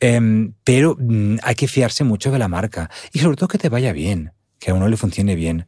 em, 0.00 0.52
pero 0.64 0.96
mm, 0.98 1.36
hay 1.42 1.54
que 1.54 1.68
fiarse 1.68 2.04
mucho 2.04 2.30
de 2.30 2.38
la 2.38 2.48
marca 2.48 2.90
y 3.12 3.18
sobre 3.18 3.36
todo 3.36 3.48
que 3.48 3.58
te 3.58 3.68
vaya 3.68 3.92
bien, 3.92 4.32
que 4.58 4.70
a 4.70 4.74
uno 4.74 4.88
le 4.88 4.96
funcione 4.96 5.34
bien. 5.34 5.66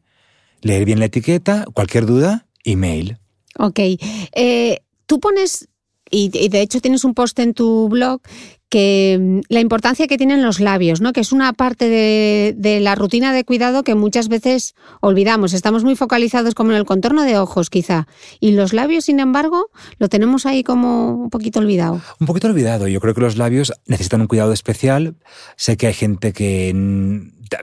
Leer 0.62 0.84
bien 0.84 0.98
la 0.98 1.06
etiqueta, 1.06 1.64
cualquier 1.72 2.04
duda, 2.04 2.46
email. 2.64 3.18
Ok. 3.56 3.78
Eh, 3.78 4.82
tú 5.06 5.20
pones 5.20 5.69
y, 6.11 6.48
de 6.48 6.61
hecho 6.61 6.80
tienes 6.80 7.04
un 7.04 7.14
post 7.14 7.38
en 7.38 7.54
tu 7.54 7.88
blog 7.88 8.20
que 8.68 9.18
mm, 9.20 9.40
la 9.48 9.61
importancia 9.61 10.06
que 10.06 10.16
tienen 10.16 10.42
los 10.42 10.61
labios, 10.61 11.00
¿no? 11.00 11.12
que 11.12 11.20
es 11.20 11.32
una 11.32 11.52
parte 11.52 11.88
de, 11.88 12.80
la 12.80 12.94
rutina 12.94 13.32
de 13.32 13.44
cuidado 13.44 13.82
que 13.82 13.94
muchas 13.94 14.28
veces 14.28 14.74
olvidamos. 15.00 15.52
Estamos 15.52 15.84
muy 15.84 15.96
focalizados 15.96 16.54
como 16.54 16.70
en 16.70 16.76
el 16.76 16.84
contorno 16.84 17.22
de 17.24 17.36
ojos, 17.36 17.68
quizá. 17.68 18.06
Y 18.38 18.52
los 18.52 18.72
labios, 18.72 19.04
sin 19.04 19.20
embargo, 19.20 19.70
lo 19.98 20.08
tenemos 20.08 20.46
ahí 20.46 20.62
como 20.62 21.14
un 21.14 21.30
poquito 21.30 21.58
olvidado. 21.58 22.00
Un 22.20 22.26
poquito 22.26 22.46
olvidado. 22.46 22.88
Yo 22.88 23.00
creo 23.00 23.14
que 23.14 23.20
los 23.20 23.36
labios 23.36 23.72
necesitan 23.86 24.20
un 24.20 24.28
cuidado 24.28 24.52
especial. 24.52 25.16
Sé 25.56 25.76
que 25.76 25.88
hay 25.88 25.94
gente 25.94 26.32
que 26.32 26.72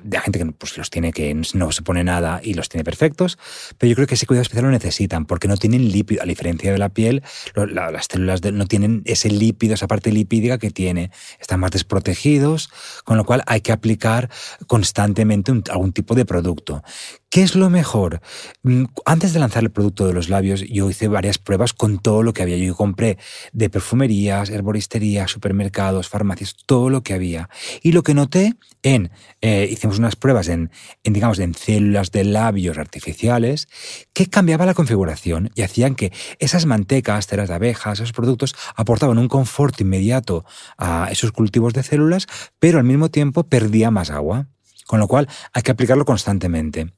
de 0.03 0.19
gente 0.19 0.39
que 0.39 0.45
pues, 0.45 0.77
los 0.77 0.89
tiene 0.89 1.13
que 1.13 1.33
no 1.53 1.71
se 1.71 1.81
pone 1.81 2.03
nada 2.03 2.41
y 2.43 2.53
los 2.53 2.69
tiene 2.69 2.83
perfectos, 2.83 3.37
pero 3.77 3.89
yo 3.89 3.95
creo 3.95 4.07
que 4.07 4.15
ese 4.15 4.25
cuidado 4.25 4.41
especial 4.41 4.65
lo 4.65 4.71
necesitan 4.71 5.25
porque 5.25 5.47
no 5.47 5.57
tienen 5.57 5.91
lípido, 5.91 6.21
a 6.21 6.25
diferencia 6.25 6.71
de 6.71 6.77
la 6.77 6.89
piel, 6.89 7.23
las 7.55 8.07
células 8.09 8.41
no 8.43 8.65
tienen 8.65 9.01
ese 9.05 9.29
lípido, 9.29 9.73
esa 9.73 9.87
parte 9.87 10.11
lipídica 10.11 10.57
que 10.57 10.71
tiene, 10.71 11.11
están 11.39 11.59
más 11.59 11.71
desprotegidos, 11.71 12.69
con 13.03 13.17
lo 13.17 13.25
cual 13.25 13.43
hay 13.47 13.61
que 13.61 13.71
aplicar 13.71 14.29
constantemente 14.67 15.51
algún 15.69 15.93
tipo 15.93 16.15
de 16.15 16.25
producto. 16.25 16.83
¿Qué 17.29 17.43
es 17.43 17.55
lo 17.55 17.69
mejor? 17.69 18.21
Mm, 18.63 18.85
antes 19.05 19.33
de 19.33 19.39
lanzar 19.39 19.61
el 19.61 19.69
producto 19.69 20.07
de 20.07 20.13
los 20.13 20.29
labios, 20.29 20.61
yo 20.61 20.89
hice 20.89 21.09
varias 21.09 21.37
pruebas 21.37 21.73
con 21.73 21.99
todo 21.99 22.23
lo 22.23 22.31
que 22.31 22.41
había. 22.41 22.55
Yo 22.55 22.73
compré 22.73 23.17
de 23.51 23.69
perfumerías, 23.69 24.49
herboristerías, 24.49 25.29
supermercados, 25.29 26.07
farmacias, 26.07 26.55
todo 26.65 26.89
lo 26.89 27.03
que 27.03 27.13
había. 27.13 27.49
Y 27.83 27.91
lo 27.91 28.01
que 28.01 28.13
noté 28.13 28.53
en, 28.81 29.11
eh, 29.41 29.67
hicimos 29.69 29.99
unas 29.99 30.15
pruebas 30.15 30.47
en, 30.47 30.71
en, 31.03 31.11
digamos, 31.11 31.39
en 31.39 31.53
células 31.53 32.11
de 32.11 32.23
labios 32.23 32.77
artificiales, 32.77 33.67
que 34.13 34.27
cambiaba 34.27 34.65
la 34.65 34.73
configuración 34.73 35.51
y 35.53 35.63
hacían 35.63 35.95
que 35.95 36.13
esas 36.39 36.65
mantecas, 36.65 37.27
ceras 37.27 37.49
de 37.49 37.55
abejas, 37.55 37.99
esos 37.99 38.13
productos 38.13 38.55
aportaban 38.77 39.17
un 39.17 39.27
confort 39.27 39.79
inmediato 39.81 40.45
a 40.77 41.09
esos 41.11 41.33
cultivos 41.33 41.73
de 41.73 41.83
células, 41.83 42.25
pero 42.57 42.77
al 42.77 42.85
mismo 42.85 43.11
tiempo 43.11 43.43
perdía 43.43 43.91
más 43.91 44.11
agua. 44.11 44.47
Con 44.85 45.01
lo 45.01 45.09
cual 45.09 45.27
hay 45.51 45.63
que 45.63 45.71
aplicarlo 45.71 46.05
constantemente. 46.05 46.93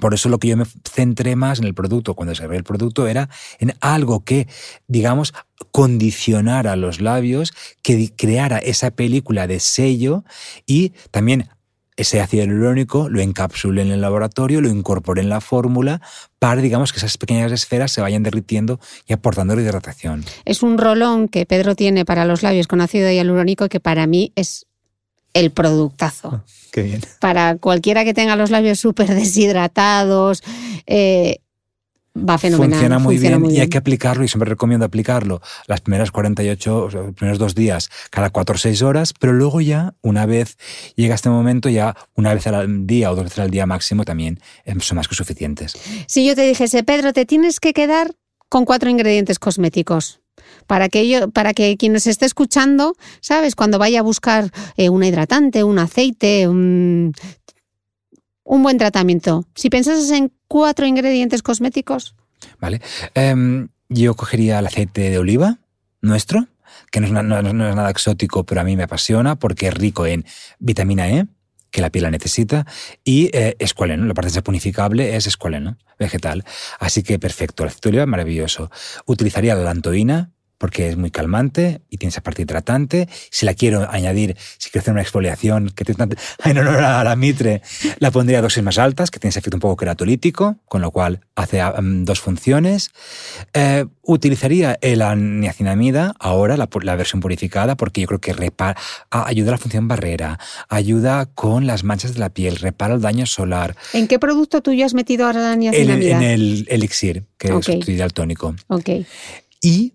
Por 0.00 0.14
eso 0.14 0.28
lo 0.28 0.38
que 0.38 0.48
yo 0.48 0.56
me 0.56 0.64
centré 0.64 1.36
más 1.36 1.58
en 1.58 1.64
el 1.64 1.74
producto, 1.74 2.14
cuando 2.14 2.34
se 2.34 2.46
ve 2.46 2.56
el 2.56 2.64
producto, 2.64 3.06
era 3.08 3.28
en 3.58 3.74
algo 3.80 4.24
que, 4.24 4.48
digamos, 4.86 5.34
condicionara 5.70 6.76
los 6.76 7.00
labios, 7.00 7.52
que 7.82 8.12
creara 8.16 8.58
esa 8.58 8.92
película 8.92 9.46
de 9.46 9.60
sello 9.60 10.24
y 10.66 10.90
también 11.10 11.48
ese 11.96 12.20
ácido 12.20 12.44
hialurónico 12.44 13.08
lo 13.10 13.20
encapsulé 13.20 13.82
en 13.82 13.90
el 13.90 14.00
laboratorio, 14.00 14.60
lo 14.60 14.68
incorporé 14.68 15.20
en 15.20 15.28
la 15.28 15.40
fórmula 15.40 16.00
para, 16.38 16.62
digamos, 16.62 16.92
que 16.92 16.98
esas 16.98 17.18
pequeñas 17.18 17.52
esferas 17.52 17.92
se 17.92 18.00
vayan 18.00 18.22
derritiendo 18.22 18.80
y 19.06 19.12
aportando 19.12 19.54
la 19.54 19.62
hidratación. 19.62 20.24
Es 20.44 20.62
un 20.62 20.78
rolón 20.78 21.28
que 21.28 21.44
Pedro 21.44 21.74
tiene 21.74 22.04
para 22.04 22.24
los 22.24 22.42
labios 22.42 22.66
con 22.66 22.80
ácido 22.80 23.10
hialurónico 23.10 23.68
que 23.68 23.80
para 23.80 24.06
mí 24.06 24.32
es 24.36 24.66
el 25.34 25.50
productazo. 25.50 26.44
Qué 26.70 26.82
bien. 26.82 27.00
Para 27.20 27.56
cualquiera 27.56 28.04
que 28.04 28.14
tenga 28.14 28.36
los 28.36 28.50
labios 28.50 28.80
súper 28.80 29.14
deshidratados, 29.14 30.42
eh, 30.86 31.38
va 32.16 32.38
fenomenal. 32.38 32.78
Funciona 32.78 32.98
muy 32.98 33.16
funciona 33.16 33.36
bien 33.38 33.48
muy 33.48 33.56
y 33.56 33.60
hay 33.60 33.68
que 33.68 33.78
aplicarlo 33.78 34.24
y 34.24 34.28
siempre 34.28 34.48
recomiendo 34.48 34.84
aplicarlo 34.84 35.40
las 35.66 35.80
primeras 35.80 36.10
48, 36.10 36.84
o 36.84 36.90
sea, 36.90 37.02
los 37.02 37.14
primeros 37.14 37.38
dos 37.38 37.54
días, 37.54 37.90
cada 38.10 38.30
4 38.30 38.54
o 38.54 38.58
6 38.58 38.82
horas, 38.82 39.14
pero 39.18 39.32
luego 39.32 39.60
ya, 39.60 39.94
una 40.02 40.26
vez 40.26 40.56
llega 40.96 41.14
este 41.14 41.30
momento, 41.30 41.68
ya 41.68 41.96
una 42.14 42.34
vez 42.34 42.46
al 42.46 42.86
día 42.86 43.10
o 43.10 43.14
dos 43.14 43.24
veces 43.24 43.38
al 43.38 43.50
día 43.50 43.66
máximo 43.66 44.04
también 44.04 44.40
eh, 44.64 44.74
son 44.80 44.96
más 44.96 45.08
que 45.08 45.14
suficientes. 45.14 45.76
Si 46.06 46.26
yo 46.26 46.34
te 46.34 46.42
dijese, 46.42 46.82
Pedro, 46.84 47.12
te 47.12 47.26
tienes 47.26 47.60
que 47.60 47.72
quedar 47.72 48.12
con 48.48 48.64
cuatro 48.64 48.90
ingredientes 48.90 49.38
cosméticos. 49.38 50.21
Para 50.66 50.88
que, 50.88 51.08
yo, 51.08 51.30
para 51.30 51.54
que 51.54 51.76
quien 51.76 51.92
nos 51.92 52.06
esté 52.06 52.26
escuchando, 52.26 52.94
¿sabes? 53.20 53.54
Cuando 53.54 53.78
vaya 53.78 54.00
a 54.00 54.02
buscar 54.02 54.50
eh, 54.76 54.88
un 54.88 55.02
hidratante, 55.02 55.64
un 55.64 55.78
aceite, 55.78 56.48
un, 56.48 57.12
buen 58.44 58.78
tratamiento. 58.78 59.44
Si 59.54 59.70
pensases 59.70 60.10
en 60.10 60.32
cuatro 60.48 60.86
ingredientes 60.86 61.42
cosméticos, 61.42 62.14
¿Vale? 62.60 62.80
Em, 63.14 63.68
yo 63.88 64.14
cogería 64.14 64.58
el 64.58 64.66
aceite 64.66 65.10
de 65.10 65.18
oliva 65.18 65.58
nuestro, 66.00 66.48
que 66.90 67.00
no 67.00 67.06
es 67.06 67.12
nada 67.54 67.90
exótico, 67.90 68.44
pero 68.44 68.60
a 68.60 68.64
mí 68.64 68.76
me 68.76 68.82
apasiona 68.84 69.36
porque 69.36 69.68
es 69.68 69.74
rico 69.74 70.06
en 70.06 70.24
vitamina 70.58 71.08
E, 71.08 71.26
que 71.70 71.80
la 71.80 71.90
piel 71.90 72.04
la 72.04 72.10
necesita, 72.10 72.66
y 73.04 73.30
eh, 73.32 73.56
escualeno. 73.58 74.04
La 74.04 74.14
parte 74.14 74.30
saponificable 74.30 75.16
es 75.16 75.26
escualeno 75.26 75.78
vegetal. 75.98 76.44
Así 76.78 77.02
que 77.02 77.18
perfecto, 77.18 77.62
el 77.62 77.68
aceite 77.68 77.88
de 77.88 77.90
oliva 77.90 78.06
maravilloso. 78.06 78.70
Utilizaría 79.06 79.54
la 79.54 79.64
lantoína 79.64 80.30
porque 80.62 80.88
es 80.88 80.96
muy 80.96 81.10
calmante 81.10 81.82
y 81.90 81.96
tiene 81.98 82.10
esa 82.10 82.20
parte 82.20 82.42
hidratante. 82.42 83.08
Si 83.32 83.44
la 83.46 83.54
quiero 83.54 83.90
añadir, 83.90 84.36
si 84.58 84.70
quiero 84.70 84.82
hacer 84.82 84.92
una 84.92 85.02
exfoliación 85.02 85.70
que 85.74 85.84
tiene 85.84 85.98
tanto- 85.98 86.16
en 86.44 86.56
honor 86.58 86.76
a 86.84 87.02
la 87.02 87.16
mitre, 87.16 87.62
la 87.98 88.12
pondría 88.12 88.38
a 88.38 88.42
dosis 88.42 88.62
más 88.62 88.78
altas, 88.78 89.10
que 89.10 89.18
tiene 89.18 89.30
ese 89.30 89.40
efecto 89.40 89.56
un 89.56 89.60
poco 89.60 89.76
queratolítico, 89.76 90.58
con 90.66 90.80
lo 90.80 90.92
cual 90.92 91.18
hace 91.34 91.60
mm, 91.64 92.04
dos 92.04 92.20
funciones. 92.20 92.92
Eh, 93.54 93.86
utilizaría 94.02 94.78
el 94.82 95.02
niacinamida 95.40 96.14
ahora, 96.20 96.56
la, 96.56 96.68
la 96.82 96.94
versión 96.94 97.20
purificada, 97.20 97.76
porque 97.76 98.00
yo 98.00 98.06
creo 98.06 98.20
que 98.20 98.32
repara, 98.32 98.76
ayuda 99.10 99.48
a 99.50 99.52
la 99.52 99.58
función 99.58 99.88
barrera, 99.88 100.38
ayuda 100.68 101.26
con 101.26 101.66
las 101.66 101.82
manchas 101.82 102.14
de 102.14 102.20
la 102.20 102.28
piel, 102.30 102.54
repara 102.54 102.94
el 102.94 103.00
daño 103.00 103.26
solar. 103.26 103.74
¿en 103.94 104.06
qué 104.06 104.20
producto 104.20 104.62
tuyo 104.62 104.86
has 104.86 104.94
metido 104.94 105.26
ahora 105.26 105.40
la 105.40 105.52
En 105.54 105.58
niacinamida? 105.58 106.16
en 106.18 106.22
el 106.22 106.66
elixir, 106.70 107.24
que 107.36 107.50
Ok. 107.50 107.64
sustituye 107.64 108.00
al 108.00 108.12
tónico. 108.12 108.54
Ok. 108.68 108.90
Y 109.60 109.94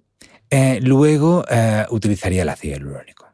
eh, 0.49 0.79
luego 0.81 1.43
eh, 1.49 1.85
utilizaría 1.89 2.43
el 2.43 2.49
ácido 2.49 2.75
hialurónico. 2.75 3.27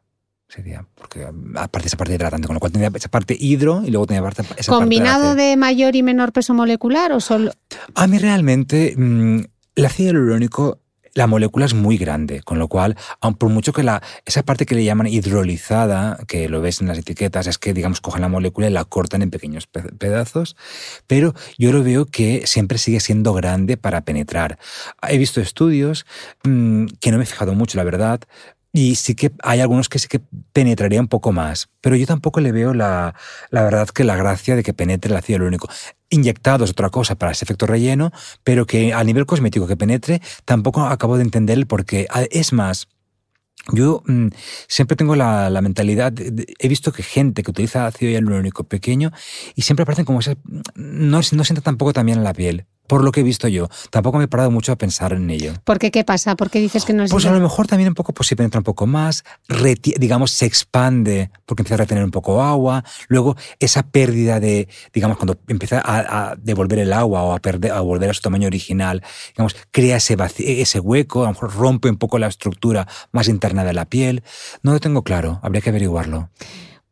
Sería, 0.48 0.86
porque 0.94 1.26
mm, 1.32 1.58
aparte 1.58 1.88
esa 1.88 1.98
parte 1.98 2.14
hidratante, 2.14 2.48
con 2.48 2.54
lo 2.54 2.60
cual 2.60 2.72
tendría 2.72 2.92
esa 2.96 3.10
parte 3.10 3.36
hidro 3.40 3.82
y 3.86 3.90
luego 3.90 4.06
tendría 4.06 4.24
parte, 4.24 4.44
esa 4.58 4.72
¿Combinado 4.72 5.30
parte 5.30 5.42
de 5.42 5.58
mayor 5.58 5.96
y 5.96 6.04
menor 6.04 6.32
peso 6.32 6.54
molecular 6.54 7.12
o 7.12 7.20
solo...? 7.20 7.52
A 7.96 8.08
mí 8.08 8.20
realmente 8.20 8.94
mm, 8.96 9.40
el 9.76 9.86
ácido 9.86 10.12
hialurónico, 10.12 10.80
la 11.16 11.28
molécula 11.28 11.66
es 11.66 11.74
muy 11.74 11.98
grande, 11.98 12.42
con 12.42 12.58
lo 12.60 12.68
cual, 12.68 12.96
aun 13.22 13.36
por 13.36 13.50
mucho 13.50 13.72
que 13.74 13.84
la, 13.84 14.02
esa 14.26 14.44
parte 14.44 14.66
que 14.66 14.76
le 14.76 14.84
llaman 14.84 15.08
hidrolizada, 15.08 16.18
que 16.28 16.50
lo 16.50 16.62
ves 16.62 16.82
en 16.82 16.88
las 16.88 16.98
etiquetas, 16.98 17.48
es 17.48 17.58
que, 17.58 17.74
digamos, 17.74 18.02
cogen 18.02 18.22
la 18.22 18.30
molécula 18.30 18.68
y 18.68 18.72
la 18.72 18.86
cortan 18.86 19.22
en 19.22 19.30
pequeños 19.30 19.68
pe- 19.68 19.84
pedazos, 19.98 20.56
pero 21.08 21.34
yo 21.58 21.72
lo 21.72 21.84
veo 21.84 22.06
que 22.06 22.44
siempre 22.48 22.78
sigue 22.78 23.00
siendo 23.00 23.34
grande 23.34 23.78
para 23.78 24.02
penetrar. 24.02 24.58
He 25.08 25.18
visto 25.18 25.42
estudios 25.42 26.06
mm, 26.44 26.86
que 27.00 27.12
no 27.12 27.18
me 27.18 27.24
he 27.24 27.28
fijado 27.28 27.54
mucho, 27.54 27.78
la 27.78 27.84
verdad, 27.84 28.22
y 28.76 28.96
sí 28.96 29.14
que 29.14 29.32
hay 29.44 29.60
algunos 29.60 29.88
que 29.90 30.00
sí 30.00 30.08
que 30.08 30.20
penetraría 30.52 31.00
un 31.00 31.08
poco 31.08 31.32
más, 31.32 31.70
pero 31.80 31.96
yo 31.96 32.08
tampoco 32.08 32.40
le 32.42 32.52
veo 32.52 32.74
la, 32.74 33.14
la 33.52 33.62
verdad 33.64 33.88
que 33.90 34.04
la 34.04 34.16
gracia 34.16 34.56
de 34.56 34.64
que 34.64 34.74
penetre 34.74 35.12
el 35.12 35.18
ácido 35.18 35.36
hialurónico. 35.38 35.70
Inyectado 36.14 36.64
es 36.64 36.72
otra 36.72 36.90
cosa 36.90 37.16
para 37.16 37.32
ese 37.32 37.46
efecto 37.46 37.66
relleno, 37.66 38.12
pero 38.44 38.66
que 38.66 38.94
a 38.94 39.04
nivel 39.04 39.26
cosmético 39.26 39.68
que 39.68 39.78
penetre, 39.78 40.22
tampoco 40.46 40.82
acabo 40.82 41.18
de 41.18 41.24
entender 41.24 41.58
el 41.58 41.68
por 41.68 41.86
qué. 41.86 42.08
Ah, 42.10 42.24
Es 42.30 42.54
más, 42.54 42.88
yo 43.72 44.04
mm, 44.06 44.28
siempre 44.68 44.98
tengo 44.98 45.16
la, 45.16 45.50
mentalidad, 45.62 46.14
he 46.18 46.68
visto 46.68 46.92
que 46.92 47.02
gente 47.02 47.44
que 47.44 47.52
utiliza 47.52 47.88
ácido 47.88 48.12
hialurónico 48.12 48.66
pequeño 48.66 49.12
y 49.56 49.62
siempre 49.62 49.84
aparecen 49.84 50.06
como 50.06 50.20
esas, 50.20 50.36
no, 50.76 51.22
no 51.32 51.44
sienta 51.44 51.62
tampoco 51.62 51.94
también 51.94 52.18
en 52.18 52.24
la 52.24 52.34
piel, 52.34 52.66
por 52.88 53.04
lo 53.04 53.12
que 53.12 53.22
he 53.22 53.24
visto 53.24 53.48
yo. 53.48 53.70
Tampoco 53.92 54.18
me 54.18 54.26
he 54.26 54.28
parado 54.28 54.52
mucho 54.52 54.72
a 54.72 54.76
pensar 54.78 55.14
en 55.14 55.30
ello. 55.30 55.54
¿Por 55.64 55.80
qué 55.80 55.92
qué 55.92 56.04
pasa? 56.04 56.36
¿Por 56.36 56.50
qué 56.50 56.60
dices 56.60 56.86
que 56.86 56.94
no 56.94 57.04
les 57.04 57.12
Pues 57.12 57.26
a 57.26 57.32
lo 57.32 57.40
mejor 57.40 57.68
también 57.68 57.88
un 57.90 57.96
poco, 57.96 58.14
pues 58.14 58.28
si 58.28 58.36
penetra 58.36 58.60
un 58.60 58.64
poco 58.64 58.86
más, 58.88 59.24
digamos, 59.98 60.32
se 60.32 60.46
expande 60.46 61.32
porque 61.46 61.62
empieza 61.62 61.76
a 61.76 61.78
retener 61.78 62.04
un 62.04 62.12
poco 62.12 62.42
agua. 62.44 62.84
Luego, 63.08 63.36
esa 63.60 63.84
pérdida 63.84 64.40
de, 64.40 64.68
digamos, 64.94 65.18
cuando 65.18 65.38
empieza 65.48 65.80
a, 65.80 66.32
a 66.32 66.36
devolver 66.36 66.80
el 66.80 66.94
agua 66.94 67.24
o 67.24 67.34
a, 67.34 67.40
perder, 67.40 67.72
a 67.72 67.80
volver 67.82 68.10
a 68.10 68.14
su 68.14 68.22
tamaño 68.22 68.48
original, 68.48 69.02
digamos, 69.36 69.56
crea 69.72 69.98
ese, 69.98 70.18
vaci- 70.18 70.44
ese 70.62 70.80
hueco, 70.80 71.22
a 71.24 71.28
lo 71.28 71.34
mejor 71.34 71.54
rompe 71.56 71.90
un 71.90 71.98
poco 71.98 72.20
la 72.20 72.28
estructura 72.28 72.88
más 73.12 73.28
interna 73.28 73.64
de 73.64 73.74
la 73.74 73.86
piel. 73.86 74.24
No 74.62 74.74
lo 74.74 74.80
tengo 74.80 75.04
claro, 75.04 75.40
habría 75.42 75.62
que 75.62 75.70
averiguarlo. 75.70 76.30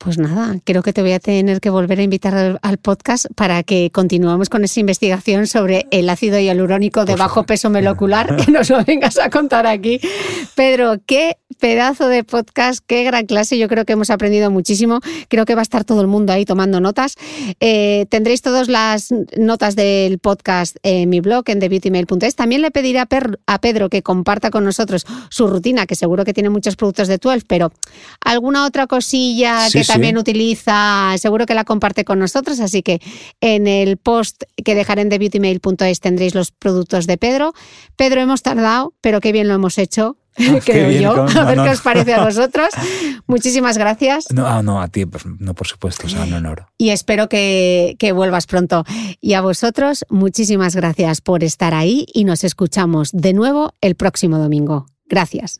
Pues 0.03 0.17
nada, 0.17 0.55
creo 0.63 0.81
que 0.81 0.93
te 0.93 1.03
voy 1.03 1.11
a 1.11 1.19
tener 1.19 1.61
que 1.61 1.69
volver 1.69 1.99
a 1.99 2.01
invitar 2.01 2.33
al, 2.33 2.59
al 2.63 2.77
podcast 2.77 3.27
para 3.35 3.61
que 3.61 3.91
continuemos 3.91 4.49
con 4.49 4.63
esa 4.63 4.79
investigación 4.79 5.45
sobre 5.45 5.85
el 5.91 6.09
ácido 6.09 6.39
hialurónico 6.39 7.05
de 7.05 7.15
bajo 7.15 7.43
peso 7.43 7.69
molecular, 7.69 8.35
que 8.35 8.51
nos 8.51 8.69
lo 8.71 8.83
vengas 8.83 9.19
a 9.19 9.29
contar 9.29 9.67
aquí. 9.67 9.99
Pedro, 10.55 10.95
qué 11.05 11.37
pedazo 11.59 12.07
de 12.07 12.23
podcast, 12.23 12.83
qué 12.87 13.03
gran 13.03 13.27
clase. 13.27 13.59
Yo 13.59 13.67
creo 13.67 13.85
que 13.85 13.93
hemos 13.93 14.09
aprendido 14.09 14.49
muchísimo. 14.49 15.01
Creo 15.27 15.45
que 15.45 15.53
va 15.53 15.61
a 15.61 15.63
estar 15.63 15.83
todo 15.83 16.01
el 16.01 16.07
mundo 16.07 16.33
ahí 16.33 16.45
tomando 16.45 16.79
notas. 16.79 17.15
Eh, 17.59 18.07
tendréis 18.09 18.41
todas 18.41 18.69
las 18.69 19.09
notas 19.37 19.75
del 19.75 20.17
podcast 20.17 20.77
en 20.81 21.09
mi 21.09 21.19
blog, 21.19 21.43
en 21.47 21.59
thebeautymail.es. 21.59 22.35
También 22.35 22.63
le 22.63 22.71
pediré 22.71 22.97
a, 22.99 23.05
Per- 23.05 23.39
a 23.45 23.61
Pedro 23.61 23.89
que 23.89 24.01
comparta 24.01 24.49
con 24.49 24.63
nosotros 24.63 25.05
su 25.29 25.45
rutina, 25.45 25.85
que 25.85 25.95
seguro 25.95 26.25
que 26.25 26.33
tiene 26.33 26.49
muchos 26.49 26.75
productos 26.75 27.07
de 27.07 27.19
12, 27.19 27.45
pero 27.47 27.71
alguna 28.25 28.65
otra 28.65 28.87
cosilla 28.87 29.69
Sí, 29.69 29.79
que. 29.79 29.90
También 29.93 30.17
utiliza, 30.17 31.15
seguro 31.17 31.45
que 31.45 31.53
la 31.53 31.63
comparte 31.63 32.05
con 32.05 32.19
nosotros. 32.19 32.59
Así 32.59 32.81
que 32.81 33.01
en 33.41 33.67
el 33.67 33.97
post 33.97 34.43
que 34.63 34.75
dejaré 34.75 35.01
en 35.01 35.09
thebeautymail.es 35.09 35.99
tendréis 35.99 36.35
los 36.35 36.51
productos 36.51 37.07
de 37.07 37.17
Pedro. 37.17 37.53
Pedro, 37.95 38.21
hemos 38.21 38.41
tardado, 38.41 38.93
pero 39.01 39.21
qué 39.21 39.31
bien 39.31 39.47
lo 39.47 39.53
hemos 39.53 39.77
hecho. 39.77 40.17
creo 40.65 40.89
bien, 40.89 41.01
yo. 41.01 41.11
A 41.39 41.45
ver 41.45 41.57
no, 41.57 41.63
qué 41.63 41.69
no. 41.69 41.73
os 41.73 41.81
parece 41.81 42.13
a 42.13 42.23
vosotros. 42.23 42.69
Muchísimas 43.27 43.77
gracias. 43.77 44.27
No, 44.31 44.47
ah, 44.47 44.63
no, 44.63 44.81
a 44.81 44.87
ti, 44.87 45.05
pues, 45.05 45.25
no, 45.25 45.53
por 45.53 45.67
supuesto, 45.67 46.07
sea, 46.07 46.23
un 46.23 46.33
honor. 46.33 46.65
y 46.77 46.89
espero 46.89 47.29
que, 47.29 47.95
que 47.99 48.11
vuelvas 48.11 48.47
pronto. 48.47 48.83
Y 49.19 49.33
a 49.33 49.41
vosotros, 49.41 50.05
muchísimas 50.09 50.75
gracias 50.75 51.21
por 51.21 51.43
estar 51.43 51.73
ahí 51.73 52.05
y 52.13 52.23
nos 52.23 52.43
escuchamos 52.43 53.11
de 53.11 53.33
nuevo 53.33 53.73
el 53.81 53.95
próximo 53.95 54.37
domingo. 54.37 54.85
Gracias. 55.05 55.59